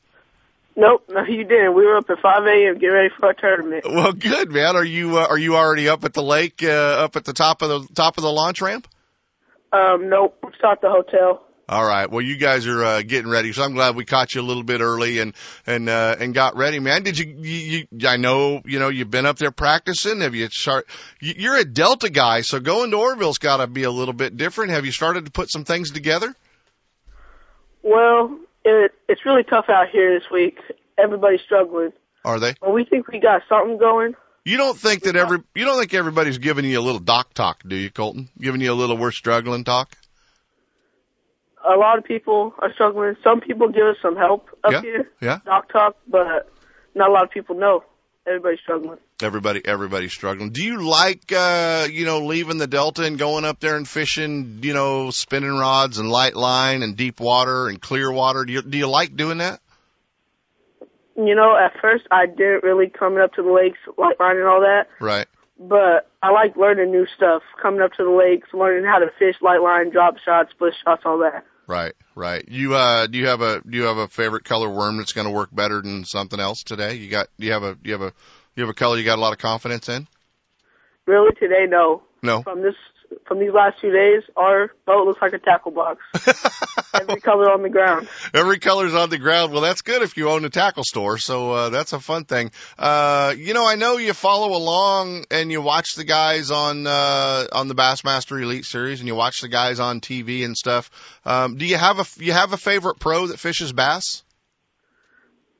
Nope, 0.79 1.05
no, 1.09 1.23
you 1.23 1.43
didn't. 1.43 1.73
We 1.73 1.85
were 1.87 1.97
up 1.97 2.07
at 2.07 2.19
5 2.19 2.45
a.m. 2.45 2.75
getting 2.75 2.91
ready 2.91 3.09
for 3.17 3.25
our 3.25 3.33
tournament. 3.33 3.83
Well, 3.83 4.13
good 4.13 4.51
man. 4.51 4.75
Are 4.75 4.85
you 4.85 5.17
uh, 5.17 5.25
are 5.27 5.37
you 5.37 5.55
already 5.55 5.89
up 5.89 6.05
at 6.05 6.13
the 6.13 6.21
lake, 6.21 6.63
uh, 6.63 6.67
up 6.67 7.15
at 7.15 7.25
the 7.25 7.33
top 7.33 7.63
of 7.63 7.69
the 7.69 7.93
top 7.95 8.17
of 8.17 8.21
the 8.21 8.31
launch 8.31 8.61
ramp? 8.61 8.87
Um, 9.73 10.07
nope, 10.07 10.37
we 10.43 10.51
stopped 10.55 10.83
the 10.83 10.89
hotel. 10.89 11.43
All 11.67 11.83
right. 11.83 12.09
Well, 12.09 12.21
you 12.21 12.37
guys 12.37 12.65
are 12.67 12.83
uh, 12.83 13.01
getting 13.01 13.29
ready, 13.29 13.51
so 13.51 13.63
I'm 13.63 13.73
glad 13.73 13.95
we 13.95 14.05
caught 14.05 14.35
you 14.35 14.41
a 14.41 14.43
little 14.43 14.63
bit 14.63 14.79
early 14.79 15.17
and 15.17 15.33
and 15.65 15.89
uh, 15.89 16.15
and 16.19 16.33
got 16.33 16.55
ready, 16.55 16.79
man. 16.79 17.01
Did 17.01 17.17
you, 17.17 17.25
you? 17.39 17.87
You? 17.91 18.07
I 18.07 18.17
know 18.17 18.61
you 18.63 18.77
know 18.77 18.89
you've 18.89 19.09
been 19.09 19.25
up 19.25 19.37
there 19.37 19.51
practicing. 19.51 20.21
Have 20.21 20.35
you 20.35 20.47
start? 20.51 20.87
You're 21.19 21.57
a 21.57 21.65
Delta 21.65 22.11
guy, 22.11 22.41
so 22.41 22.59
going 22.59 22.91
to 22.91 22.97
Oroville's 22.97 23.39
got 23.39 23.57
to 23.57 23.67
be 23.67 23.83
a 23.83 23.91
little 23.91 24.13
bit 24.13 24.37
different. 24.37 24.71
Have 24.71 24.85
you 24.85 24.91
started 24.91 25.25
to 25.25 25.31
put 25.31 25.51
some 25.51 25.65
things 25.65 25.89
together? 25.89 26.35
Well, 27.81 28.37
it, 28.67 28.91
it's 29.07 29.25
really 29.25 29.43
tough 29.43 29.65
out 29.69 29.89
here 29.89 30.19
this 30.19 30.29
week. 30.31 30.59
Everybody's 30.97 31.41
struggling. 31.41 31.91
Are 32.25 32.39
they? 32.39 32.53
But 32.59 32.73
we 32.73 32.83
think 32.85 33.07
we 33.07 33.19
got 33.19 33.41
something 33.47 33.77
going. 33.77 34.13
You 34.45 34.57
don't 34.57 34.77
think 34.77 35.03
that 35.03 35.15
every 35.15 35.39
you 35.55 35.65
don't 35.65 35.79
think 35.79 35.93
everybody's 35.93 36.37
giving 36.37 36.65
you 36.65 36.79
a 36.79 36.81
little 36.81 36.99
dock 36.99 37.33
talk, 37.33 37.63
do 37.67 37.75
you, 37.75 37.89
Colton? 37.89 38.29
Giving 38.39 38.61
you 38.61 38.71
a 38.71 38.75
little 38.75 38.97
we're 38.97 39.11
struggling 39.11 39.63
talk? 39.63 39.95
A 41.69 41.77
lot 41.77 41.97
of 41.97 42.05
people 42.05 42.53
are 42.59 42.71
struggling. 42.73 43.15
Some 43.23 43.41
people 43.41 43.67
give 43.69 43.85
us 43.85 43.97
some 44.01 44.15
help 44.15 44.47
up 44.63 44.71
Yeah, 44.71 44.81
here, 44.81 45.11
yeah. 45.21 45.39
dock 45.45 45.71
talk, 45.71 45.97
but 46.07 46.49
not 46.95 47.09
a 47.09 47.11
lot 47.13 47.23
of 47.23 47.29
people 47.31 47.55
know. 47.55 47.83
Everybody's 48.27 48.59
struggling. 48.59 48.97
Everybody, 49.21 49.61
everybody's 49.65 50.11
struggling. 50.11 50.49
Do 50.51 50.61
you 50.63 50.81
like, 50.81 51.31
uh, 51.31 51.87
you 51.89 52.05
know, 52.05 52.25
leaving 52.25 52.57
the 52.57 52.67
Delta 52.67 53.03
and 53.03 53.17
going 53.17 53.45
up 53.45 53.59
there 53.61 53.77
and 53.77 53.87
fishing, 53.87 54.59
you 54.63 54.73
know, 54.73 55.11
spinning 55.11 55.57
rods 55.57 55.97
and 55.97 56.09
light 56.09 56.35
line 56.35 56.83
and 56.83 56.97
deep 56.97 57.19
water 57.21 57.67
and 57.69 57.81
clear 57.81 58.11
water? 58.11 58.43
Do 58.43 58.51
you, 58.51 58.61
do 58.61 58.77
you 58.77 58.87
like 58.87 59.15
doing 59.15 59.37
that? 59.37 59.61
You 61.15 61.35
know, 61.35 61.55
at 61.57 61.79
first 61.81 62.05
I 62.11 62.25
didn't 62.27 62.63
really 62.63 62.89
coming 62.89 63.19
up 63.19 63.33
to 63.35 63.41
the 63.43 63.51
lakes, 63.51 63.79
like 63.97 64.19
line 64.19 64.35
and 64.37 64.45
all 64.45 64.61
that, 64.61 64.87
Right. 64.99 65.25
but 65.59 66.11
I 66.21 66.31
like 66.31 66.55
learning 66.57 66.91
new 66.91 67.07
stuff. 67.15 67.41
Coming 67.61 67.81
up 67.81 67.93
to 67.93 68.03
the 68.03 68.11
lakes, 68.11 68.49
learning 68.53 68.85
how 68.85 68.99
to 68.99 69.07
fish, 69.17 69.35
light 69.41 69.61
line, 69.61 69.89
drop 69.89 70.15
shots, 70.23 70.51
split 70.51 70.73
shots, 70.83 71.03
all 71.05 71.17
that. 71.19 71.43
Right, 71.67 71.93
right. 72.15 72.45
You 72.47 72.75
uh 72.75 73.07
do 73.07 73.17
you 73.17 73.27
have 73.27 73.41
a 73.41 73.61
do 73.61 73.77
you 73.77 73.83
have 73.83 73.97
a 73.97 74.07
favorite 74.07 74.45
color 74.45 74.69
worm 74.69 74.97
that's 74.97 75.11
going 75.11 75.27
to 75.27 75.33
work 75.33 75.49
better 75.51 75.81
than 75.81 76.05
something 76.05 76.39
else 76.39 76.63
today? 76.63 76.95
You 76.95 77.09
got 77.09 77.27
do 77.37 77.45
you 77.45 77.51
have 77.51 77.63
a 77.63 77.75
do 77.75 77.81
you 77.83 77.91
have 77.91 78.01
a 78.01 78.13
you 78.55 78.63
have 78.63 78.69
a 78.69 78.73
color 78.73 78.97
you 78.97 79.03
got 79.03 79.17
a 79.17 79.21
lot 79.21 79.33
of 79.33 79.39
confidence 79.39 79.89
in? 79.89 80.07
Really, 81.05 81.33
today, 81.39 81.65
no. 81.67 82.03
No. 82.23 82.41
From 82.41 82.61
this, 82.61 82.75
from 83.25 83.39
these 83.39 83.51
last 83.53 83.79
two 83.81 83.91
days, 83.91 84.23
our 84.35 84.71
boat 84.85 85.05
looks 85.05 85.21
like 85.21 85.33
a 85.33 85.37
tackle 85.39 85.71
box. 85.71 86.01
Every 86.93 87.21
color 87.21 87.51
on 87.51 87.61
the 87.61 87.69
ground. 87.69 88.07
Every 88.33 88.59
color's 88.59 88.93
on 88.93 89.09
the 89.09 89.17
ground. 89.17 89.51
Well, 89.51 89.61
that's 89.61 89.81
good 89.81 90.01
if 90.01 90.17
you 90.17 90.29
own 90.29 90.45
a 90.45 90.49
tackle 90.49 90.83
store. 90.83 91.17
So 91.17 91.51
uh, 91.51 91.69
that's 91.69 91.93
a 91.93 91.99
fun 91.99 92.25
thing. 92.25 92.51
Uh, 92.77 93.33
you 93.37 93.53
know, 93.53 93.67
I 93.67 93.75
know 93.75 93.97
you 93.97 94.13
follow 94.13 94.55
along 94.57 95.25
and 95.31 95.51
you 95.51 95.61
watch 95.61 95.95
the 95.95 96.03
guys 96.03 96.51
on 96.51 96.87
uh, 96.87 97.47
on 97.51 97.67
the 97.67 97.75
Bassmaster 97.75 98.41
Elite 98.41 98.65
Series, 98.65 98.99
and 98.99 99.07
you 99.07 99.15
watch 99.15 99.41
the 99.41 99.49
guys 99.49 99.79
on 99.79 99.99
TV 100.01 100.43
and 100.45 100.55
stuff. 100.55 100.89
Um, 101.25 101.57
do 101.57 101.65
you 101.65 101.77
have 101.77 101.99
a 101.99 102.05
you 102.17 102.31
have 102.33 102.53
a 102.53 102.57
favorite 102.57 102.99
pro 102.99 103.27
that 103.27 103.39
fishes 103.39 103.73
bass? 103.73 104.23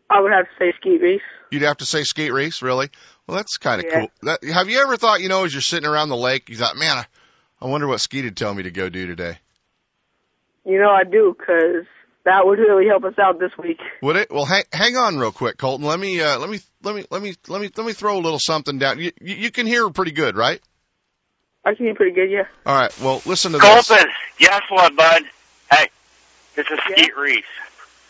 I 0.09 0.21
would 0.21 0.31
have 0.31 0.45
to 0.45 0.51
say 0.57 0.73
Skeet 0.79 1.01
Reese. 1.01 1.21
You'd 1.51 1.63
have 1.63 1.77
to 1.77 1.85
say 1.85 2.03
Skeet 2.03 2.31
Reese, 2.31 2.61
really. 2.61 2.89
Well, 3.25 3.37
that's 3.37 3.57
kind 3.57 3.81
of 3.81 3.87
Yeah. 3.89 3.99
cool. 3.99 4.11
That, 4.23 4.43
have 4.43 4.69
you 4.69 4.79
ever 4.79 4.97
thought, 4.97 5.21
you 5.21 5.29
know, 5.29 5.43
as 5.43 5.53
you're 5.53 5.61
sitting 5.61 5.87
around 5.87 6.09
the 6.09 6.15
lake, 6.17 6.49
you 6.49 6.55
thought, 6.55 6.77
man, 6.77 6.97
I, 6.97 7.05
I 7.61 7.67
wonder 7.67 7.87
what 7.87 8.01
Skeet 8.01 8.25
would 8.25 8.37
tell 8.37 8.53
me 8.53 8.63
to 8.63 8.71
go 8.71 8.89
do 8.89 9.07
today? 9.07 9.39
You 10.65 10.79
know 10.79 10.89
I 10.89 11.03
do, 11.03 11.33
'cause 11.33 11.85
that 12.23 12.45
would 12.45 12.59
really 12.59 12.87
help 12.87 13.03
us 13.05 13.17
out 13.17 13.39
this 13.39 13.57
week. 13.57 13.79
Would 14.01 14.17
it? 14.17 14.31
Well, 14.31 14.45
hang, 14.45 14.65
hang 14.71 14.97
on 14.97 15.17
real 15.17 15.31
quick, 15.31 15.57
Colton. 15.57 15.85
Let 15.85 15.99
me, 15.99 16.21
uh, 16.21 16.37
let 16.39 16.49
me, 16.49 16.59
let 16.83 16.95
me, 16.95 17.05
let 17.09 17.21
me, 17.21 17.35
let 17.47 17.61
me, 17.61 17.69
let 17.75 17.85
me 17.85 17.93
throw 17.93 18.17
a 18.17 18.19
little 18.19 18.39
something 18.39 18.77
down. 18.77 18.99
You, 18.99 19.11
you, 19.21 19.35
you 19.35 19.51
can 19.51 19.65
hear 19.65 19.89
pretty 19.89 20.11
good, 20.11 20.35
right? 20.35 20.61
I 21.63 21.73
can 21.73 21.85
hear 21.85 21.95
pretty 21.95 22.11
good, 22.13 22.29
yeah. 22.29 22.47
All 22.65 22.75
right. 22.77 22.99
Well, 23.01 23.21
listen 23.25 23.53
to 23.53 23.57
this. 23.59 23.87
Colton, 23.87 24.09
guess 24.37 24.61
what, 24.69 24.95
bud? 24.95 25.23
Hey, 25.71 25.87
this 26.55 26.65
is 26.69 26.79
Skeet 26.91 27.17
Reese. 27.17 27.43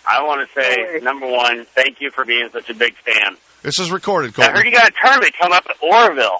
I 0.09 0.23
want 0.23 0.47
to 0.47 0.61
say, 0.61 0.99
number 1.01 1.27
one, 1.27 1.65
thank 1.65 2.01
you 2.01 2.11
for 2.11 2.23
being 2.25 2.49
such 2.51 2.69
a 2.69 2.73
big 2.73 2.95
fan. 2.95 3.37
This 3.63 3.79
is 3.79 3.91
recorded, 3.91 4.33
I 4.39 4.51
heard 4.51 4.65
you 4.65 4.71
got 4.71 4.89
a 4.89 4.93
tournament 5.01 5.33
coming 5.39 5.55
up 5.55 5.65
at 5.69 5.75
Oroville. 5.81 6.39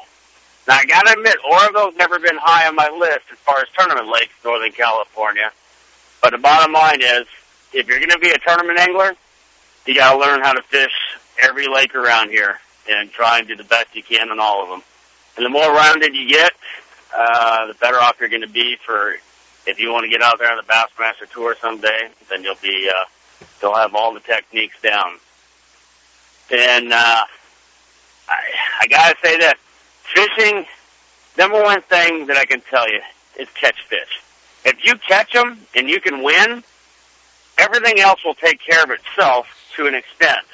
Now, 0.68 0.76
I 0.76 0.86
got 0.86 1.08
to 1.08 1.14
admit, 1.14 1.38
Oroville's 1.50 1.96
never 1.96 2.20
been 2.20 2.38
high 2.38 2.68
on 2.68 2.76
my 2.76 2.90
list 2.90 3.22
as 3.32 3.38
far 3.40 3.60
as 3.60 3.68
tournament 3.78 4.08
lakes, 4.10 4.34
Northern 4.44 4.72
California. 4.72 5.52
But 6.22 6.32
the 6.32 6.40
bottom 6.40 6.74
line 6.74 7.02
is, 7.02 7.26
if 7.74 7.88
you're 7.88 8.00
to 8.00 8.20
be 8.20 8.32
a 8.32 8.38
tournament 8.40 8.78
angler, 8.78 9.14
you 9.86 9.96
got 9.96 10.14
to 10.14 10.20
learn 10.20 10.42
how 10.42 10.54
to 10.54 10.62
fish 10.64 10.92
every 11.42 11.68
lake 11.68 11.96
around 11.96 12.30
here 12.30 12.60
and 12.90 13.10
try 13.12 13.40
and 13.40 13.48
do 13.48 13.56
the 13.56 13.64
best 13.64 13.96
you 13.96 14.04
can 14.04 14.30
on 14.30 14.40
all 14.40 14.64
of 14.64 14.70
them. 14.70 14.82
And 15.38 15.46
the 15.46 15.50
more 15.50 15.72
rounded 15.72 16.14
you 16.16 16.28
get, 16.28 16.52
uh, 17.16 17.68
the 17.68 17.74
better 17.76 17.98
off 17.98 18.18
you're 18.20 18.30
to 18.30 18.50
be 18.50 18.76
for 18.76 19.16
if 19.66 19.80
you 19.80 19.92
want 19.92 20.04
to 20.04 20.10
get 20.10 20.22
out 20.22 20.40
there 20.40 20.52
on 20.52 20.58
the 20.58 20.64
Bassmaster 20.64 21.30
Tour 21.32 21.56
someday. 21.62 22.10
Then 22.30 22.44
you'll 22.44 22.56
be 22.62 22.90
uh, 22.94 23.06
you'll 23.62 23.76
have 23.76 23.96
all 23.96 24.14
the 24.14 24.20
techniques 24.20 24.82
down. 24.82 25.20
And 26.52 26.92
uh, 26.92 27.24
I, 28.28 28.36
I 28.82 28.88
gotta 28.88 29.16
say 29.22 29.38
that 29.40 29.58
fishing, 30.14 30.66
number 31.38 31.62
one 31.62 31.82
thing 31.82 32.28
that 32.28 32.38
I 32.38 32.46
can 32.46 32.62
tell 32.62 32.90
you 32.90 33.02
is 33.40 33.48
catch 33.60 33.82
fish. 33.88 34.22
If 34.66 34.84
you 34.84 34.96
catch 34.98 35.34
them 35.34 35.60
and 35.76 35.90
you 35.90 36.02
can 36.02 36.24
win, 36.24 36.64
everything 37.58 38.00
else 38.00 38.24
will 38.26 38.36
take 38.36 38.60
care 38.60 38.84
of 38.84 38.90
itself 38.92 39.48
to 39.76 39.88
an 39.88 39.96
extent. 39.96 40.46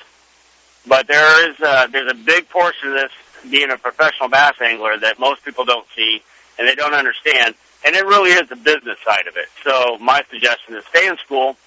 But 0.86 1.08
there 1.08 1.50
is 1.50 1.56
uh, 1.62 1.88
there's 1.88 2.12
a 2.12 2.16
big 2.16 2.50
portion 2.50 2.90
of 2.90 2.96
this 2.96 3.12
being 3.50 3.72
a 3.72 3.78
professional 3.78 4.30
bass 4.30 4.56
angler 4.62 4.98
that 4.98 5.20
most 5.20 5.44
people 5.44 5.66
don't 5.66 5.88
see 5.96 6.22
and 6.58 6.68
they 6.68 6.76
don't 6.76 6.94
understand, 6.94 7.56
and 7.86 7.96
it 7.96 8.06
really 8.06 8.32
is 8.32 8.48
the 8.50 8.56
business 8.56 8.98
side 9.04 9.28
of 9.28 9.36
it. 9.38 9.48
So 9.64 9.98
my 10.00 10.24
suggestion 10.30 10.76
is 10.76 10.84
stay 10.86 11.08
in 11.08 11.18
school, 11.18 11.58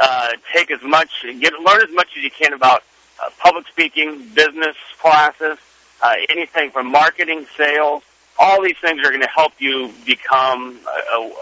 uh, 0.00 0.30
take 0.52 0.70
as 0.70 0.82
much, 0.82 1.10
get 1.22 1.52
learn 1.54 1.82
as 1.82 1.94
much 1.94 2.08
as 2.16 2.22
you 2.22 2.30
can 2.30 2.52
about 2.52 2.82
uh, 3.22 3.30
public 3.38 3.68
speaking, 3.68 4.28
business 4.34 4.76
classes, 4.98 5.58
uh, 6.02 6.14
anything 6.28 6.70
from 6.70 6.90
marketing, 6.90 7.46
sales. 7.56 8.02
All 8.38 8.62
these 8.62 8.76
things 8.78 9.00
are 9.00 9.10
going 9.10 9.22
to 9.22 9.28
help 9.28 9.52
you 9.58 9.92
become 10.04 10.78
a, 10.86 11.18
a, 11.18 11.32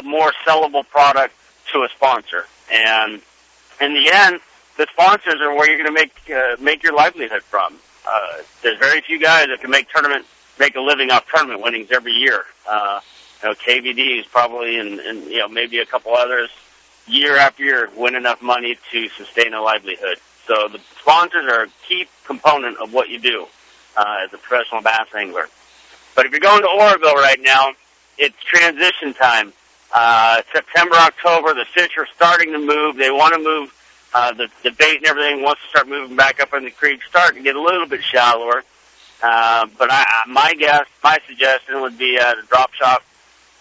a 0.00 0.02
more 0.02 0.32
sellable 0.46 0.86
product 0.86 1.34
to 1.72 1.80
a 1.80 1.88
sponsor. 1.94 2.44
And 2.70 3.22
in 3.80 3.94
the 3.94 4.10
end, 4.12 4.40
the 4.76 4.86
sponsors 4.92 5.40
are 5.40 5.54
where 5.54 5.68
you're 5.68 5.82
going 5.82 5.94
to 5.94 6.00
make 6.00 6.12
uh, 6.30 6.56
make 6.60 6.82
your 6.82 6.94
livelihood 6.94 7.42
from. 7.42 7.74
Uh, 8.06 8.42
there's 8.62 8.78
very 8.78 9.00
few 9.00 9.18
guys 9.18 9.46
that 9.48 9.60
can 9.60 9.70
make 9.70 9.88
tournament 9.90 10.26
make 10.58 10.76
a 10.76 10.80
living 10.80 11.10
off 11.10 11.26
tournament 11.32 11.62
winnings 11.62 11.90
every 11.90 12.12
year. 12.12 12.44
Uh, 12.68 13.00
you 13.42 13.48
know, 13.48 13.54
KVD 13.54 14.20
is 14.20 14.26
probably 14.26 14.78
and, 14.78 15.00
and 15.00 15.24
you 15.24 15.38
know 15.38 15.48
maybe 15.48 15.78
a 15.78 15.86
couple 15.86 16.14
others 16.14 16.50
year 17.06 17.36
after 17.36 17.64
year 17.64 17.90
win 17.96 18.14
enough 18.14 18.40
money 18.42 18.78
to 18.90 19.08
sustain 19.10 19.54
a 19.54 19.60
livelihood. 19.60 20.18
So 20.46 20.68
the 20.68 20.80
sponsors 21.00 21.46
are 21.50 21.64
a 21.64 21.68
key 21.88 22.06
component 22.24 22.78
of 22.78 22.92
what 22.92 23.08
you 23.08 23.18
do 23.18 23.46
uh, 23.96 24.24
as 24.24 24.32
a 24.32 24.38
professional 24.38 24.82
bass 24.82 25.08
angler. 25.16 25.48
But 26.14 26.26
if 26.26 26.32
you're 26.32 26.40
going 26.40 26.62
to 26.62 26.68
Oroville 26.68 27.14
right 27.14 27.40
now, 27.40 27.72
it's 28.18 28.36
transition 28.44 29.14
time. 29.14 29.52
Uh, 29.92 30.42
September, 30.52 30.94
October, 30.96 31.54
the 31.54 31.64
fish 31.64 31.90
are 31.98 32.06
starting 32.14 32.52
to 32.52 32.58
move. 32.58 32.96
They 32.96 33.10
want 33.10 33.34
to 33.34 33.40
move. 33.40 33.74
Uh, 34.14 34.32
the, 34.32 34.48
the 34.62 34.70
bait 34.70 34.96
and 34.96 35.06
everything 35.06 35.42
wants 35.42 35.62
to 35.62 35.68
start 35.68 35.88
moving 35.88 36.16
back 36.16 36.40
up 36.40 36.52
in 36.54 36.64
the 36.64 36.70
creek, 36.70 37.00
starting 37.08 37.38
to 37.38 37.42
get 37.42 37.56
a 37.56 37.60
little 37.60 37.86
bit 37.86 38.02
shallower. 38.02 38.62
Uh, 39.22 39.66
but 39.78 39.88
I, 39.90 40.04
my 40.26 40.52
guess, 40.58 40.86
my 41.02 41.18
suggestion 41.26 41.80
would 41.80 41.96
be 41.96 42.18
uh, 42.18 42.34
the 42.34 42.42
drop 42.48 42.72
shot, 42.74 43.02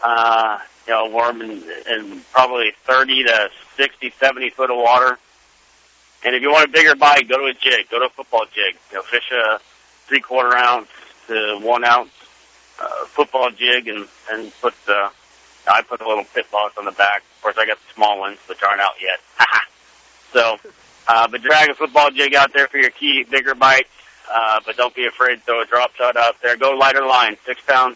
uh, 0.04 0.60
you 0.88 0.94
know, 0.94 1.10
worm 1.10 1.42
in, 1.42 1.64
in 1.90 2.22
probably 2.34 2.74
30 2.84 3.26
to 3.26 3.50
60, 3.78 4.14
70 4.20 4.50
foot 4.50 4.72
of 4.72 4.78
water. 4.78 5.18
And 6.24 6.36
if 6.36 6.42
you 6.42 6.52
want 6.52 6.68
a 6.68 6.72
bigger 6.72 6.96
bite, 6.96 7.30
go 7.30 7.38
to 7.38 7.46
a 7.46 7.54
jig, 7.54 7.90
go 7.90 8.00
to 8.00 8.06
a 8.06 8.10
football 8.10 8.46
jig. 8.54 8.76
You 8.92 8.98
know, 8.98 9.04
fish 9.04 9.32
a 9.32 9.60
three 10.08 10.22
quarter 10.22 10.56
ounce 10.56 10.90
to 11.28 11.60
one 11.62 11.84
ounce 11.86 12.12
uh, 12.82 13.06
football 13.06 13.52
jig, 13.52 13.88
and 13.88 14.08
and 14.32 14.52
put 14.62 14.74
the. 14.86 15.10
I 15.68 15.84
put 15.84 16.02
a 16.02 16.08
little 16.08 16.24
pit 16.34 16.48
boss 16.52 16.72
on 16.78 16.86
the 16.86 16.92
back. 16.92 17.22
Of 17.38 17.42
course, 17.44 17.56
I 17.60 17.68
got 17.68 17.78
the 17.78 17.94
small 17.94 18.20
ones, 18.20 18.40
which 18.48 18.64
aren't 18.64 18.82
out 18.82 18.96
yet. 19.00 19.20
so, 20.34 20.58
uh, 21.08 21.28
but 21.28 21.42
drag 21.44 21.70
a 21.70 21.76
football 21.76 22.10
jig 22.10 22.34
out 22.34 22.52
there 22.52 22.68
for 22.68 22.78
your 22.78 22.90
key 22.90 23.24
bigger 23.30 23.54
bites. 23.54 23.90
Uh, 24.32 24.60
but 24.66 24.78
don't 24.78 24.96
be 24.96 25.06
afraid 25.06 25.36
to 25.36 25.42
throw 25.42 25.62
a 25.62 25.66
drop 25.66 25.94
shot 25.96 26.16
out 26.18 26.36
there. 26.42 26.56
Go 26.56 26.72
lighter 26.72 27.06
line, 27.06 27.38
six 27.46 27.62
pound, 27.68 27.96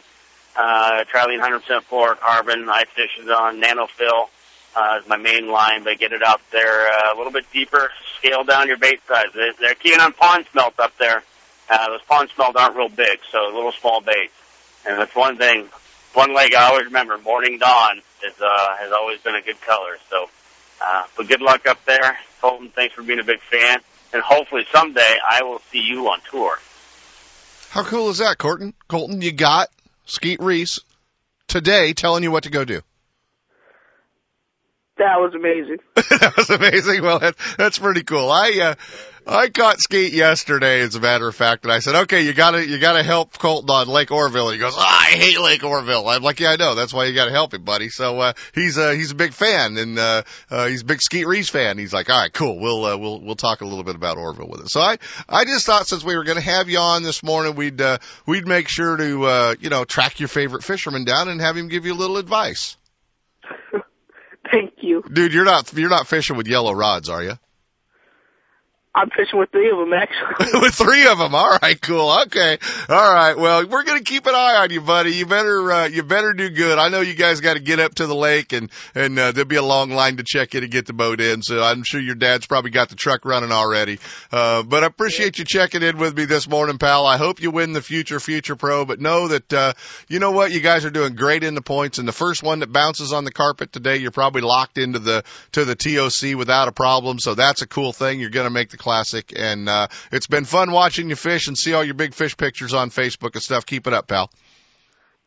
uh, 0.55 1.05
Trilene 1.11 1.39
100% 1.39 1.61
fluorocarbon. 1.89 2.69
I 2.69 2.83
fish 2.85 3.17
it 3.19 3.29
on 3.29 3.61
NanoFil, 3.61 4.27
uh, 4.75 4.99
is 5.01 5.07
my 5.07 5.17
main 5.17 5.49
line, 5.49 5.83
but 5.83 5.97
get 5.97 6.11
it 6.11 6.23
out 6.23 6.41
there 6.51 6.89
uh, 6.89 7.13
a 7.13 7.17
little 7.17 7.31
bit 7.31 7.45
deeper. 7.53 7.89
Scale 8.17 8.43
down 8.43 8.67
your 8.67 8.77
bait 8.77 8.99
size. 9.07 9.27
They're 9.33 9.75
keying 9.75 9.99
on 9.99 10.13
pond 10.13 10.45
smelt 10.51 10.79
up 10.79 10.97
there. 10.97 11.23
Uh, 11.69 11.89
those 11.89 12.01
pond 12.07 12.29
smelt 12.35 12.55
aren't 12.55 12.75
real 12.75 12.89
big, 12.89 13.19
so 13.31 13.51
little 13.53 13.71
small 13.71 14.01
baits. 14.01 14.33
And 14.85 14.99
that's 14.99 15.15
one 15.15 15.37
thing, 15.37 15.67
one 16.13 16.33
leg 16.33 16.53
I 16.53 16.69
always 16.69 16.85
remember, 16.85 17.17
morning 17.17 17.57
dawn 17.57 18.01
is, 18.23 18.33
uh, 18.39 18.77
has 18.77 18.91
always 18.91 19.19
been 19.21 19.35
a 19.35 19.41
good 19.41 19.59
color. 19.61 19.97
So, 20.09 20.29
uh, 20.85 21.05
but 21.17 21.27
good 21.27 21.41
luck 21.41 21.67
up 21.67 21.83
there. 21.85 22.17
Colton, 22.41 22.69
thanks 22.69 22.93
for 22.93 23.01
being 23.01 23.19
a 23.19 23.23
big 23.23 23.39
fan. 23.41 23.79
And 24.13 24.21
hopefully 24.21 24.65
someday 24.71 25.17
I 25.27 25.43
will 25.43 25.59
see 25.71 25.81
you 25.81 26.07
on 26.07 26.19
tour. 26.29 26.59
How 27.69 27.83
cool 27.83 28.09
is 28.09 28.19
that, 28.19 28.37
Colton? 28.37 28.73
Colton, 28.87 29.21
you 29.21 29.31
got 29.31 29.69
Skeet 30.05 30.39
Reese 30.39 30.79
today 31.47 31.93
telling 31.93 32.23
you 32.23 32.31
what 32.31 32.43
to 32.43 32.49
go 32.49 32.63
do. 32.63 32.81
That 34.97 35.19
was 35.19 35.33
amazing. 35.33 35.79
that 35.95 36.33
was 36.37 36.49
amazing. 36.49 37.01
Well, 37.01 37.19
that, 37.19 37.35
that's 37.57 37.79
pretty 37.79 38.03
cool. 38.03 38.31
I, 38.31 38.59
uh, 38.61 38.75
I 39.27 39.49
caught 39.49 39.79
Skeet 39.79 40.13
yesterday, 40.13 40.81
as 40.81 40.95
a 40.95 40.99
matter 40.99 41.27
of 41.27 41.33
fact, 41.33 41.63
and 41.63 41.73
I 41.73 41.79
said, 41.79 41.95
okay, 42.03 42.21
you 42.21 42.33
gotta, 42.33 42.65
you 42.65 42.77
gotta 42.77 43.01
help 43.01 43.37
Colton 43.37 43.69
on 43.71 43.87
Lake 43.87 44.11
Oroville. 44.11 44.51
He 44.51 44.59
goes, 44.59 44.75
ah, 44.77 45.01
I 45.01 45.15
hate 45.15 45.39
Lake 45.39 45.63
Oroville. 45.63 46.07
I'm 46.07 46.21
like, 46.21 46.39
yeah, 46.39 46.51
I 46.51 46.55
know. 46.57 46.75
That's 46.75 46.93
why 46.93 47.05
you 47.05 47.15
gotta 47.15 47.31
help 47.31 47.53
him, 47.53 47.63
buddy. 47.63 47.89
So, 47.89 48.19
uh, 48.19 48.33
he's, 48.53 48.77
uh, 48.77 48.91
he's 48.91 49.11
a 49.11 49.15
big 49.15 49.33
fan 49.33 49.77
and, 49.77 49.97
uh, 49.97 50.23
uh, 50.51 50.67
he's 50.67 50.83
a 50.83 50.85
big 50.85 51.01
Skeet 51.01 51.25
Reese 51.25 51.49
fan. 51.49 51.79
He's 51.79 51.91
like, 51.91 52.09
all 52.09 52.21
right, 52.21 52.31
cool. 52.31 52.59
We'll, 52.59 52.85
uh, 52.85 52.97
we'll, 52.97 53.19
we'll 53.19 53.35
talk 53.35 53.61
a 53.61 53.65
little 53.65 53.83
bit 53.83 53.95
about 53.95 54.17
Oroville 54.17 54.47
with 54.47 54.61
us. 54.61 54.71
So 54.71 54.81
I, 54.81 54.97
I 55.27 55.45
just 55.45 55.65
thought 55.65 55.87
since 55.87 56.03
we 56.03 56.15
were 56.15 56.23
gonna 56.23 56.41
have 56.41 56.69
you 56.69 56.77
on 56.77 57.01
this 57.01 57.23
morning, 57.23 57.55
we'd, 57.55 57.81
uh, 57.81 57.97
we'd 58.27 58.47
make 58.47 58.67
sure 58.69 58.95
to, 58.95 59.25
uh, 59.25 59.55
you 59.59 59.71
know, 59.71 59.85
track 59.85 60.19
your 60.19 60.29
favorite 60.29 60.63
fisherman 60.63 61.03
down 61.03 61.29
and 61.29 61.41
have 61.41 61.57
him 61.57 61.67
give 61.67 61.85
you 61.85 61.93
a 61.93 61.95
little 61.95 62.17
advice. 62.17 62.77
Thank 64.51 64.73
you. 64.81 65.03
Dude, 65.11 65.33
you're 65.33 65.45
not, 65.45 65.73
you're 65.73 65.89
not 65.89 66.07
fishing 66.07 66.37
with 66.37 66.47
yellow 66.47 66.73
rods, 66.73 67.09
are 67.09 67.23
you? 67.23 67.33
I'm 68.95 69.09
fishing 69.09 69.37
with 69.37 69.51
three 69.51 69.69
of 69.69 69.77
them 69.77 69.91
actually. 69.91 70.59
with 70.61 70.73
three 70.73 71.05
of 71.07 71.17
them. 71.17 71.35
All 71.35 71.57
right, 71.61 71.79
cool. 71.81 72.17
Okay. 72.27 72.57
All 72.87 73.13
right. 73.13 73.37
Well, 73.37 73.67
we're 73.67 73.83
going 73.83 73.97
to 73.97 74.03
keep 74.05 74.25
an 74.25 74.33
eye 74.33 74.55
on 74.61 74.71
you, 74.71 74.79
buddy. 74.79 75.11
You 75.11 75.25
better, 75.25 75.69
uh, 75.69 75.87
you 75.87 76.01
better 76.01 76.31
do 76.31 76.49
good. 76.49 76.79
I 76.79 76.87
know 76.87 77.01
you 77.01 77.13
guys 77.13 77.41
got 77.41 77.55
to 77.55 77.59
get 77.59 77.81
up 77.81 77.95
to 77.95 78.07
the 78.07 78.15
lake 78.15 78.53
and, 78.53 78.71
and, 78.95 79.19
uh, 79.19 79.33
there'll 79.33 79.47
be 79.47 79.57
a 79.57 79.63
long 79.63 79.89
line 79.89 80.15
to 80.17 80.23
check 80.25 80.55
in 80.55 80.63
and 80.63 80.71
get 80.71 80.85
the 80.85 80.93
boat 80.93 81.19
in. 81.19 81.41
So 81.41 81.61
I'm 81.61 81.83
sure 81.83 81.99
your 81.99 82.15
dad's 82.15 82.45
probably 82.45 82.71
got 82.71 82.87
the 82.87 82.95
truck 82.95 83.25
running 83.25 83.51
already. 83.51 83.99
Uh, 84.31 84.63
but 84.63 84.83
I 84.83 84.87
appreciate 84.87 85.39
you 85.39 85.45
checking 85.45 85.83
in 85.83 85.97
with 85.97 86.15
me 86.15 86.23
this 86.23 86.47
morning, 86.47 86.77
pal. 86.77 87.05
I 87.05 87.17
hope 87.17 87.41
you 87.41 87.51
win 87.51 87.73
the 87.73 87.81
future, 87.81 88.21
future 88.21 88.55
pro, 88.55 88.85
but 88.85 89.01
know 89.01 89.27
that, 89.27 89.51
uh, 89.51 89.73
you 90.07 90.19
know 90.19 90.31
what? 90.31 90.51
You 90.51 90.61
guys 90.61 90.85
are 90.85 90.89
doing 90.89 91.15
great 91.15 91.43
in 91.43 91.53
the 91.53 91.61
points 91.61 91.97
and 91.97 92.07
the 92.07 92.13
first 92.13 92.43
one 92.43 92.59
that 92.59 92.71
bounces 92.71 93.11
on 93.11 93.25
the 93.25 93.31
carpet 93.31 93.73
today, 93.73 93.97
you're 93.97 94.11
probably 94.11 94.41
locked 94.41 94.77
into 94.77 94.99
the, 94.99 95.25
to 95.51 95.65
the 95.65 95.75
TOC 95.75 96.37
without 96.37 96.69
a 96.69 96.71
problem. 96.71 97.19
So 97.19 97.35
that's 97.35 97.61
a 97.61 97.67
cool 97.67 97.91
thing. 97.91 98.21
You're 98.21 98.29
going 98.29 98.45
to 98.45 98.49
make 98.53 98.69
the 98.69 98.84
Classic. 98.85 99.33
And 99.35 99.67
uh, 99.67 99.87
it's 100.11 100.27
been 100.27 100.45
fun 100.45 100.71
watching 100.71 101.09
you 101.09 101.15
fish 101.15 101.47
and 101.47 101.57
see 101.57 101.73
all 101.73 101.83
your 101.83 101.95
big 101.95 102.13
fish 102.13 102.37
pictures 102.37 102.71
on 102.75 102.91
Facebook 102.91 103.33
and 103.33 103.41
stuff. 103.41 103.65
Keep 103.65 103.87
it 103.87 103.93
up, 103.93 104.07
pal. 104.07 104.29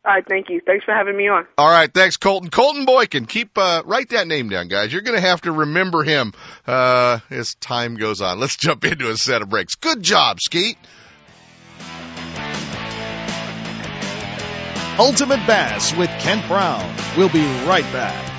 All 0.05 0.13
right, 0.13 0.23
thank 0.25 0.49
you. 0.49 0.61
Thanks 0.65 0.85
for 0.85 0.93
having 0.93 1.17
me 1.17 1.27
on. 1.27 1.45
All 1.57 1.69
right, 1.69 1.93
thanks, 1.93 2.15
Colton. 2.15 2.49
Colton 2.49 2.85
Boykin. 2.85 3.25
Keep 3.25 3.57
uh, 3.57 3.83
write 3.85 4.11
that 4.11 4.27
name 4.27 4.47
down, 4.47 4.69
guys. 4.69 4.93
You're 4.93 5.01
going 5.01 5.21
to 5.21 5.27
have 5.27 5.41
to 5.41 5.51
remember 5.51 6.03
him 6.03 6.31
uh, 6.65 7.19
as 7.29 7.55
time 7.55 7.95
goes 7.95 8.21
on. 8.21 8.39
Let's 8.39 8.55
jump 8.55 8.85
into 8.85 9.09
a 9.09 9.17
set 9.17 9.41
of 9.41 9.49
breaks. 9.49 9.75
Good 9.75 10.01
job, 10.01 10.39
Skeet. 10.39 10.77
Ultimate 14.97 15.45
Bass 15.45 15.93
with 15.97 16.09
Kent 16.21 16.47
Brown. 16.47 16.95
We'll 17.17 17.27
be 17.27 17.43
right 17.67 17.83
back. 17.91 18.38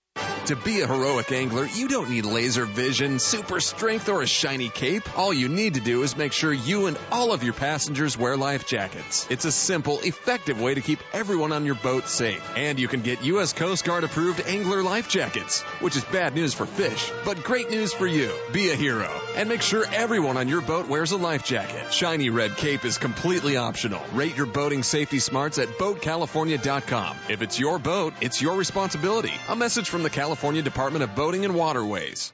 To 0.47 0.55
be 0.55 0.81
a 0.81 0.87
heroic 0.87 1.31
angler, 1.31 1.67
you 1.67 1.87
don't 1.87 2.09
need 2.09 2.25
laser 2.25 2.65
vision, 2.65 3.19
super 3.19 3.59
strength, 3.59 4.09
or 4.09 4.23
a 4.23 4.27
shiny 4.27 4.69
cape. 4.69 5.17
All 5.17 5.31
you 5.31 5.47
need 5.47 5.75
to 5.75 5.79
do 5.79 6.01
is 6.01 6.17
make 6.17 6.33
sure 6.33 6.51
you 6.51 6.87
and 6.87 6.97
all 7.11 7.31
of 7.31 7.43
your 7.43 7.53
passengers 7.53 8.17
wear 8.17 8.35
life 8.35 8.65
jackets. 8.65 9.27
It's 9.29 9.45
a 9.45 9.51
simple, 9.51 9.99
effective 9.99 10.59
way 10.59 10.73
to 10.73 10.81
keep 10.81 10.99
everyone 11.13 11.51
on 11.51 11.63
your 11.63 11.75
boat 11.75 12.07
safe. 12.07 12.41
And 12.57 12.79
you 12.79 12.87
can 12.87 13.01
get 13.01 13.23
U.S. 13.23 13.53
Coast 13.53 13.85
Guard 13.85 14.03
approved 14.03 14.41
angler 14.47 14.81
life 14.81 15.07
jackets, 15.07 15.61
which 15.79 15.95
is 15.95 16.03
bad 16.05 16.33
news 16.33 16.55
for 16.55 16.65
fish, 16.65 17.11
but 17.23 17.43
great 17.43 17.69
news 17.69 17.93
for 17.93 18.07
you. 18.07 18.33
Be 18.51 18.71
a 18.71 18.75
hero 18.75 19.09
and 19.35 19.47
make 19.47 19.61
sure 19.61 19.85
everyone 19.93 20.37
on 20.37 20.47
your 20.47 20.61
boat 20.61 20.87
wears 20.87 21.11
a 21.11 21.17
life 21.17 21.45
jacket. 21.45 21.93
Shiny 21.93 22.31
red 22.31 22.57
cape 22.57 22.83
is 22.83 22.97
completely 22.97 23.57
optional. 23.57 24.01
Rate 24.13 24.35
your 24.35 24.47
boating 24.47 24.81
safety 24.81 25.19
smarts 25.19 25.59
at 25.59 25.67
BoatCalifornia.com. 25.77 27.17
If 27.29 27.43
it's 27.43 27.59
your 27.59 27.77
boat, 27.77 28.15
it's 28.21 28.41
your 28.41 28.57
responsibility. 28.57 29.33
A 29.47 29.55
message 29.55 29.87
from 29.87 30.01
the 30.01 30.09
California 30.09 30.30
Department 30.61 31.03
of 31.03 31.15
Boating 31.15 31.45
and 31.45 31.55
Waterways. 31.55 32.33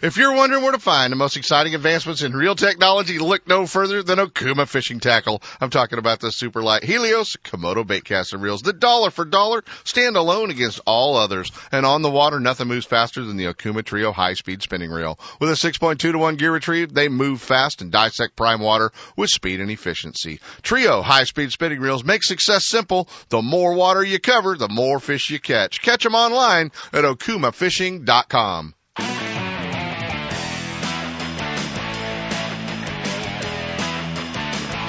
If 0.00 0.16
you're 0.16 0.34
wondering 0.34 0.62
where 0.62 0.72
to 0.72 0.78
find 0.78 1.10
the 1.12 1.16
most 1.16 1.36
exciting 1.36 1.74
advancements 1.74 2.22
in 2.22 2.32
reel 2.32 2.54
technology, 2.54 3.18
look 3.18 3.48
no 3.48 3.66
further 3.66 4.02
than 4.02 4.20
Okuma 4.20 4.68
Fishing 4.68 5.00
Tackle. 5.00 5.42
I'm 5.60 5.70
talking 5.70 5.98
about 5.98 6.20
the 6.20 6.30
super 6.30 6.62
light 6.62 6.84
Helios 6.84 7.36
Komodo 7.42 7.84
baitcaster 7.84 8.40
reels 8.40 8.62
the 8.62 8.72
dollar 8.72 9.10
for 9.10 9.24
dollar 9.24 9.64
stand 9.82 10.16
alone 10.16 10.50
against 10.50 10.80
all 10.86 11.16
others. 11.16 11.50
And 11.72 11.84
on 11.84 12.02
the 12.02 12.10
water, 12.10 12.38
nothing 12.38 12.68
moves 12.68 12.86
faster 12.86 13.24
than 13.24 13.36
the 13.36 13.46
Okuma 13.46 13.84
Trio 13.84 14.12
high 14.12 14.34
speed 14.34 14.62
spinning 14.62 14.90
reel. 14.90 15.18
With 15.40 15.50
a 15.50 15.54
6.2 15.54 15.98
to 15.98 16.16
1 16.16 16.36
gear 16.36 16.52
retrieve, 16.52 16.94
they 16.94 17.08
move 17.08 17.42
fast 17.42 17.82
and 17.82 17.90
dissect 17.90 18.36
prime 18.36 18.60
water 18.60 18.92
with 19.16 19.30
speed 19.30 19.60
and 19.60 19.70
efficiency. 19.70 20.38
Trio 20.62 21.02
high 21.02 21.24
speed 21.24 21.50
spinning 21.50 21.80
reels 21.80 22.04
make 22.04 22.22
success 22.22 22.66
simple. 22.66 23.08
The 23.30 23.42
more 23.42 23.74
water 23.74 24.04
you 24.04 24.20
cover, 24.20 24.56
the 24.56 24.68
more 24.68 25.00
fish 25.00 25.30
you 25.30 25.40
catch. 25.40 25.82
Catch 25.82 26.04
them 26.04 26.14
online 26.14 26.70
at 26.92 27.04
okumafishing.com. 27.04 28.74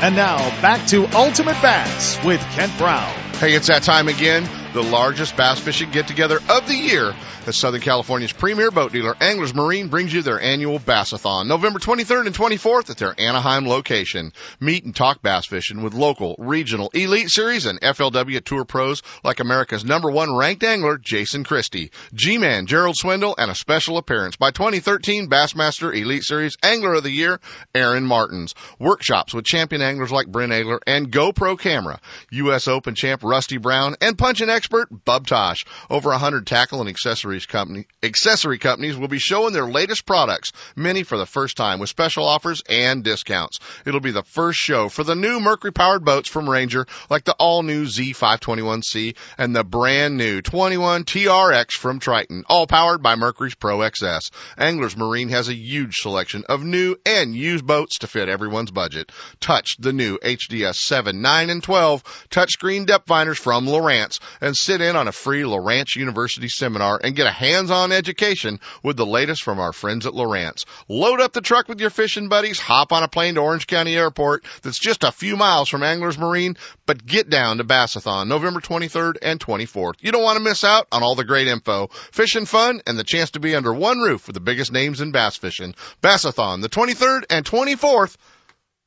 And 0.02 0.16
now 0.16 0.38
back 0.62 0.88
to 0.88 1.06
Ultimate 1.14 1.62
Bass 1.62 2.24
with 2.24 2.40
Kent 2.52 2.78
Brown. 2.78 3.14
Hey, 3.36 3.54
it's 3.54 3.68
that 3.68 3.84
time 3.84 4.08
again. 4.08 4.48
The 4.72 4.84
largest 4.84 5.36
bass 5.36 5.60
fishing 5.60 5.90
get 5.90 6.08
together 6.08 6.40
of 6.48 6.68
the 6.68 6.76
year 6.76 7.16
as 7.48 7.58
Southern 7.58 7.82
California's 7.82 8.32
premier 8.32 8.70
boat 8.70 8.92
dealer, 8.92 9.16
Anglers 9.20 9.56
Marine, 9.56 9.88
brings 9.88 10.14
you 10.14 10.22
their 10.22 10.40
annual 10.40 10.78
Bassathon, 10.78 11.48
November 11.48 11.80
23rd 11.80 12.28
and 12.28 12.36
24th 12.36 12.92
at 12.92 12.98
their 12.98 13.20
Anaheim 13.20 13.68
location. 13.68 14.32
Meet 14.60 14.86
and 14.86 14.96
talk 14.96 15.24
bass 15.24 15.48
fishing 15.48 15.82
with 15.82 15.96
local, 15.96 16.36
regional, 16.38 16.92
elite 16.94 17.32
series 17.32 17.66
and 17.66 17.82
FLW 17.82 18.46
tour 18.46 18.64
pros 18.64 19.02
like 19.24 19.40
America's 19.40 19.84
number 19.84 20.12
one 20.12 20.36
ranked 20.36 20.64
angler, 20.64 21.00
Jason 21.00 21.44
Christie, 21.44 21.90
G-Man, 22.14 22.68
Gerald 22.68 22.96
Swindle, 22.96 23.34
and 23.40 23.50
a 23.50 23.56
special 23.56 23.98
appearance 23.98 24.36
by 24.36 24.52
2013 24.52 25.30
Bassmaster 25.30 25.92
Elite 26.00 26.24
Series 26.24 26.58
Angler 26.62 26.94
of 26.94 27.04
the 27.04 27.10
Year, 27.10 27.40
Aaron 27.74 28.06
Martens. 28.06 28.54
Workshops 28.78 29.34
with 29.34 29.46
champion 29.46 29.82
anglers 29.82 30.12
like 30.12 30.28
Brent 30.28 30.52
Ehrler 30.52 30.80
and 30.86 31.12
GoPro 31.12 31.58
Camera, 31.58 32.00
U.S. 32.30 32.68
Open 32.68 32.94
champ 32.94 33.24
Rusty 33.24 33.58
Brown, 33.58 33.96
and 34.02 34.16
punching 34.16 34.50
expert 34.60 34.90
Bub 35.06 35.26
Tosh. 35.26 35.64
Over 35.90 36.10
100 36.10 36.46
tackle 36.46 36.82
and 36.82 36.90
accessories 36.90 37.46
company, 37.46 37.88
accessory 38.04 38.58
companies 38.58 38.98
will 38.98 39.08
be 39.08 39.18
showing 39.18 39.54
their 39.54 39.64
latest 39.66 40.06
products, 40.06 40.52
many 40.76 41.04
for 41.04 41.18
the 41.18 41.26
first 41.26 41.56
time 41.56 41.80
with 41.80 41.90
special 41.90 42.26
offers 42.26 42.62
and 42.68 43.02
discounts. 43.02 43.60
It'll 43.86 44.02
be 44.02 44.12
the 44.12 44.24
first 44.24 44.60
show 44.60 44.90
for 44.90 45.06
the 45.06 45.16
new 45.16 45.40
Mercury 45.40 45.72
powered 45.72 46.04
boats 46.04 46.28
from 46.28 46.50
Ranger, 46.50 46.88
like 47.10 47.24
the 47.24 47.36
all 47.40 47.64
new 47.64 47.86
Z521C 47.86 49.16
and 49.38 49.56
the 49.56 49.64
brand 49.64 50.18
new 50.18 50.42
21 50.42 51.06
TRX 51.06 51.72
from 51.72 52.00
Triton, 52.00 52.44
all 52.50 52.68
powered 52.68 53.02
by 53.02 53.16
Mercury's 53.16 53.56
Pro 53.56 53.78
XS. 53.78 54.30
Anglers 54.58 54.98
Marine 54.98 55.30
has 55.30 55.48
a 55.48 55.56
huge 55.56 55.96
selection 55.96 56.44
of 56.50 56.66
new 56.66 56.98
and 57.06 57.34
used 57.34 57.66
boats 57.66 58.00
to 58.00 58.08
fit 58.08 58.28
everyone's 58.28 58.72
budget. 58.72 59.10
Touch 59.40 59.78
the 59.80 59.94
new 59.94 60.18
HDS 60.18 60.76
7, 60.76 61.22
9, 61.22 61.50
and 61.50 61.64
12 61.64 62.28
touchscreen 62.30 62.86
depth 62.86 63.08
finders 63.08 63.40
from 63.40 63.66
Lowrance 63.66 64.20
and 64.50 64.58
sit 64.58 64.82
in 64.82 64.96
on 64.96 65.08
a 65.08 65.12
free 65.12 65.44
Lowrance 65.44 65.96
University 65.96 66.48
seminar 66.50 67.00
and 67.04 67.16
get 67.16 67.28
a 67.28 67.32
hands-on 67.32 67.92
education 67.92 68.60
with 68.82 68.98
the 68.98 69.06
latest 69.06 69.44
from 69.44 69.60
our 69.60 69.72
friends 69.72 70.08
at 70.08 70.14
Lowrance. 70.14 70.66
Load 70.88 71.22
up 71.22 71.34
the 71.34 71.42
truck 71.42 71.70
with 71.70 71.80
your 71.80 71.92
fishing 71.92 72.30
buddies, 72.30 72.60
hop 72.60 72.92
on 72.92 73.04
a 73.04 73.08
plane 73.08 73.36
to 73.36 73.42
Orange 73.42 73.68
County 73.68 73.96
Airport 73.96 74.44
that's 74.64 74.80
just 74.80 75.04
a 75.04 75.12
few 75.12 75.38
miles 75.38 75.70
from 75.70 75.84
Anglers 75.84 76.18
Marine, 76.18 76.58
but 76.88 77.06
get 77.06 77.30
down 77.30 77.60
to 77.60 77.64
Bassathon 77.64 78.28
November 78.28 78.60
23rd 78.60 79.18
and 79.22 79.40
24th. 79.40 79.94
You 80.00 80.12
don't 80.12 80.24
want 80.24 80.38
to 80.38 80.44
miss 80.44 80.64
out 80.64 80.88
on 80.92 81.04
all 81.04 81.14
the 81.14 81.24
great 81.24 81.48
info, 81.48 81.90
fishing 82.12 82.48
fun, 82.48 82.82
and 82.88 82.98
the 82.98 83.04
chance 83.04 83.30
to 83.32 83.40
be 83.40 83.54
under 83.54 83.72
one 83.72 84.00
roof 84.00 84.26
with 84.26 84.34
the 84.34 84.40
biggest 84.40 84.72
names 84.72 85.00
in 85.00 85.12
bass 85.12 85.38
fishing. 85.38 85.76
Bassathon, 86.02 86.64
the 86.64 86.70
23rd 86.70 87.26
and 87.30 87.46
24th. 87.46 88.18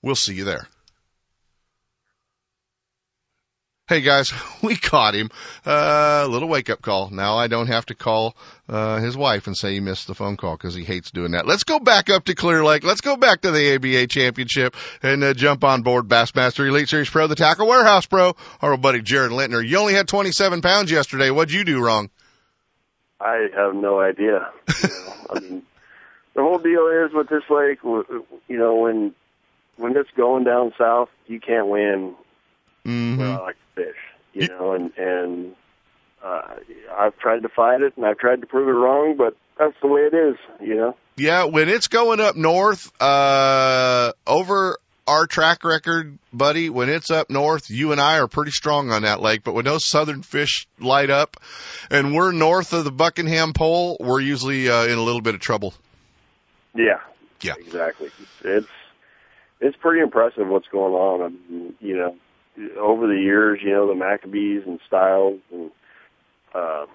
We'll 0.03 0.17
see 0.17 0.35
you 0.35 0.43
there. 0.43 0.67
Hey 3.93 4.01
guys, 4.01 4.33
we 4.63 4.75
caught 4.75 5.15
him. 5.15 5.29
Uh, 5.67 6.23
a 6.25 6.27
little 6.27 6.49
wake 6.49 6.71
up 6.71 6.81
call. 6.81 7.11
Now 7.11 7.37
I 7.37 7.47
don't 7.47 7.67
have 7.67 7.85
to 7.87 7.95
call 7.95 8.35
uh, 8.67 9.01
his 9.01 9.19
wife 9.19 9.47
and 9.47 9.55
say 9.55 9.75
he 9.75 9.81
missed 9.81 10.07
the 10.07 10.15
phone 10.15 10.39
call 10.39 10.57
because 10.57 10.75
he 10.75 10.83
hates 10.83 11.11
doing 11.11 11.33
that. 11.33 11.47
Let's 11.47 11.65
go 11.65 11.79
back 11.79 12.09
up 12.09 12.25
to 12.25 12.35
Clear 12.35 12.65
Lake. 12.65 12.85
Let's 12.85 13.03
go 13.03 13.19
back 13.19 13.43
to 13.43 13.51
the 13.51 13.75
ABA 13.75 14.07
Championship 14.07 14.77
and 15.03 15.23
uh, 15.23 15.35
jump 15.35 15.63
on 15.63 15.83
board 15.83 16.09
Bassmaster 16.09 16.67
Elite 16.67 16.89
Series 16.89 17.11
Pro, 17.11 17.27
the 17.27 17.35
Tackle 17.35 17.67
Warehouse 17.67 18.07
Pro. 18.07 18.35
Our 18.63 18.79
buddy 18.79 19.03
Jared 19.03 19.31
Lintner. 19.31 19.63
You 19.63 19.77
only 19.77 19.93
had 19.93 20.09
27 20.09 20.63
pounds 20.63 20.91
yesterday. 20.91 21.31
What'd 21.31 21.53
you 21.53 21.63
do 21.63 21.85
wrong? 21.85 22.09
I 23.21 23.49
have 23.55 23.75
no 23.75 24.01
idea. 24.01 24.49
I 25.31 25.39
mean, 25.39 25.65
the 26.33 26.41
whole 26.41 26.61
deal 26.61 26.87
is 26.87 27.13
with 27.13 27.29
this 27.29 27.45
lake. 27.51 27.81
You 27.83 28.25
know, 28.57 28.75
when 28.77 29.15
when 29.77 29.95
it's 29.99 30.09
going 30.17 30.45
down 30.45 30.73
south, 30.79 31.11
you 31.27 31.41
can't 31.41 31.67
win 31.67 32.15
Mm-hmm. 32.87 33.19
where 33.19 33.29
I 33.29 33.41
like 33.41 33.57
to 33.57 33.85
fish. 33.85 33.97
You 34.35 34.49
know, 34.49 34.73
and 34.73 34.93
and 34.97 35.55
uh, 36.25 36.55
I've 36.97 37.19
tried 37.19 37.43
to 37.43 37.49
fight 37.49 37.83
it, 37.83 37.97
and 37.97 38.07
I've 38.07 38.19
tried 38.19 38.41
to 38.41 38.47
prove 38.47 38.69
it 38.69 38.73
wrong, 38.73 39.17
but 39.17 39.37
that's 39.59 39.75
the 39.83 39.89
way 39.89 40.03
it 40.03 40.15
is. 40.15 40.37
You 40.61 40.75
know. 40.77 40.97
Yeah, 41.17 41.45
when 41.45 41.69
it's 41.69 41.89
going 41.89 42.21
up 42.21 42.37
north, 42.37 42.91
uh, 43.01 44.13
over 44.27 44.79
our 45.07 45.27
track 45.27 45.65
record, 45.65 46.19
buddy, 46.33 46.71
when 46.71 46.89
it's 46.89 47.11
up 47.11 47.29
north, 47.29 47.71
you 47.71 47.93
and 47.93 48.01
I 48.01 48.19
are 48.19 48.29
pretty 48.29 48.53
strong 48.53 48.91
on 48.91 49.03
that 49.03 49.21
lake, 49.21 49.43
but 49.45 49.53
when 49.53 49.65
those 49.65 49.85
southern 49.85 50.23
fish 50.23 50.67
light 50.81 51.11
up 51.11 51.37
and 51.91 52.15
we're 52.15 52.33
north 52.33 52.73
of 52.73 52.85
the 52.85 52.93
Buckingham 52.93 53.53
Pole, 53.53 53.97
we're 54.01 54.21
usually, 54.21 54.69
uh, 54.71 54.85
in 54.85 54.97
a 54.97 55.03
little 55.03 55.21
bit 55.21 55.35
of 55.35 55.41
trouble. 55.41 55.75
Yeah. 56.75 57.01
Yeah. 57.41 57.55
Exactly. 57.59 58.11
It's 58.45 58.69
it's 59.61 59.77
pretty 59.77 60.01
impressive 60.01 60.49
what's 60.49 60.69
going 60.69 60.95
on. 60.95 61.23
I 61.23 61.29
mean, 61.53 61.75
you 61.81 61.97
know, 61.97 62.17
over 62.79 63.07
the 63.07 63.21
years, 63.21 63.61
you 63.63 63.71
know, 63.71 63.87
the 63.87 63.95
Maccabees 63.95 64.63
and 64.67 64.79
Styles 64.87 65.41
and 65.53 65.71
uh 66.55 66.87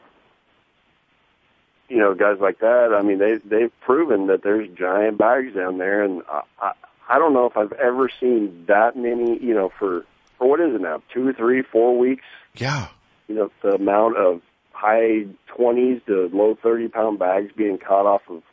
you 1.90 1.98
know, 1.98 2.14
guys 2.14 2.36
like 2.42 2.60
that, 2.60 2.94
I 2.98 3.02
mean, 3.02 3.20
they 3.20 3.38
they've 3.44 3.72
proven 3.82 4.28
that 4.28 4.44
there's 4.44 4.68
giant 4.78 5.18
bags 5.18 5.56
down 5.56 5.78
there 5.78 6.04
and 6.04 6.22
I 6.30 6.42
I, 6.60 6.72
I 7.10 7.20
don't 7.20 7.34
know 7.34 7.46
if 7.46 7.56
I've 7.56 7.72
ever 7.74 8.10
seen 8.20 8.66
that 8.68 8.96
many, 8.96 9.42
you 9.42 9.54
know, 9.54 9.72
for 9.80 10.06
for 10.38 10.50
what 10.50 10.60
is 10.60 10.76
it 10.76 10.82
now? 10.82 11.02
Two, 11.14 11.34
three, 11.34 11.62
four 11.62 11.98
weeks? 11.98 12.26
Yeah. 12.56 12.88
You 13.28 13.36
know, 13.36 13.52
the 13.62 13.76
amount 13.76 14.18
of 14.18 14.42
high 14.72 15.26
twenties 15.48 16.02
to 16.08 16.30
low 16.34 16.58
thirty 16.62 16.88
pound 16.88 17.20
bags 17.20 17.52
being 17.56 17.78
caught 17.78 18.06
off 18.06 18.22
of 18.30 18.44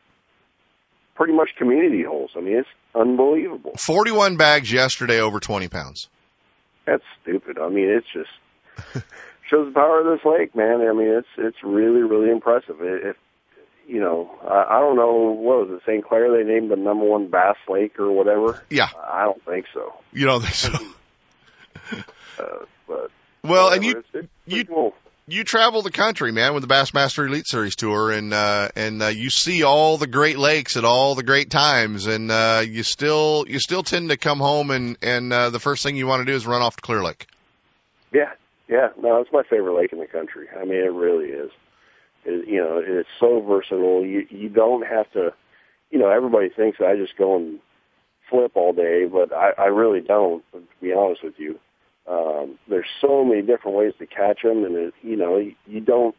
pretty 1.14 1.32
much 1.32 1.50
community 1.56 2.02
holes. 2.02 2.30
I 2.36 2.40
mean, 2.40 2.56
it's 2.56 2.68
unbelievable. 2.94 3.72
41 3.78 4.36
bags 4.36 4.72
yesterday 4.72 5.20
over 5.20 5.40
20 5.40 5.68
pounds. 5.68 6.08
That's 6.86 7.02
stupid. 7.22 7.58
I 7.58 7.68
mean, 7.68 7.88
it's 7.88 8.06
just 8.12 8.30
shows 9.50 9.68
the 9.68 9.74
power 9.74 10.00
of 10.00 10.06
this 10.06 10.24
lake, 10.24 10.54
man. 10.54 10.80
I 10.80 10.92
mean, 10.92 11.08
it's 11.08 11.28
it's 11.38 11.62
really 11.62 12.02
really 12.02 12.30
impressive. 12.30 12.80
It, 12.80 13.06
If 13.06 13.16
you 13.86 14.00
know, 14.00 14.30
I, 14.42 14.76
I 14.76 14.80
don't 14.80 14.96
know 14.96 15.12
what 15.12 15.68
was 15.68 15.68
it, 15.72 15.82
St. 15.86 16.04
Clair? 16.06 16.30
They 16.30 16.48
named 16.50 16.70
the 16.70 16.76
number 16.76 17.04
one 17.04 17.28
bass 17.28 17.56
lake 17.68 17.98
or 17.98 18.10
whatever. 18.10 18.62
Yeah. 18.70 18.88
I 19.12 19.24
don't 19.24 19.44
think 19.44 19.66
so. 19.74 19.92
You 20.12 20.26
don't 20.26 20.42
think 20.42 20.54
so? 20.54 20.72
Uh, 22.38 22.64
but 22.88 23.10
Well, 23.42 23.70
and 23.72 23.84
you 23.84 23.98
it's, 23.98 24.08
it's 24.14 24.28
you 24.46 24.64
cool. 24.64 24.94
You 25.26 25.44
travel 25.44 25.82
the 25.82 25.90
country, 25.90 26.32
man, 26.32 26.52
with 26.54 26.62
the 26.62 26.72
Bassmaster 26.72 27.26
Elite 27.26 27.46
Series 27.46 27.76
tour, 27.76 28.10
and 28.10 28.34
uh, 28.34 28.68
and 28.76 29.02
uh, 29.02 29.06
you 29.06 29.30
see 29.30 29.62
all 29.62 29.96
the 29.96 30.06
great 30.06 30.38
lakes 30.38 30.76
at 30.76 30.84
all 30.84 31.14
the 31.14 31.22
great 31.22 31.50
times, 31.50 32.06
and 32.06 32.30
uh, 32.30 32.62
you 32.66 32.82
still 32.82 33.44
you 33.48 33.58
still 33.58 33.82
tend 33.82 34.10
to 34.10 34.16
come 34.16 34.38
home 34.38 34.70
and 34.70 34.98
and 35.02 35.32
uh, 35.32 35.50
the 35.50 35.60
first 35.60 35.82
thing 35.82 35.96
you 35.96 36.06
want 36.06 36.20
to 36.20 36.26
do 36.30 36.36
is 36.36 36.46
run 36.46 36.62
off 36.62 36.76
to 36.76 36.82
Clear 36.82 37.02
Lake. 37.02 37.26
Yeah, 38.12 38.32
yeah. 38.68 38.88
No, 39.00 39.20
it's 39.20 39.32
my 39.32 39.42
favorite 39.48 39.74
lake 39.74 39.92
in 39.92 39.98
the 39.98 40.06
country. 40.06 40.46
I 40.54 40.64
mean, 40.64 40.78
it 40.78 40.92
really 40.92 41.26
is. 41.26 41.50
It, 42.24 42.46
you 42.46 42.58
know, 42.58 42.82
it's 42.84 43.08
so 43.18 43.40
versatile. 43.40 44.04
You 44.04 44.26
you 44.28 44.48
don't 44.48 44.86
have 44.86 45.10
to. 45.12 45.32
You 45.90 46.00
know, 46.00 46.10
everybody 46.10 46.48
thinks 46.48 46.78
I 46.80 46.96
just 46.96 47.16
go 47.16 47.36
and 47.36 47.60
flip 48.28 48.52
all 48.56 48.72
day, 48.72 49.04
but 49.06 49.32
I, 49.32 49.50
I 49.56 49.66
really 49.66 50.00
don't. 50.00 50.44
To 50.52 50.62
be 50.82 50.92
honest 50.92 51.22
with 51.22 51.34
you, 51.38 51.58
um, 52.06 52.58
there's 52.68 52.86
so 53.00 53.24
many 53.24 53.42
different 53.42 53.76
ways 53.76 53.94
to 53.98 54.06
catch 54.06 54.42
them, 54.42 54.64
and 54.64 54.76
it, 54.76 54.94
you 55.02 55.16
know, 55.16 55.38
you, 55.38 55.54
you 55.66 55.80
don't. 55.80 56.14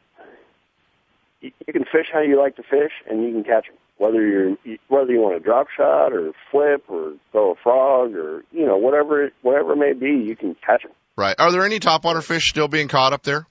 You, 1.41 1.51
you 1.67 1.73
can 1.73 1.83
fish 1.83 2.07
how 2.11 2.21
you 2.21 2.39
like 2.39 2.55
to 2.55 2.63
fish, 2.63 2.91
and 3.09 3.23
you 3.23 3.31
can 3.31 3.43
catch 3.43 3.67
them. 3.67 3.75
Whether 3.97 4.25
you're 4.25 4.77
whether 4.89 5.11
you 5.11 5.21
want 5.21 5.37
to 5.37 5.43
drop 5.43 5.67
shot 5.75 6.11
or 6.11 6.33
flip 6.51 6.83
or 6.89 7.13
throw 7.31 7.51
a 7.51 7.55
frog 7.55 8.13
or 8.15 8.43
you 8.51 8.65
know 8.65 8.77
whatever 8.77 9.31
whatever 9.41 9.73
it 9.73 9.77
may 9.77 9.93
be, 9.93 10.25
you 10.25 10.35
can 10.35 10.55
catch 10.55 10.83
them. 10.83 10.91
Right? 11.15 11.35
Are 11.39 11.51
there 11.51 11.63
any 11.63 11.79
topwater 11.79 12.21
fish 12.21 12.49
still 12.49 12.67
being 12.67 12.89
caught 12.89 13.13
up 13.13 13.23
there? 13.23 13.47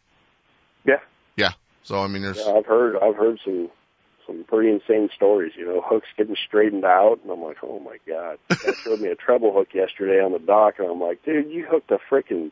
Yeah. 0.87 1.01
Yeah. 1.37 1.53
So 1.83 2.03
I 2.03 2.09
mean, 2.09 2.23
there's 2.23 2.39
Yeah, 2.45 2.53
I've 2.53 2.67
heard 2.67 2.97
I've 2.97 3.17
heard 3.17 3.39
some 3.43 3.71
some 4.27 4.45
pretty 4.45 4.71
insane 4.71 5.09
stories. 5.15 5.53
You 5.57 5.67
know, 5.67 5.81
hooks 5.85 6.09
getting 6.17 6.37
straightened 6.47 6.85
out, 6.85 7.21
and 7.23 7.31
I'm 7.31 7.43
like, 7.43 7.59
oh 7.63 7.81
my 7.81 7.99
god. 8.07 8.39
Guy 8.49 8.73
showed 8.83 9.01
me 9.01 9.09
a 9.09 9.15
treble 9.15 9.53
hook 9.53 9.69
yesterday 9.75 10.21
on 10.21 10.33
the 10.33 10.39
dock, 10.39 10.75
and 10.79 10.89
I'm 10.89 11.01
like, 11.01 11.25
dude, 11.25 11.51
you 11.51 11.67
hooked 11.69 11.91
a 11.91 11.99
freaking 12.11 12.51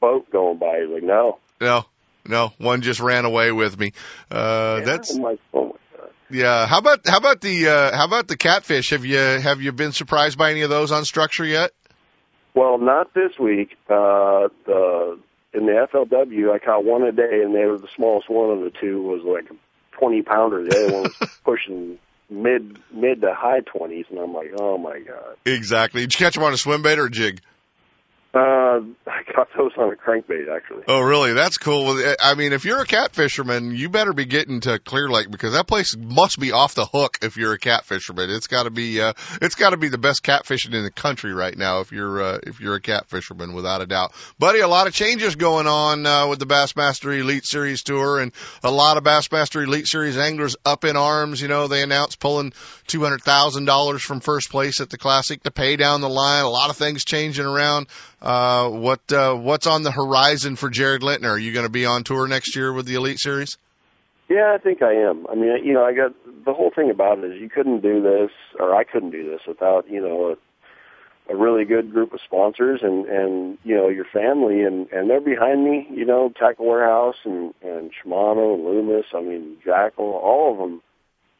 boat 0.00 0.30
going 0.30 0.58
by. 0.58 0.80
He's 0.80 0.90
like, 0.90 1.02
no. 1.02 1.38
no, 1.60 1.84
no. 2.26 2.52
One 2.58 2.82
just 2.82 3.00
ran 3.00 3.24
away 3.24 3.52
with 3.52 3.78
me. 3.78 3.92
Uh, 4.30 4.80
that's 4.80 5.14
I'm 5.14 5.22
like, 5.22 5.40
oh 5.54 5.66
my 5.66 5.98
god. 5.98 6.10
yeah. 6.30 6.66
How 6.66 6.78
about 6.78 7.06
how 7.06 7.18
about 7.18 7.40
the 7.40 7.68
uh, 7.68 7.96
how 7.96 8.06
about 8.06 8.28
the 8.28 8.36
catfish? 8.36 8.90
Have 8.90 9.04
you 9.04 9.18
have 9.18 9.60
you 9.60 9.72
been 9.72 9.92
surprised 9.92 10.38
by 10.38 10.50
any 10.50 10.62
of 10.62 10.70
those 10.70 10.92
on 10.92 11.04
structure 11.04 11.44
yet? 11.44 11.72
Well, 12.54 12.78
not 12.78 13.14
this 13.14 13.38
week. 13.38 13.76
Uh, 13.88 14.48
the 14.66 15.18
in 15.54 15.66
the 15.66 15.86
FLW, 15.92 16.52
I 16.52 16.58
caught 16.58 16.84
one 16.84 17.02
a 17.02 17.12
day, 17.12 17.42
and 17.44 17.54
they 17.54 17.64
were 17.66 17.78
the 17.78 17.88
smallest 17.94 18.28
one 18.30 18.50
of 18.50 18.60
the 18.60 18.70
two 18.70 19.02
was 19.02 19.22
like 19.24 19.50
20 19.92 20.22
pounder. 20.22 20.64
The 20.64 20.76
other 20.76 20.92
one 20.92 21.02
was 21.04 21.30
pushing 21.44 21.98
mid 22.30 22.78
mid 22.92 23.20
to 23.20 23.34
high 23.34 23.60
20s, 23.60 24.10
and 24.10 24.18
I'm 24.18 24.34
like, 24.34 24.52
oh 24.58 24.78
my 24.78 25.00
god. 25.00 25.36
Exactly. 25.44 26.02
Did 26.02 26.14
you 26.14 26.24
catch 26.24 26.36
him 26.36 26.42
on 26.42 26.52
a 26.52 26.56
swim 26.56 26.82
bait 26.82 26.98
or 26.98 27.06
a 27.06 27.10
jig? 27.10 27.40
Uh, 28.34 28.38
I 29.06 29.22
caught 29.34 29.48
those 29.56 29.72
on 29.76 29.92
a 29.92 29.96
crankbait 29.96 30.54
actually. 30.54 30.84
Oh, 30.88 31.00
really? 31.00 31.32
That's 31.34 31.58
cool. 31.58 32.02
I 32.20 32.34
mean, 32.34 32.52
if 32.52 32.64
you're 32.64 32.80
a 32.80 32.86
cat 32.86 33.14
fisherman, 33.14 33.74
you 33.74 33.88
better 33.88 34.12
be 34.12 34.24
getting 34.24 34.60
to 34.60 34.78
Clear 34.78 35.08
Lake 35.08 35.30
because 35.30 35.52
that 35.52 35.66
place 35.66 35.96
must 35.96 36.38
be 36.38 36.52
off 36.52 36.74
the 36.74 36.86
hook. 36.86 37.18
If 37.22 37.36
you're 37.36 37.52
a 37.52 37.58
cat 37.58 37.84
fisherman, 37.84 38.30
it's 38.30 38.46
got 38.46 38.64
to 38.64 38.70
be 38.70 39.00
uh, 39.00 39.12
it's 39.40 39.54
got 39.54 39.70
to 39.70 39.76
be 39.76 39.88
the 39.88 39.98
best 39.98 40.22
cat 40.22 40.46
fishing 40.46 40.72
in 40.72 40.82
the 40.82 40.90
country 40.90 41.34
right 41.34 41.56
now. 41.56 41.80
If 41.80 41.92
you're 41.92 42.22
uh, 42.22 42.38
if 42.42 42.60
you're 42.60 42.76
a 42.76 42.80
cat 42.80 43.08
fisherman, 43.08 43.52
without 43.52 43.82
a 43.82 43.86
doubt, 43.86 44.12
buddy. 44.38 44.60
A 44.60 44.68
lot 44.68 44.86
of 44.86 44.94
changes 44.94 45.34
going 45.36 45.66
on 45.66 46.06
uh, 46.06 46.28
with 46.28 46.38
the 46.38 46.46
Bassmaster 46.46 47.18
Elite 47.18 47.44
Series 47.44 47.82
tour, 47.82 48.20
and 48.20 48.32
a 48.62 48.70
lot 48.70 48.96
of 48.96 49.04
Bassmaster 49.04 49.62
Elite 49.62 49.86
Series 49.86 50.16
anglers 50.16 50.56
up 50.64 50.84
in 50.84 50.96
arms. 50.96 51.42
You 51.42 51.48
know, 51.48 51.68
they 51.68 51.82
announced 51.82 52.18
pulling 52.18 52.52
two 52.86 53.02
hundred 53.02 53.22
thousand 53.22 53.66
dollars 53.66 54.02
from 54.02 54.20
first 54.20 54.50
place 54.50 54.80
at 54.80 54.88
the 54.88 54.98
Classic 54.98 55.42
to 55.42 55.50
pay 55.50 55.76
down 55.76 56.00
the 56.00 56.08
line. 56.08 56.44
A 56.44 56.48
lot 56.48 56.70
of 56.70 56.76
things 56.76 57.04
changing 57.04 57.44
around. 57.44 57.88
Uh, 58.22 58.68
what 58.68 59.12
uh, 59.12 59.34
what's 59.34 59.66
on 59.66 59.82
the 59.82 59.90
horizon 59.90 60.54
for 60.54 60.70
Jared 60.70 61.02
Lintner? 61.02 61.30
Are 61.30 61.38
you 61.38 61.52
going 61.52 61.66
to 61.66 61.72
be 61.72 61.86
on 61.86 62.04
tour 62.04 62.28
next 62.28 62.54
year 62.54 62.72
with 62.72 62.86
the 62.86 62.94
Elite 62.94 63.18
Series? 63.18 63.58
Yeah, 64.28 64.54
I 64.54 64.58
think 64.58 64.80
I 64.80 64.92
am. 64.92 65.26
I 65.28 65.34
mean, 65.34 65.64
you 65.64 65.72
know, 65.72 65.84
I 65.84 65.92
got 65.92 66.14
the 66.44 66.52
whole 66.52 66.70
thing 66.70 66.88
about 66.88 67.18
it 67.18 67.32
is 67.32 67.40
you 67.40 67.50
couldn't 67.50 67.80
do 67.80 68.00
this, 68.00 68.30
or 68.60 68.76
I 68.76 68.84
couldn't 68.84 69.10
do 69.10 69.28
this 69.28 69.40
without 69.46 69.90
you 69.90 70.00
know 70.00 70.36
a, 71.28 71.32
a 71.32 71.36
really 71.36 71.64
good 71.64 71.90
group 71.90 72.12
of 72.12 72.20
sponsors 72.24 72.78
and 72.84 73.06
and 73.06 73.58
you 73.64 73.74
know 73.74 73.88
your 73.88 74.04
family 74.04 74.62
and 74.62 74.88
and 74.92 75.10
they're 75.10 75.20
behind 75.20 75.64
me. 75.64 75.88
You 75.90 76.04
know, 76.04 76.32
Tackle 76.38 76.66
Warehouse 76.66 77.16
and 77.24 77.52
and 77.60 77.90
Shimano 77.90 78.54
and 78.54 78.64
Loomis. 78.64 79.06
I 79.12 79.20
mean, 79.20 79.56
Jackall, 79.66 79.98
all 79.98 80.52
of 80.52 80.58
them. 80.58 80.80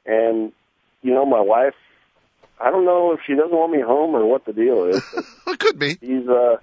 And 0.05 0.53
you 1.01 1.15
know, 1.15 1.25
my 1.25 1.41
wife. 1.41 1.75
I 2.61 2.71
don't 2.71 2.85
know 2.85 3.13
if 3.13 3.21
she 3.27 3.35
doesn't 3.35 3.57
want 3.57 3.73
me 3.73 3.81
home 3.81 4.15
or 4.15 4.25
what 4.25 4.45
the 4.45 4.53
deal 4.53 4.85
is. 4.85 5.03
it 5.49 5.59
could 5.59 5.81
be. 5.81 5.97
She's 6.01 6.29
uh, 6.29 6.59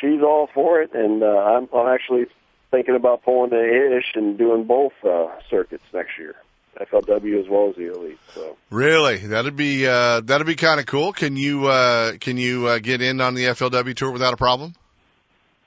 she's 0.00 0.20
all 0.22 0.48
for 0.52 0.80
it, 0.82 0.94
and 0.94 1.22
uh, 1.22 1.26
I'm 1.26 1.68
I'm 1.74 1.92
actually 1.92 2.26
thinking 2.70 2.96
about 2.96 3.22
pulling 3.22 3.50
the 3.50 3.96
ish 3.98 4.12
and 4.14 4.36
doing 4.36 4.64
both 4.64 4.92
uh, 5.04 5.28
circuits 5.48 5.84
next 5.92 6.18
year, 6.18 6.34
FLW 6.80 7.40
as 7.40 7.48
well 7.48 7.70
as 7.70 7.76
the 7.76 7.92
elite. 7.92 8.18
So 8.34 8.56
Really? 8.70 9.18
That'd 9.18 9.56
be 9.56 9.86
uh, 9.86 10.20
that'd 10.20 10.46
be 10.46 10.56
kind 10.56 10.80
of 10.80 10.86
cool. 10.86 11.12
Can 11.12 11.36
you 11.36 11.66
uh, 11.66 12.12
can 12.18 12.36
you 12.36 12.66
uh, 12.66 12.78
get 12.78 13.00
in 13.00 13.20
on 13.20 13.34
the 13.34 13.44
FLW 13.44 13.94
tour 13.94 14.10
without 14.10 14.34
a 14.34 14.36
problem? 14.36 14.74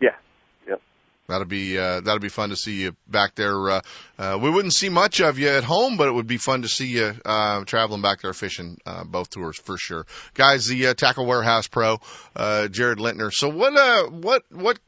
yeah. 0.01 0.15
That'll 1.27 1.45
be 1.45 1.77
uh, 1.77 1.99
that'll 1.99 2.19
be 2.19 2.29
fun 2.29 2.51
to 2.51 2.55
see 2.55 2.83
you 2.83 2.95
back 3.05 3.35
there. 3.35 3.69
Uh, 3.69 3.81
uh, 4.17 4.39
we 4.41 4.49
wouldn't 4.49 4.73
see 4.73 4.87
much 4.87 5.19
of 5.19 5.37
you 5.37 5.49
at 5.49 5.65
home, 5.65 5.97
but 5.97 6.07
it 6.07 6.13
would 6.13 6.25
be 6.25 6.37
fun 6.37 6.61
to 6.61 6.69
see 6.69 6.87
you 6.87 7.13
uh, 7.25 7.65
traveling 7.65 8.01
back 8.01 8.21
there 8.21 8.31
fishing 8.33 8.77
uh, 8.85 9.03
both 9.03 9.29
tours 9.29 9.57
for 9.57 9.77
sure. 9.77 10.05
Guys, 10.35 10.67
the 10.67 10.87
uh, 10.87 10.93
Tackle 10.93 11.25
Warehouse 11.25 11.67
Pro, 11.67 11.99
uh, 12.33 12.69
Jared 12.69 12.99
Lintner. 12.99 13.33
So 13.33 13.49
what 13.49 13.75
uh 13.75 14.07
what 14.07 14.43
what 14.51 14.79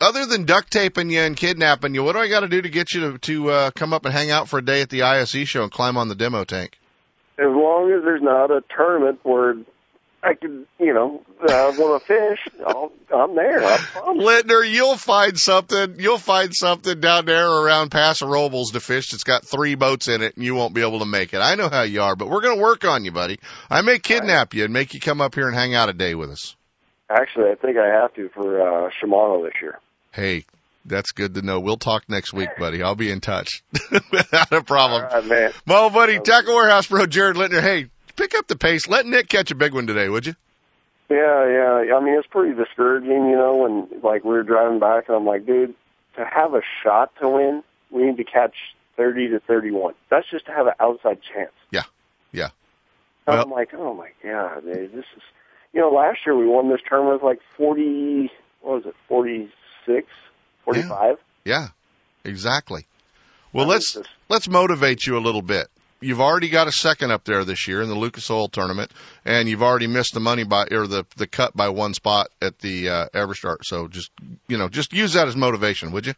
other 0.00 0.26
than 0.26 0.46
duct 0.46 0.72
taping 0.72 1.10
you 1.10 1.20
and 1.20 1.36
kidnapping 1.36 1.94
you, 1.94 2.02
what 2.02 2.14
do 2.14 2.18
I 2.18 2.28
got 2.28 2.40
to 2.40 2.48
do 2.48 2.60
to 2.60 2.68
get 2.68 2.92
you 2.92 3.12
to 3.12 3.18
to 3.18 3.50
uh, 3.50 3.70
come 3.70 3.92
up 3.92 4.04
and 4.04 4.12
hang 4.12 4.32
out 4.32 4.48
for 4.48 4.58
a 4.58 4.64
day 4.64 4.82
at 4.82 4.90
the 4.90 5.02
ISE 5.02 5.46
show 5.46 5.62
and 5.62 5.70
climb 5.70 5.96
on 5.96 6.08
the 6.08 6.16
demo 6.16 6.42
tank? 6.42 6.76
As 7.38 7.46
long 7.46 7.92
as 7.92 8.02
there's 8.02 8.22
not 8.22 8.50
a 8.50 8.64
tournament 8.76 9.20
where 9.22 9.54
I 10.24 10.34
could, 10.34 10.66
you 10.78 10.94
know, 10.94 11.22
I 11.46 11.68
want 11.76 12.00
to 12.00 12.06
fish. 12.06 12.48
I'll, 12.66 12.92
I'm 13.14 13.36
there. 13.36 13.62
I 13.62 13.76
promise. 13.76 14.24
Lintner, 14.24 14.70
you'll 14.70 14.96
find 14.96 15.38
something. 15.38 15.96
You'll 15.98 16.18
find 16.18 16.54
something 16.54 16.98
down 16.98 17.26
there 17.26 17.46
around 17.46 17.90
Paso 17.90 18.26
Robles 18.26 18.72
to 18.72 18.80
fish 18.80 19.10
that's 19.10 19.24
got 19.24 19.44
three 19.44 19.74
boats 19.74 20.08
in 20.08 20.22
it, 20.22 20.36
and 20.36 20.44
you 20.44 20.54
won't 20.54 20.74
be 20.74 20.80
able 20.80 21.00
to 21.00 21.04
make 21.04 21.34
it. 21.34 21.38
I 21.38 21.56
know 21.56 21.68
how 21.68 21.82
you 21.82 22.00
are, 22.00 22.16
but 22.16 22.30
we're 22.30 22.40
going 22.40 22.56
to 22.56 22.62
work 22.62 22.86
on 22.86 23.04
you, 23.04 23.12
buddy. 23.12 23.38
I 23.68 23.82
may 23.82 23.98
kidnap 23.98 24.54
you 24.54 24.64
and 24.64 24.72
make 24.72 24.94
you 24.94 25.00
come 25.00 25.20
up 25.20 25.34
here 25.34 25.46
and 25.46 25.54
hang 25.54 25.74
out 25.74 25.90
a 25.90 25.92
day 25.92 26.14
with 26.14 26.30
us. 26.30 26.56
Actually, 27.10 27.50
I 27.50 27.54
think 27.56 27.76
I 27.76 27.86
have 27.86 28.14
to 28.14 28.30
for 28.30 28.60
uh, 28.60 28.90
Shimano 28.90 29.44
this 29.44 29.60
year. 29.60 29.78
Hey, 30.12 30.46
that's 30.86 31.12
good 31.12 31.34
to 31.34 31.42
know. 31.42 31.60
We'll 31.60 31.76
talk 31.76 32.08
next 32.08 32.32
week, 32.32 32.48
buddy. 32.58 32.82
I'll 32.82 32.94
be 32.94 33.10
in 33.10 33.20
touch. 33.20 33.62
Without 34.10 34.52
a 34.52 34.62
problem. 34.62 35.04
All 35.04 35.20
right, 35.20 35.26
man. 35.26 35.52
Well, 35.66 35.90
buddy, 35.90 36.18
Tackle 36.18 36.54
Warehouse 36.54 36.86
Bro, 36.86 37.06
Jared 37.06 37.36
Lintner. 37.36 37.60
Hey, 37.60 37.86
pick 38.16 38.34
up 38.34 38.46
the 38.46 38.56
pace. 38.56 38.88
Let 38.88 39.06
Nick 39.06 39.28
catch 39.28 39.50
a 39.50 39.54
big 39.54 39.74
one 39.74 39.86
today, 39.86 40.08
would 40.08 40.26
you? 40.26 40.34
Yeah, 41.10 41.46
yeah. 41.86 41.94
I 41.96 42.00
mean, 42.02 42.14
it's 42.18 42.26
pretty 42.26 42.54
discouraging, 42.54 43.10
you 43.28 43.36
know, 43.36 43.56
when 43.56 44.00
like 44.02 44.24
we 44.24 44.30
were 44.30 44.42
driving 44.42 44.78
back, 44.78 45.04
and 45.08 45.16
I'm 45.16 45.26
like, 45.26 45.46
dude, 45.46 45.74
to 46.16 46.24
have 46.24 46.54
a 46.54 46.62
shot 46.82 47.12
to 47.20 47.28
win, 47.28 47.62
we 47.90 48.04
need 48.04 48.16
to 48.16 48.24
catch 48.24 48.54
30 48.96 49.28
to 49.30 49.40
31. 49.40 49.94
That's 50.10 50.28
just 50.30 50.46
to 50.46 50.52
have 50.52 50.66
an 50.66 50.74
outside 50.80 51.18
chance. 51.22 51.52
Yeah, 51.70 51.82
yeah. 52.32 52.48
Well- 53.26 53.42
I'm 53.42 53.50
like, 53.50 53.74
oh 53.74 53.94
my 53.94 54.10
god, 54.22 54.64
dude, 54.64 54.92
this 54.92 55.04
is, 55.16 55.22
you 55.72 55.80
know, 55.80 55.90
last 55.90 56.20
year 56.24 56.36
we 56.36 56.46
won 56.46 56.70
this 56.70 56.80
tournament 56.88 57.22
with 57.22 57.28
like 57.28 57.40
40, 57.56 58.30
what 58.62 58.76
was 58.76 58.86
it, 58.86 58.94
46, 59.08 60.06
45? 60.64 61.16
Yeah, 61.44 61.68
exactly. 62.24 62.86
Well, 63.52 63.66
let's 63.66 63.96
let's 64.28 64.48
motivate 64.48 65.06
you 65.06 65.16
a 65.16 65.20
little 65.20 65.42
bit. 65.42 65.68
You've 66.04 66.20
already 66.20 66.50
got 66.50 66.68
a 66.68 66.72
second 66.72 67.12
up 67.12 67.24
there 67.24 67.44
this 67.44 67.66
year 67.66 67.80
in 67.80 67.88
the 67.88 67.94
Lucas 67.94 68.30
Oil 68.30 68.48
tournament, 68.48 68.92
and 69.24 69.48
you've 69.48 69.62
already 69.62 69.86
missed 69.86 70.12
the 70.12 70.20
money 70.20 70.44
by 70.44 70.66
or 70.70 70.86
the 70.86 71.06
the 71.16 71.26
cut 71.26 71.56
by 71.56 71.70
one 71.70 71.94
spot 71.94 72.28
at 72.42 72.58
the 72.58 72.90
uh, 72.90 73.06
Everstart. 73.14 73.58
So 73.62 73.88
just 73.88 74.10
you 74.46 74.58
know, 74.58 74.68
just 74.68 74.92
use 74.92 75.14
that 75.14 75.28
as 75.28 75.34
motivation, 75.34 75.92
would 75.92 76.06
you? 76.06 76.14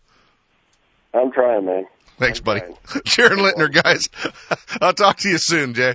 I'm 1.15 1.31
trying, 1.31 1.67
man. 1.67 1.87
Thanks, 2.19 2.41
buddy. 2.41 2.63
Jared 3.05 3.39
Lintner, 3.39 3.73
guys. 3.73 4.09
I'll 4.81 4.93
talk 4.93 5.19
to 5.19 5.29
you 5.29 5.39
soon, 5.39 5.75
Jay. 5.75 5.95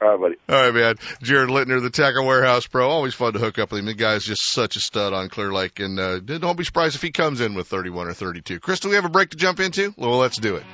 All 0.00 0.08
right, 0.08 0.20
buddy. 0.20 0.34
All 0.48 0.62
right, 0.62 0.74
man. 0.74 0.94
Jared 1.20 1.48
Lintner, 1.48 1.82
the 1.82 1.90
Tackle 1.90 2.26
Warehouse 2.26 2.66
Pro. 2.66 2.88
Always 2.88 3.14
fun 3.14 3.32
to 3.32 3.38
hook 3.38 3.58
up 3.58 3.72
with 3.72 3.80
him. 3.80 3.86
The 3.86 3.94
guy's 3.94 4.24
just 4.24 4.52
such 4.52 4.76
a 4.76 4.80
stud 4.80 5.12
on 5.12 5.30
Clear 5.30 5.52
Lake, 5.52 5.80
and 5.80 5.98
uh, 5.98 6.20
don't 6.20 6.56
be 6.56 6.64
surprised 6.64 6.94
if 6.94 7.02
he 7.02 7.10
comes 7.10 7.40
in 7.40 7.54
with 7.54 7.66
31 7.66 8.06
or 8.06 8.14
32. 8.14 8.60
Chris, 8.60 8.80
do 8.80 8.88
we 8.88 8.94
have 8.94 9.04
a 9.04 9.10
break 9.10 9.30
to 9.30 9.36
jump 9.36 9.58
into? 9.58 9.94
Well, 9.96 10.18
let's 10.18 10.38
do 10.38 10.56
it. 10.56 10.64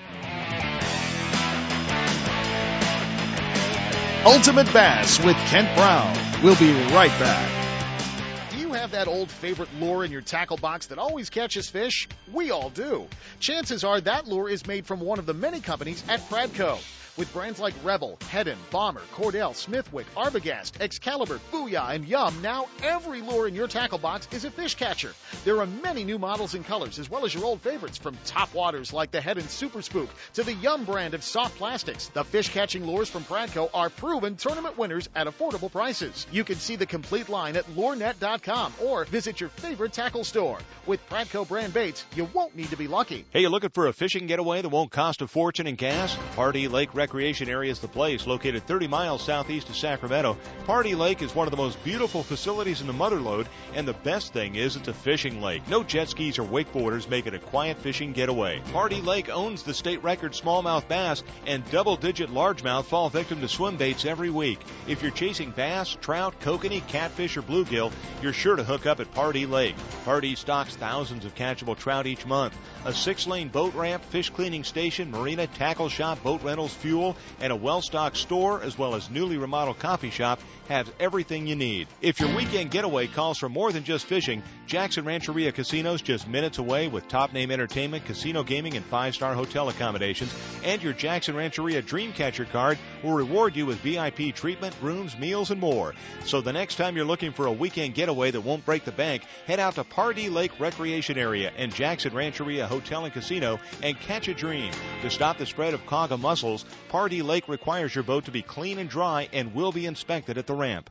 Ultimate 4.25 4.73
Bass 4.73 5.19
with 5.25 5.37
Kent 5.49 5.77
Brown. 5.77 6.17
We'll 6.45 6.55
be 6.55 6.73
right 6.95 7.11
back. 7.19 8.51
Do 8.53 8.59
you 8.59 8.73
have 8.73 8.93
that 8.93 9.09
old 9.09 9.29
favorite 9.29 9.69
lure 9.81 10.05
in 10.05 10.13
your 10.13 10.21
tackle 10.21 10.57
box 10.57 10.87
that 10.87 10.99
always 10.99 11.29
catches 11.29 11.69
fish? 11.69 12.09
We 12.33 12.53
all 12.53 12.71
do. 12.71 13.09
Chances 13.41 13.83
are 13.83 14.01
that 14.01 14.29
lure 14.29 14.49
is 14.49 14.65
made 14.65 14.87
from 14.87 15.01
one 15.01 15.19
of 15.19 15.27
the 15.27 15.35
many 15.35 15.59
companies 15.59 16.05
at 16.09 16.21
Pradco. 16.21 16.79
With 17.19 17.31
brands 17.35 17.61
like 17.61 17.75
Rebel, 17.85 18.17
Heddon, 18.21 18.57
Bomber, 18.71 19.03
Cordell, 19.15 19.55
Smithwick, 19.55 20.07
Arbogast, 20.15 20.81
Excalibur, 20.81 21.39
Booyah, 21.53 21.95
and 21.95 22.07
Yum, 22.07 22.41
now 22.41 22.69
every 22.83 23.21
lure 23.21 23.47
in 23.47 23.55
your 23.55 23.69
tackle 23.69 23.99
box 23.99 24.27
is 24.33 24.47
a 24.47 24.51
fish 24.51 24.77
catcher. 24.77 25.13
There 25.45 25.61
are 25.61 25.67
many 25.67 26.05
new 26.05 26.19
models 26.19 26.55
and 26.55 26.65
colors, 26.65 26.99
as 26.99 27.11
well 27.11 27.27
as 27.27 27.35
your 27.35 27.45
old 27.45 27.61
favorites, 27.61 27.99
from 27.99 28.17
top 28.25 28.55
waters 28.55 28.95
like 28.95 29.11
the 29.11 29.19
Heddon 29.19 29.47
Super 29.47 29.83
Spook 29.83 30.09
to 30.35 30.43
the 30.43 30.55
Yum 30.55 30.87
brand 30.87 31.13
of 31.13 31.23
soft 31.23 31.59
plastics. 31.59 32.09
The 32.09 32.25
fish 32.25 32.49
catching 32.49 32.87
lures 32.87 33.11
from 33.11 33.25
Pradco 33.25 33.69
are 33.75 33.91
proven 33.91 34.37
tournament 34.37 34.79
winners 34.79 35.11
at 35.15 35.27
affordable 35.27 35.71
prices. 35.71 36.27
You 36.33 36.45
can 36.45 36.57
see 36.57 36.77
the 36.77 36.87
complete 36.87 37.29
line 37.29 37.57
at 37.57 37.67
lurenet.com 37.67 38.73
or 38.83 39.05
visit 39.05 39.39
your 39.39 39.51
favorite 39.51 39.93
tackle 39.93 40.25
store. 40.25 40.59
With 40.87 41.07
Pradco 41.11 41.47
brand 41.47 41.75
baits, 41.75 42.07
you 42.17 42.25
won't 42.33 42.57
need 42.57 42.71
to 42.71 42.77
be 42.77 42.89
lucky. 42.89 43.27
Hey, 43.33 43.43
you 43.43 43.51
looking 43.51 43.71
for 43.71 43.87
a 43.87 43.93
fishing 43.93 44.27
getaway 44.27 44.63
that 44.63 44.71
won't 44.71 44.91
cost 44.91 45.21
a 45.21 45.27
fortune 45.27 45.67
in 45.67 45.75
gas? 45.75 46.17
Pardee 46.37 46.69
Lake 46.69 46.95
Recreation 47.03 47.49
Area 47.49 47.73
is 47.73 47.81
the 47.81 47.89
place, 47.89 48.29
located 48.29 48.65
30 48.65 48.87
miles 48.87 49.25
southeast 49.25 49.69
of 49.69 49.77
Sacramento. 49.77 50.37
Pardee 50.67 50.95
Lake 50.95 51.21
is 51.21 51.35
one 51.35 51.49
of 51.49 51.51
the 51.51 51.57
most 51.57 51.83
beautiful 51.83 52.23
facilities 52.23 52.81
in 52.81 52.87
the 52.87 52.93
Motherlode, 52.93 53.49
and 53.75 53.89
the 53.89 53.93
best 53.93 54.33
thing 54.33 54.55
is 54.55 54.77
it's 54.77 54.87
a 54.87 54.95
fishing 54.95 55.43
lake. 55.43 55.67
No 55.67 55.83
jet 55.83 56.11
skis 56.11 56.39
or 56.39 56.45
wakeboarders 56.45 57.11
make 57.11 57.27
it 57.27 57.35
a 57.35 57.41
quiet 57.41 57.79
fishing 57.79 58.13
getaway. 58.13 58.63
Pardee 58.73 59.01
Lake 59.01 59.29
owns 59.29 59.65
the 59.65 59.75
state 59.75 60.01
record 60.05 60.31
smallmouth 60.31 60.87
bass, 60.87 61.25
and 61.45 61.69
double-digit 61.73 62.31
largemouth 62.31 62.85
fall 62.85 63.09
victim 63.09 63.41
to 63.41 63.49
swim 63.49 63.77
baits 63.77 64.05
every 64.05 64.31
week. 64.31 64.61
If 64.87 65.03
you're 65.03 65.11
chasing 65.11 65.51
bass, 65.51 65.97
trout, 66.01 66.39
kokanee, 66.39 66.87
catfish, 66.87 67.37
or 67.37 67.43
bluegill, 67.43 67.91
you're 68.23 68.33
sure 68.33 68.55
to 68.55 68.63
hook 68.63 68.87
up 68.87 69.01
at 69.01 69.13
Pardee 69.13 69.47
Lake. 69.47 69.75
Pardee 70.05 70.37
stocks 70.37 70.77
thousands 70.77 71.25
of 71.25 71.35
catchable 71.35 71.77
trout 71.77 72.07
each 72.07 72.27
month. 72.27 72.57
A 72.85 72.93
six-lane 72.93 73.49
boat 73.49 73.75
ramp, 73.75 74.05
fish 74.05 74.31
cleaning 74.31 74.63
station, 74.63 75.11
marina, 75.11 75.49
tackle 75.49 75.89
shop, 75.89 76.23
boat 76.23 76.45
rentals, 76.45 76.73
fuel, 76.73 76.92
and 77.41 77.53
a 77.53 77.57
well-stocked 77.57 78.17
store, 78.17 78.63
as 78.63 78.77
well 78.77 78.95
as 78.95 79.11
newly 79.11 79.39
remodeled 79.39 79.79
coffee 79.79 80.11
shop, 80.11 80.41
have 80.69 80.93
everything 81.01 81.47
you 81.47 81.57
need. 81.57 81.89
If 82.03 82.21
your 82.21 82.35
weekend 82.37 82.71
getaway 82.71 83.07
calls 83.07 83.39
for 83.39 83.49
more 83.49 83.73
than 83.73 83.85
just 83.85 84.05
fishing, 84.05 84.43
Jackson 84.67 85.05
Rancheria 85.05 85.53
Casinos 85.53 86.03
just 86.03 86.29
minutes 86.29 86.59
away 86.59 86.89
with 86.89 87.09
top 87.09 87.33
name 87.33 87.51
entertainment, 87.51 88.05
casino 88.05 88.43
gaming, 88.43 88.77
and 88.77 88.85
five-star 88.87 89.35
hotel 89.35 89.69
accommodations. 89.69 90.35
And 90.65 90.83
your 90.83 90.93
Jackson 90.93 91.35
Rancheria 91.35 91.83
Dreamcatcher 91.83 92.51
card 92.51 92.79
will 93.03 93.13
reward 93.13 93.57
you 93.57 93.67
with 93.67 93.81
VIP 93.81 94.35
treatment, 94.35 94.75
rooms, 94.81 95.19
meals, 95.19 95.51
and 95.51 95.61
more. 95.61 95.95
So 96.25 96.41
the 96.41 96.53
next 96.53 96.77
time 96.77 96.97
you're 96.97 97.05
looking 97.05 97.33
for 97.33 97.47
a 97.47 97.53
weekend 97.53 97.95
getaway 97.95 98.31
that 98.31 98.41
won't 98.41 98.65
break 98.65 98.85
the 98.85 98.93
bank, 98.93 99.25
head 99.47 99.61
out 99.61 99.75
to 99.75 99.85
Pardee 99.85 100.29
Lake 100.29 100.59
Recreation 100.59 101.19
Area 101.19 101.53
and 101.57 101.75
Jackson 101.75 102.15
Rancheria 102.15 102.67
Hotel 102.67 103.05
and 103.05 103.13
Casino 103.13 103.59
and 103.83 103.99
catch 103.99 104.29
a 104.29 104.35
dream. 104.35 104.73
To 105.03 105.11
stop 105.11 105.39
the 105.39 105.47
spread 105.47 105.75
of 105.75 105.85
quagga 105.87 106.17
mussels, 106.17 106.65
Pardee 106.89 107.23
Lake 107.23 107.49
requires 107.49 107.95
your 107.95 108.05
boat 108.05 108.25
to 108.27 108.31
be 108.31 108.43
clean 108.43 108.79
and 108.79 108.89
dry 108.89 109.29
and 109.33 109.55
will 109.55 109.73
be 109.73 109.87
inspected 109.87 110.39
at 110.39 110.47
the 110.47 110.55
ramp. 110.55 110.91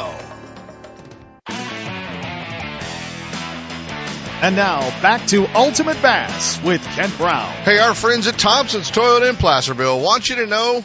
And 4.43 4.55
now 4.55 4.79
back 5.03 5.27
to 5.27 5.45
Ultimate 5.55 6.01
Bass 6.01 6.59
with 6.63 6.83
Kent 6.83 7.15
Brown. 7.17 7.51
Hey, 7.63 7.77
our 7.77 7.93
friends 7.93 8.25
at 8.25 8.39
Thompson's 8.39 8.89
Toyota 8.89 9.29
in 9.29 9.35
Placerville 9.35 10.01
want 10.01 10.29
you 10.29 10.37
to 10.37 10.47
know 10.47 10.83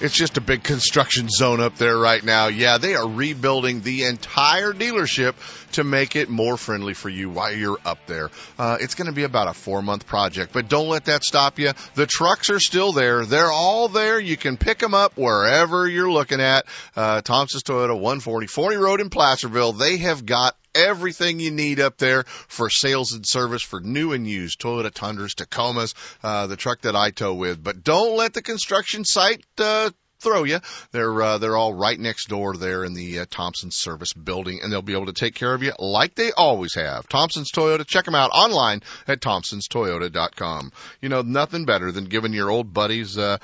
it's 0.00 0.14
just 0.14 0.36
a 0.36 0.40
big 0.40 0.62
construction 0.62 1.28
zone 1.28 1.60
up 1.60 1.76
there 1.76 1.96
right 1.96 2.22
now. 2.22 2.46
Yeah, 2.46 2.78
they 2.78 2.94
are 2.94 3.08
rebuilding 3.08 3.80
the 3.80 4.04
entire 4.04 4.72
dealership 4.72 5.34
to 5.72 5.84
make 5.84 6.16
it 6.16 6.28
more 6.28 6.56
friendly 6.56 6.94
for 6.94 7.08
you 7.08 7.30
while 7.30 7.52
you're 7.52 7.78
up 7.84 7.98
there. 8.06 8.30
Uh, 8.58 8.78
it's 8.80 8.94
going 8.94 9.06
to 9.06 9.12
be 9.12 9.24
about 9.24 9.48
a 9.48 9.54
four 9.54 9.82
month 9.82 10.06
project, 10.06 10.52
but 10.52 10.68
don't 10.68 10.88
let 10.88 11.06
that 11.06 11.24
stop 11.24 11.58
you. 11.58 11.72
The 11.94 12.06
trucks 12.06 12.50
are 12.50 12.60
still 12.60 12.92
there. 12.92 13.24
They're 13.24 13.50
all 13.50 13.88
there. 13.88 14.20
You 14.20 14.36
can 14.36 14.56
pick 14.56 14.78
them 14.78 14.94
up 14.94 15.16
wherever 15.16 15.88
you're 15.88 16.10
looking 16.10 16.40
at. 16.40 16.66
Uh, 16.96 17.20
Thompson's 17.20 17.64
Toyota 17.64 17.94
140 17.94 18.46
40 18.46 18.76
Road 18.76 19.00
in 19.00 19.10
Placerville. 19.10 19.72
They 19.72 19.98
have 19.98 20.24
got 20.24 20.56
everything 20.86 21.40
you 21.40 21.50
need 21.50 21.80
up 21.80 21.98
there 21.98 22.24
for 22.24 22.70
sales 22.70 23.12
and 23.12 23.26
service 23.26 23.62
for 23.62 23.80
new 23.80 24.12
and 24.12 24.26
used 24.26 24.60
Toyota 24.60 24.92
Tundras, 24.92 25.34
Tacomas, 25.34 25.94
uh, 26.22 26.46
the 26.46 26.56
truck 26.56 26.82
that 26.82 26.96
I 26.96 27.10
tow 27.10 27.34
with. 27.34 27.62
But 27.62 27.82
don't 27.82 28.16
let 28.16 28.34
the 28.34 28.42
construction 28.42 29.04
site, 29.04 29.44
uh, 29.58 29.90
throw 30.20 30.44
you. 30.44 30.58
They're 30.92 31.22
uh, 31.22 31.38
they're 31.38 31.56
all 31.56 31.72
right 31.72 31.98
next 31.98 32.28
door 32.28 32.56
there 32.56 32.84
in 32.84 32.94
the 32.94 33.20
uh, 33.20 33.26
Thompson 33.30 33.70
Service 33.70 34.12
Building, 34.12 34.60
and 34.62 34.72
they'll 34.72 34.82
be 34.82 34.94
able 34.94 35.06
to 35.06 35.12
take 35.12 35.34
care 35.34 35.54
of 35.54 35.62
you 35.62 35.72
like 35.78 36.14
they 36.14 36.32
always 36.32 36.74
have. 36.74 37.08
Thompson's 37.08 37.52
Toyota. 37.52 37.86
Check 37.86 38.04
them 38.04 38.14
out 38.14 38.30
online 38.32 38.82
at 39.06 39.20
thompsonstoyota.com. 39.20 40.72
You 41.00 41.08
know 41.08 41.22
nothing 41.22 41.64
better 41.64 41.92
than 41.92 42.04
giving 42.06 42.32
your 42.32 42.50
old 42.50 42.72
buddies. 42.72 43.16
Uh, 43.16 43.38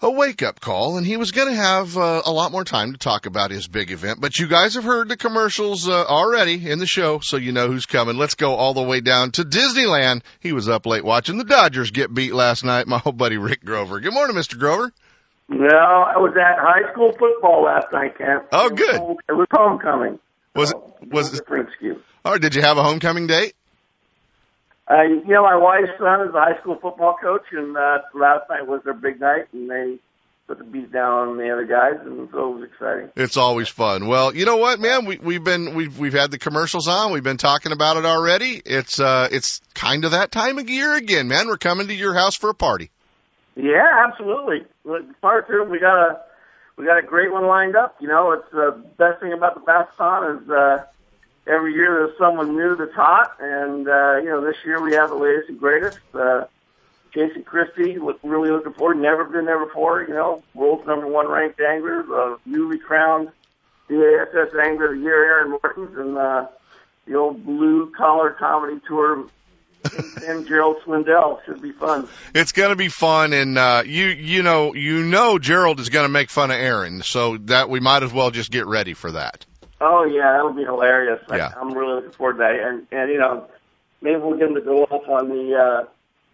a 0.00 0.10
wake 0.10 0.42
up 0.42 0.60
call, 0.60 0.96
and 0.96 1.06
he 1.06 1.16
was 1.16 1.32
going 1.32 1.48
to 1.48 1.54
have 1.54 1.96
uh, 1.96 2.22
a 2.24 2.32
lot 2.32 2.52
more 2.52 2.64
time 2.64 2.92
to 2.92 2.98
talk 2.98 3.26
about 3.26 3.50
his 3.50 3.68
big 3.68 3.90
event. 3.90 4.20
But 4.20 4.38
you 4.38 4.46
guys 4.46 4.74
have 4.74 4.84
heard 4.84 5.08
the 5.08 5.16
commercials 5.16 5.88
uh, 5.88 6.04
already 6.04 6.70
in 6.70 6.78
the 6.78 6.86
show, 6.86 7.20
so 7.20 7.36
you 7.36 7.52
know 7.52 7.68
who's 7.68 7.86
coming. 7.86 8.16
Let's 8.16 8.34
go 8.34 8.54
all 8.54 8.74
the 8.74 8.82
way 8.82 9.00
down 9.00 9.30
to 9.32 9.42
Disneyland. 9.42 10.22
He 10.40 10.52
was 10.52 10.68
up 10.68 10.86
late 10.86 11.04
watching 11.04 11.38
the 11.38 11.44
Dodgers 11.44 11.90
get 11.90 12.12
beat 12.12 12.34
last 12.34 12.64
night. 12.64 12.86
My 12.94 13.00
old 13.04 13.16
buddy 13.16 13.38
Rick 13.38 13.64
Grover. 13.64 14.00
Good 14.00 14.14
morning, 14.14 14.36
Mr. 14.36 14.58
Grover. 14.58 14.92
No, 15.48 15.66
I 15.66 16.16
was 16.16 16.34
at 16.40 16.58
high 16.58 16.90
school 16.92 17.12
football 17.18 17.64
last 17.64 17.86
night, 17.92 18.16
Camp. 18.16 18.46
Oh, 18.50 18.70
good. 18.70 18.94
It 19.28 19.32
was 19.32 19.46
homecoming. 19.52 20.18
Was 20.54 20.70
it? 20.70 20.76
Was 21.10 21.34
it? 21.34 21.40
Different 21.40 21.68
excuse. 21.68 22.00
All 22.24 22.32
right. 22.32 22.40
Did 22.40 22.54
you 22.54 22.62
have 22.62 22.78
a 22.78 22.82
homecoming 22.82 23.26
date? 23.26 23.54
Uh, 24.90 25.02
you 25.02 25.32
know, 25.32 25.42
my 25.42 25.56
wife's 25.56 25.96
son 25.98 26.28
is 26.28 26.34
a 26.34 26.38
high 26.38 26.60
school 26.60 26.78
football 26.80 27.16
coach, 27.20 27.44
and 27.52 27.76
uh, 27.76 27.98
last 28.14 28.48
night 28.50 28.66
was 28.66 28.82
their 28.84 28.92
big 28.94 29.18
night, 29.18 29.46
and 29.52 29.70
they 29.70 29.98
put 30.46 30.58
the 30.58 30.64
beat 30.64 30.92
down 30.92 31.28
on 31.28 31.36
the 31.38 31.50
other 31.50 31.64
guys, 31.64 31.94
and 32.04 32.28
so 32.30 32.52
it 32.52 32.58
was 32.58 32.68
exciting. 32.70 33.10
It's 33.16 33.38
always 33.38 33.68
fun. 33.68 34.08
Well, 34.08 34.34
you 34.34 34.44
know 34.44 34.58
what, 34.58 34.80
man? 34.80 35.06
We 35.06 35.16
we've 35.16 35.42
been 35.42 35.74
we've 35.74 35.98
we've 35.98 36.12
had 36.12 36.30
the 36.30 36.38
commercials 36.38 36.86
on. 36.86 37.12
We've 37.12 37.22
been 37.22 37.38
talking 37.38 37.72
about 37.72 37.96
it 37.96 38.04
already. 38.04 38.60
It's 38.64 39.00
uh 39.00 39.28
it's 39.32 39.62
kind 39.74 40.04
of 40.04 40.10
that 40.10 40.30
time 40.30 40.58
of 40.58 40.68
year 40.68 40.94
again, 40.94 41.28
man. 41.28 41.46
We're 41.46 41.56
coming 41.56 41.86
to 41.88 41.94
your 41.94 42.12
house 42.12 42.36
for 42.36 42.50
a 42.50 42.54
party. 42.54 42.90
Yeah, 43.56 44.06
absolutely. 44.06 44.66
Look, 44.84 45.20
Part 45.22 45.48
two, 45.48 45.64
we 45.70 45.80
got 45.80 45.96
a 45.96 46.20
we 46.76 46.84
got 46.84 46.98
a 46.98 47.06
great 47.06 47.32
one 47.32 47.46
lined 47.46 47.76
up. 47.76 47.96
You 48.00 48.08
know, 48.08 48.32
it's 48.32 48.50
the 48.52 48.84
best 48.98 49.20
thing 49.20 49.32
about 49.32 49.54
the 49.54 49.60
Bassathon 49.60 50.42
is 50.42 50.50
uh, 50.50 50.84
every 51.46 51.74
year 51.74 52.06
there's 52.06 52.18
someone 52.18 52.56
new 52.56 52.76
that's 52.76 52.94
hot, 52.94 53.36
and 53.40 53.88
uh, 53.88 54.16
you 54.16 54.28
know 54.28 54.40
this 54.44 54.56
year 54.64 54.82
we 54.82 54.94
have 54.94 55.10
the 55.10 55.16
latest 55.16 55.48
and 55.48 55.58
greatest. 55.58 55.98
Uh, 56.12 56.44
Jason 57.12 57.44
Christie, 57.44 57.98
look, 57.98 58.18
really 58.24 58.50
looking 58.50 58.72
forward. 58.72 58.96
Never 58.96 59.24
been 59.24 59.44
there 59.44 59.64
before. 59.64 60.02
You 60.02 60.14
know, 60.14 60.42
world's 60.52 60.86
number 60.86 61.06
one 61.06 61.28
ranked 61.28 61.60
angler, 61.60 62.02
the 62.02 62.38
newly 62.44 62.78
crowned 62.78 63.30
BASS 63.88 64.54
Angler 64.60 64.92
of 64.92 64.98
the 64.98 65.02
Year, 65.02 65.24
Aaron 65.24 65.58
Martens, 65.62 65.96
and 65.96 66.16
uh, 66.18 66.46
the 67.06 67.14
old 67.14 67.44
blue 67.44 67.92
collar 67.96 68.30
comedy 68.30 68.80
tour. 68.86 69.26
and 70.26 70.46
Gerald 70.46 70.78
Swindle 70.82 71.42
should 71.44 71.60
be 71.60 71.70
fun. 71.72 72.08
It's 72.34 72.52
going 72.52 72.70
to 72.70 72.76
be 72.76 72.88
fun, 72.88 73.34
and 73.34 73.58
uh, 73.58 73.82
you 73.84 74.06
you 74.06 74.42
know 74.42 74.72
you 74.72 75.02
know 75.02 75.38
Gerald 75.38 75.78
is 75.78 75.90
going 75.90 76.06
to 76.06 76.10
make 76.10 76.30
fun 76.30 76.50
of 76.50 76.56
Aaron, 76.56 77.02
so 77.02 77.36
that 77.36 77.68
we 77.68 77.80
might 77.80 78.02
as 78.02 78.10
well 78.10 78.30
just 78.30 78.50
get 78.50 78.66
ready 78.66 78.94
for 78.94 79.12
that. 79.12 79.44
Oh 79.80 80.04
yeah, 80.04 80.32
that 80.32 80.44
would 80.44 80.56
be 80.56 80.64
hilarious. 80.64 81.20
Yeah. 81.28 81.52
I, 81.54 81.60
I'm 81.60 81.72
really 81.72 81.94
looking 81.96 82.12
forward 82.12 82.34
to 82.34 82.38
that, 82.38 82.54
and 82.54 82.86
and 82.90 83.10
you 83.10 83.18
know 83.18 83.46
maybe 84.00 84.20
we'll 84.20 84.38
get 84.38 84.48
him 84.48 84.54
to 84.54 84.60
go 84.60 84.84
off 84.84 85.08
on 85.08 85.28
the. 85.28 85.54
uh 85.56 85.84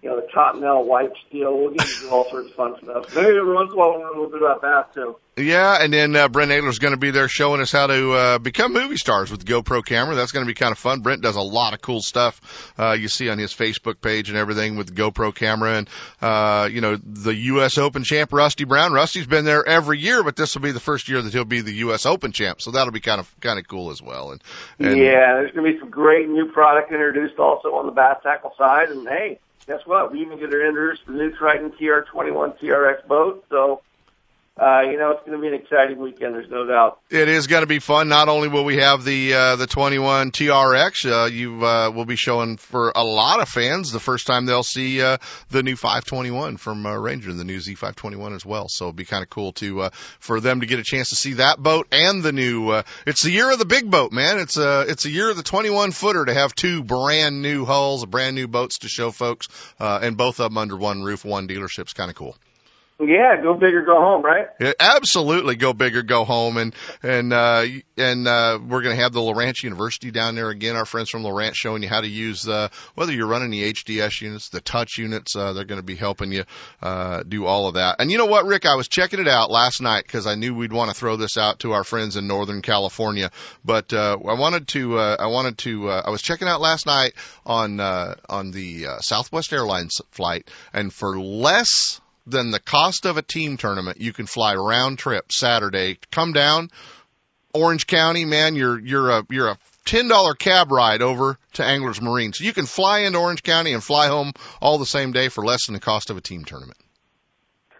you 0.03 0.09
know, 0.09 0.16
the 0.16 0.26
Cottonelle 0.34 0.86
white 0.86 1.11
steel. 1.28 1.57
We'll 1.57 1.70
get 1.70 1.86
into 1.86 2.09
all 2.11 2.28
sorts 2.30 2.51
of 2.51 2.55
fun 2.55 2.74
stuff. 2.82 3.14
Maybe 3.14 3.36
every 3.36 3.53
once 3.53 3.70
in 3.70 3.74
a 3.74 3.76
while 3.76 3.98
we'll 3.98 4.07
a 4.07 4.09
little 4.09 4.30
bit 4.30 4.40
about 4.42 4.62
that 4.62 4.94
too. 4.94 5.16
Yeah, 5.36 5.78
and 5.80 5.92
then 5.92 6.16
uh, 6.16 6.28
Brent 6.28 6.51
Ehrler's 6.51 6.78
going 6.78 6.92
to 6.92 6.98
be 6.98 7.11
there 7.11 7.28
showing 7.28 7.61
us 7.61 7.70
how 7.70 7.86
to 7.86 8.12
uh, 8.12 8.38
become 8.38 8.72
movie 8.72 8.96
stars 8.96 9.30
with 9.30 9.44
the 9.44 9.53
GoPro 9.53 9.84
camera. 9.84 10.14
That's 10.14 10.32
going 10.32 10.44
to 10.44 10.51
be 10.51 10.55
kind 10.55 10.72
of 10.72 10.78
fun. 10.78 11.01
Brent 11.01 11.22
does 11.22 11.36
a 11.36 11.42
lot 11.42 11.72
of 11.72 11.80
cool 11.80 12.01
stuff. 12.01 12.72
Uh, 12.78 12.92
you 12.92 13.09
see 13.09 13.28
on 13.28 13.38
his 13.38 13.55
Facebook 13.55 14.01
page 14.01 14.28
and 14.28 14.36
everything 14.38 14.76
with 14.76 14.88
the 14.88 14.92
GoPro 14.94 15.34
camera, 15.34 15.76
and 15.76 15.88
uh, 16.20 16.68
you 16.70 16.80
know 16.80 16.96
the 16.96 17.34
U.S. 17.34 17.78
Open 17.78 18.05
champ 18.05 18.32
Rusty 18.32 18.64
Brown. 18.64 18.92
Rusty's 18.92 19.26
been 19.26 19.44
there 19.44 19.66
every 19.66 19.98
year, 19.98 20.22
but 20.22 20.36
this 20.36 20.55
will 20.55 20.62
be 20.62 20.72
the 20.72 20.80
first 20.80 21.09
year 21.09 21.20
that 21.20 21.32
he'll 21.32 21.44
be 21.44 21.61
the 21.61 21.74
U.S. 21.74 22.07
Open 22.07 22.32
champ, 22.32 22.61
so 22.61 22.70
that'll 22.70 22.92
be 22.92 23.01
kind 23.01 23.20
of 23.20 23.40
kind 23.40 23.59
of 23.59 23.68
cool 23.68 23.90
as 23.90 24.03
well. 24.03 24.32
And, 24.32 24.42
and 24.78 24.98
yeah, 24.98 25.34
there's 25.34 25.53
going 25.53 25.66
to 25.66 25.72
be 25.72 25.78
some 25.78 25.90
great 25.90 26.28
new 26.28 26.51
product 26.51 26.90
introduced 26.90 27.38
also 27.38 27.68
on 27.68 27.86
the 27.86 27.92
bass 27.92 28.16
tackle 28.22 28.53
side, 28.59 28.88
and 28.88 29.07
hey, 29.07 29.38
guess 29.66 29.80
what? 29.86 30.12
We 30.12 30.20
even 30.22 30.38
get 30.38 30.50
to 30.50 30.66
introduce 30.66 31.00
the 31.06 31.12
new 31.12 31.30
Triton 31.32 31.70
TR21 31.72 32.58
TRX 32.58 33.06
boat. 33.06 33.44
So, 33.50 33.82
uh, 34.61 34.82
you 34.82 34.98
know, 34.98 35.12
it's 35.12 35.24
going 35.24 35.38
to 35.38 35.40
be 35.40 35.48
an 35.48 35.54
exciting 35.54 35.98
weekend. 35.98 36.34
There's 36.34 36.50
no 36.50 36.66
doubt. 36.66 37.00
It 37.08 37.28
is 37.28 37.46
going 37.46 37.62
to 37.62 37.66
be 37.66 37.78
fun. 37.78 38.11
Not 38.11 38.28
only 38.28 38.48
will 38.48 38.64
we 38.64 38.76
have 38.76 39.04
the 39.04 39.32
uh, 39.32 39.56
the 39.56 39.66
21 39.66 40.32
TRX, 40.32 41.11
uh, 41.11 41.26
you 41.26 41.64
uh, 41.64 41.90
will 41.90 42.04
be 42.04 42.16
showing 42.16 42.58
for 42.58 42.92
a 42.94 43.02
lot 43.02 43.40
of 43.40 43.48
fans 43.48 43.90
the 43.90 44.00
first 44.00 44.26
time 44.26 44.44
they'll 44.44 44.62
see 44.62 45.00
uh, 45.00 45.16
the 45.48 45.62
new 45.62 45.76
521 45.76 46.58
from 46.58 46.84
uh, 46.84 46.94
Ranger, 46.94 47.32
the 47.32 47.44
new 47.44 47.56
Z521 47.56 48.36
as 48.36 48.44
well. 48.44 48.66
So 48.68 48.84
it'll 48.84 48.92
be 48.92 49.06
kind 49.06 49.22
of 49.22 49.30
cool 49.30 49.52
to 49.54 49.80
uh, 49.80 49.90
for 50.18 50.40
them 50.40 50.61
to 50.61 50.66
get 50.66 50.78
a 50.78 50.84
chance 50.84 51.08
to 51.08 51.16
see 51.16 51.34
that 51.34 51.58
boat 51.58 51.86
and 51.90 52.22
the 52.22 52.32
new. 52.32 52.68
Uh, 52.68 52.82
it's 53.06 53.22
the 53.22 53.30
year 53.30 53.50
of 53.50 53.58
the 53.58 53.64
big 53.64 53.90
boat, 53.90 54.12
man. 54.12 54.38
It's 54.38 54.58
a 54.58 54.82
it's 54.82 55.06
a 55.06 55.11
year 55.11 55.30
of 55.30 55.38
the 55.38 55.42
21 55.42 55.92
footer 55.92 56.26
to 56.26 56.34
have 56.34 56.54
two 56.54 56.82
brand 56.82 57.40
new 57.40 57.64
hulls, 57.64 58.04
brand 58.04 58.34
new 58.34 58.46
boats 58.46 58.80
to 58.80 58.88
show 58.88 59.11
folks, 59.11 59.48
uh, 59.78 60.00
and 60.02 60.18
both 60.18 60.38
of 60.38 60.50
them 60.50 60.58
under 60.58 60.76
one 60.76 61.02
roof, 61.02 61.24
one 61.24 61.48
dealership. 61.48 61.80
It's 61.80 61.94
kind 61.94 62.11
of 62.11 62.16
cool. 62.16 62.36
Yeah, 63.01 63.40
go 63.42 63.55
big 63.55 63.74
or 63.74 63.82
go 63.82 63.98
home, 63.98 64.22
right? 64.22 64.48
Yeah, 64.61 64.72
absolutely, 64.78 65.57
go 65.57 65.72
big 65.72 65.96
or 65.96 66.03
go 66.03 66.24
home, 66.24 66.59
and 66.59 66.74
and 67.03 67.32
uh, 67.32 67.64
and 67.96 68.28
uh, 68.28 68.59
we're 68.61 68.82
going 68.82 68.94
to 68.94 69.03
have 69.03 69.12
the 69.12 69.20
Lowrance 69.20 69.62
University 69.62 70.11
down 70.11 70.34
there 70.34 70.51
again. 70.51 70.76
Our 70.76 70.84
friends 70.84 71.09
from 71.09 71.22
Lowrance 71.22 71.55
showing 71.55 71.82
you 71.82 71.88
how 71.88 72.03
to 72.03 72.09
use 72.09 72.46
uh, 72.46 72.68
whether 72.94 73.12
you're 73.12 73.26
running 73.26 73.51
the 73.51 73.72
HDS 73.72 74.20
units, 74.20 74.51
the 74.51 74.61
touch 74.61 74.98
units. 74.98 75.34
Uh, 75.34 75.55
they're 75.55 75.64
going 75.64 75.80
to 75.80 75.86
be 75.86 75.96
helping 75.96 76.30
you 76.30 76.44
uh, 76.82 77.22
do 77.22 77.46
all 77.46 77.68
of 77.68 77.74
that. 77.74 77.96
And 78.01 78.11
you 78.11 78.18
know 78.18 78.26
what, 78.26 78.44
Rick? 78.44 78.66
I 78.66 78.74
was 78.74 78.86
checking 78.86 79.18
it 79.18 79.28
out 79.28 79.51
last 79.51 79.80
night 79.80 80.05
because 80.05 80.26
I 80.26 80.34
knew 80.34 80.55
we'd 80.55 80.72
want 80.72 80.90
to 80.90 80.96
throw 80.96 81.16
this 81.16 81.38
out 81.38 81.61
to 81.61 81.72
our 81.72 81.84
friends 81.84 82.16
in 82.16 82.26
Northern 82.26 82.61
California. 82.61 83.30
But 83.64 83.94
uh, 83.94 84.18
I 84.28 84.34
wanted 84.34 84.68
to 84.68 84.98
uh, 84.98 85.16
I 85.18 85.28
wanted 85.28 85.57
to 85.59 85.88
uh, 85.88 86.03
I 86.05 86.11
was 86.11 86.20
checking 86.20 86.48
out 86.48 86.61
last 86.61 86.84
night 86.84 87.14
on 87.46 87.80
uh, 87.80 88.16
on 88.28 88.51
the 88.51 88.86
uh, 88.86 88.98
Southwest 88.98 89.55
Airlines 89.55 90.03
flight, 90.11 90.51
and 90.74 90.92
for 90.92 91.18
less 91.18 92.01
than 92.30 92.50
the 92.50 92.60
cost 92.60 93.04
of 93.04 93.16
a 93.16 93.22
team 93.22 93.56
tournament, 93.56 94.00
you 94.00 94.12
can 94.12 94.26
fly 94.26 94.54
round 94.54 94.98
trip 94.98 95.32
Saturday, 95.32 95.98
come 96.10 96.32
down 96.32 96.70
Orange 97.52 97.86
County, 97.86 98.24
man, 98.24 98.54
you're 98.54 98.78
you're 98.78 99.10
a 99.10 99.26
you're 99.28 99.48
a 99.48 99.58
ten 99.84 100.08
dollar 100.08 100.34
cab 100.34 100.70
ride 100.70 101.02
over 101.02 101.38
to 101.54 101.64
Anglers 101.64 102.00
Marine. 102.00 102.32
So 102.32 102.44
you 102.44 102.52
can 102.52 102.66
fly 102.66 103.00
into 103.00 103.18
Orange 103.18 103.42
County 103.42 103.72
and 103.72 103.82
fly 103.82 104.08
home 104.08 104.32
all 104.60 104.78
the 104.78 104.86
same 104.86 105.12
day 105.12 105.28
for 105.28 105.44
less 105.44 105.66
than 105.66 105.74
the 105.74 105.80
cost 105.80 106.10
of 106.10 106.16
a 106.16 106.20
team 106.20 106.44
tournament. 106.44 106.78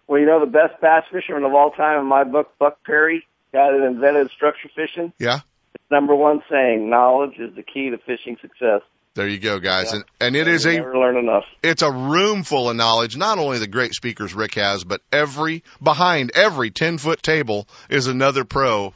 Well, 0.07 0.20
you 0.20 0.26
know, 0.26 0.40
the 0.40 0.51
best 0.51 0.80
bass 0.80 1.05
fisherman 1.12 1.44
of 1.44 1.55
all 1.55 1.70
time 1.70 2.01
in 2.01 2.07
my 2.07 2.24
book, 2.24 2.59
Buck 2.59 2.82
Perry, 2.84 3.24
guy 3.53 3.70
that 3.70 3.86
invented 3.86 4.30
structure 4.30 4.68
fishing. 4.74 5.12
Yeah. 5.18 5.40
Number 5.88 6.16
one 6.16 6.42
saying, 6.51 6.90
knowledge 6.90 7.38
is 7.38 7.55
the 7.55 7.62
key 7.62 7.90
to 7.90 7.98
fishing 7.98 8.36
success. 8.40 8.82
There 9.15 9.27
you 9.27 9.39
go, 9.39 9.59
guys. 9.59 9.91
Yeah. 9.91 9.97
And 9.97 10.05
and 10.21 10.37
it 10.37 10.47
is 10.47 10.67
a 10.67 10.81
learn 10.81 11.17
enough. 11.17 11.45
it's 11.63 11.83
a 11.83 11.91
room 11.91 12.45
full 12.45 12.71
of 12.71 12.77
knowledge. 12.77 13.17
Not 13.17 13.39
only 13.39 13.59
the 13.59 13.67
great 13.67 13.93
speakers 13.93 14.35
Rick 14.35 14.55
has, 14.55 14.85
but 14.85 15.01
every 15.11 15.65
behind 15.83 16.31
every 16.35 16.71
ten 16.71 16.97
foot 16.97 17.23
table 17.23 17.67
is 17.89 18.07
another 18.07 18.45
pro 18.45 18.95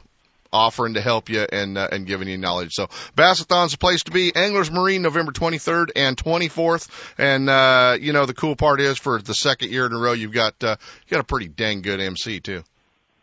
offering 0.53 0.93
to 0.93 1.01
help 1.01 1.29
you 1.29 1.45
and 1.51 1.77
uh, 1.77 1.89
and 1.91 2.07
giving 2.07 2.29
you 2.29 2.37
knowledge. 2.37 2.71
So 2.71 2.87
Bassathon's 3.17 3.73
the 3.73 3.77
place 3.77 4.03
to 4.03 4.11
be. 4.11 4.33
Anglers 4.33 4.71
Marine 4.71 5.01
November 5.01 5.33
23rd 5.33 5.91
and 5.95 6.15
24th. 6.15 6.87
And 7.17 7.49
uh, 7.49 7.97
you 7.99 8.13
know 8.13 8.25
the 8.25 8.33
cool 8.33 8.55
part 8.55 8.79
is 8.79 8.97
for 8.97 9.21
the 9.21 9.33
second 9.33 9.71
year 9.71 9.85
in 9.85 9.91
a 9.91 9.97
row 9.97 10.13
you've 10.13 10.31
got 10.31 10.55
uh, 10.63 10.77
you 11.05 11.11
got 11.11 11.19
a 11.19 11.25
pretty 11.25 11.49
dang 11.49 11.81
good 11.81 11.99
MC 11.99 12.39
too. 12.39 12.63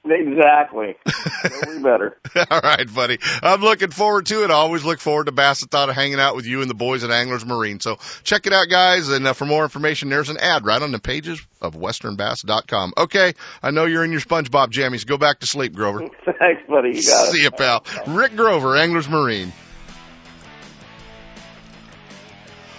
Exactly. 0.12 0.96
better. 1.82 2.18
All 2.50 2.60
right, 2.60 2.92
buddy. 2.92 3.18
I'm 3.42 3.60
looking 3.60 3.90
forward 3.90 4.26
to 4.26 4.42
it. 4.42 4.50
I 4.50 4.54
always 4.54 4.84
look 4.84 4.98
forward 4.98 5.26
to 5.26 5.32
Bassathon 5.32 5.84
and 5.84 5.92
hanging 5.92 6.18
out 6.18 6.34
with 6.34 6.44
you 6.44 6.60
and 6.60 6.68
the 6.68 6.74
boys 6.74 7.04
at 7.04 7.10
Anglers 7.10 7.46
Marine. 7.46 7.78
So 7.78 7.98
check 8.24 8.46
it 8.46 8.52
out, 8.52 8.68
guys. 8.68 9.08
And 9.08 9.26
uh, 9.26 9.32
for 9.32 9.46
more 9.46 9.62
information, 9.62 10.08
there's 10.08 10.28
an 10.28 10.38
ad 10.38 10.64
right 10.64 10.82
on 10.82 10.90
the 10.90 10.98
pages 10.98 11.40
of 11.60 11.74
westernbass.com. 11.74 12.94
Okay, 12.98 13.34
I 13.62 13.70
know 13.70 13.84
you're 13.84 14.04
in 14.04 14.10
your 14.10 14.20
SpongeBob 14.20 14.70
jammies. 14.70 15.06
Go 15.06 15.18
back 15.18 15.40
to 15.40 15.46
sleep, 15.46 15.74
Grover. 15.74 16.00
Thanks, 16.24 16.62
buddy. 16.68 16.96
You 16.96 17.02
got 17.02 17.28
it. 17.28 17.32
See 17.32 17.42
you, 17.42 17.50
pal. 17.52 17.84
Rick 18.08 18.34
Grover, 18.34 18.76
Anglers 18.76 19.08
Marine. 19.08 19.52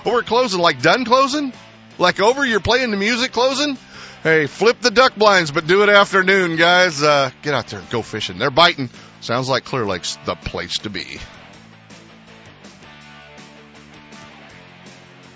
Oh, 0.05 0.11
we're 0.11 0.23
closing. 0.23 0.59
Like 0.59 0.81
done 0.81 1.05
closing? 1.05 1.53
Like 1.97 2.19
over? 2.19 2.45
You're 2.45 2.59
playing 2.59 2.91
the 2.91 2.97
music 2.97 3.31
closing? 3.31 3.77
Hey, 4.23 4.47
flip 4.47 4.79
the 4.79 4.89
duck 4.89 5.17
blinds, 5.17 5.51
but 5.51 5.67
do 5.67 5.83
it 5.83 5.89
afternoon, 5.89 6.55
guys. 6.55 7.03
Uh, 7.03 7.29
get 7.41 7.53
out 7.53 7.67
there 7.67 7.81
and 7.81 7.89
go 7.89 8.01
fishing. 8.01 8.37
They're 8.37 8.49
biting. 8.49 8.89
Sounds 9.19 9.49
like 9.49 9.65
Clear 9.65 9.85
Lake's 9.85 10.17
the 10.25 10.35
place 10.35 10.77
to 10.79 10.89
be. 10.89 11.19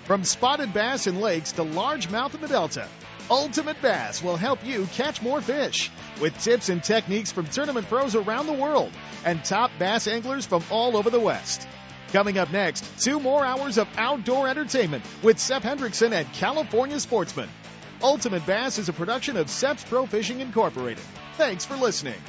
From 0.06 0.24
spotted 0.24 0.74
bass 0.74 1.06
in 1.06 1.20
lakes 1.20 1.52
to 1.52 1.64
largemouth 1.64 2.34
in 2.34 2.40
the 2.40 2.48
Delta, 2.48 2.88
Ultimate 3.30 3.82
Bass 3.82 4.24
will 4.24 4.38
help 4.38 4.66
you 4.66 4.86
catch 4.94 5.22
more 5.22 5.42
fish 5.42 5.92
with 6.22 6.42
tips 6.42 6.70
and 6.70 6.82
techniques 6.82 7.30
from 7.30 7.46
tournament 7.48 7.90
pros 7.90 8.16
around 8.16 8.48
the 8.48 8.54
world 8.54 8.94
and 9.26 9.44
top 9.44 9.70
bass 9.78 10.08
anglers 10.08 10.46
from 10.46 10.64
all 10.72 10.96
over 10.96 11.10
the 11.10 11.20
West. 11.20 11.68
Coming 12.14 12.38
up 12.38 12.54
next, 12.54 12.86
two 13.04 13.20
more 13.20 13.44
hours 13.44 13.78
of 13.78 13.90
outdoor 13.98 14.48
entertainment 14.48 15.04
with 15.24 15.40
Seth 15.40 15.64
Hendrickson 15.64 16.14
and 16.14 16.32
California 16.32 17.02
Sportsman. 17.02 17.50
Ultimate 18.04 18.46
Bass 18.46 18.78
is 18.78 18.90
a 18.90 18.94
production 18.94 19.38
of 19.38 19.48
Seps 19.48 19.84
Pro 19.84 20.06
Fishing 20.06 20.40
Incorporated. 20.40 21.04
Thanks 21.34 21.66
for 21.66 21.76
listening. 21.76 22.22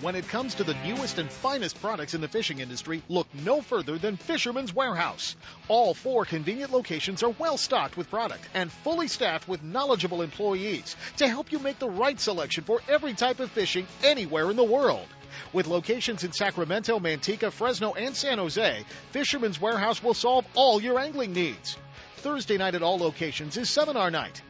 When 0.00 0.16
it 0.16 0.26
comes 0.26 0.56
to 0.56 0.64
the 0.64 0.74
newest 0.84 1.18
and 1.18 1.30
finest 1.30 1.80
products 1.80 2.12
in 2.12 2.20
the 2.20 2.26
fishing 2.26 2.58
industry, 2.58 3.04
look 3.08 3.28
no 3.32 3.60
further 3.60 3.98
than 3.98 4.16
Fisherman's 4.16 4.74
Warehouse. 4.74 5.36
All 5.68 5.94
four 5.94 6.24
convenient 6.24 6.72
locations 6.72 7.22
are 7.22 7.34
well 7.38 7.56
stocked 7.56 7.96
with 7.96 8.10
product 8.10 8.48
and 8.52 8.72
fully 8.72 9.06
staffed 9.06 9.48
with 9.48 9.62
knowledgeable 9.62 10.22
employees 10.22 10.96
to 11.18 11.28
help 11.28 11.52
you 11.52 11.60
make 11.60 11.78
the 11.78 11.88
right 11.88 12.18
selection 12.18 12.64
for 12.64 12.80
every 12.88 13.14
type 13.14 13.38
of 13.38 13.52
fishing 13.52 13.86
anywhere 14.02 14.50
in 14.50 14.56
the 14.56 14.64
world. 14.64 15.06
With 15.52 15.68
locations 15.68 16.24
in 16.24 16.32
Sacramento, 16.32 16.98
Manteca, 16.98 17.52
Fresno, 17.52 17.94
and 17.94 18.14
San 18.16 18.38
Jose, 18.38 18.84
Fisherman's 19.12 19.60
Warehouse 19.60 20.02
will 20.02 20.14
solve 20.14 20.46
all 20.56 20.82
your 20.82 20.98
angling 20.98 21.32
needs. 21.32 21.76
Thursday 22.16 22.56
night 22.56 22.74
at 22.74 22.82
all 22.82 22.98
locations 22.98 23.56
is 23.56 23.70
seminar 23.70 24.10
night. 24.10 24.42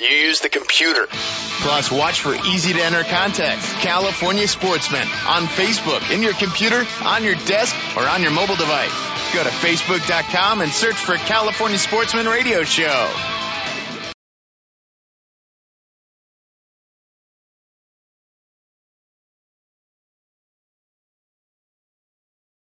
You 0.00 0.08
use 0.08 0.40
the 0.40 0.48
computer. 0.48 1.06
Plus, 1.08 1.90
watch 1.90 2.20
for 2.20 2.34
easy 2.34 2.74
to 2.74 2.82
enter 2.82 3.02
contests. 3.04 3.72
California 3.82 4.46
Sportsman 4.46 5.08
on 5.26 5.44
Facebook, 5.46 6.10
in 6.14 6.22
your 6.22 6.34
computer, 6.34 6.84
on 7.02 7.24
your 7.24 7.34
desk, 7.46 7.74
or 7.96 8.02
on 8.02 8.22
your 8.22 8.32
mobile 8.32 8.56
device. 8.56 8.92
Go 9.34 9.42
to 9.42 9.50
Facebook.com 9.50 10.60
and 10.60 10.70
search 10.70 10.96
for 10.96 11.16
California 11.16 11.78
Sportsman 11.78 12.26
Radio 12.26 12.62
Show. 12.64 13.45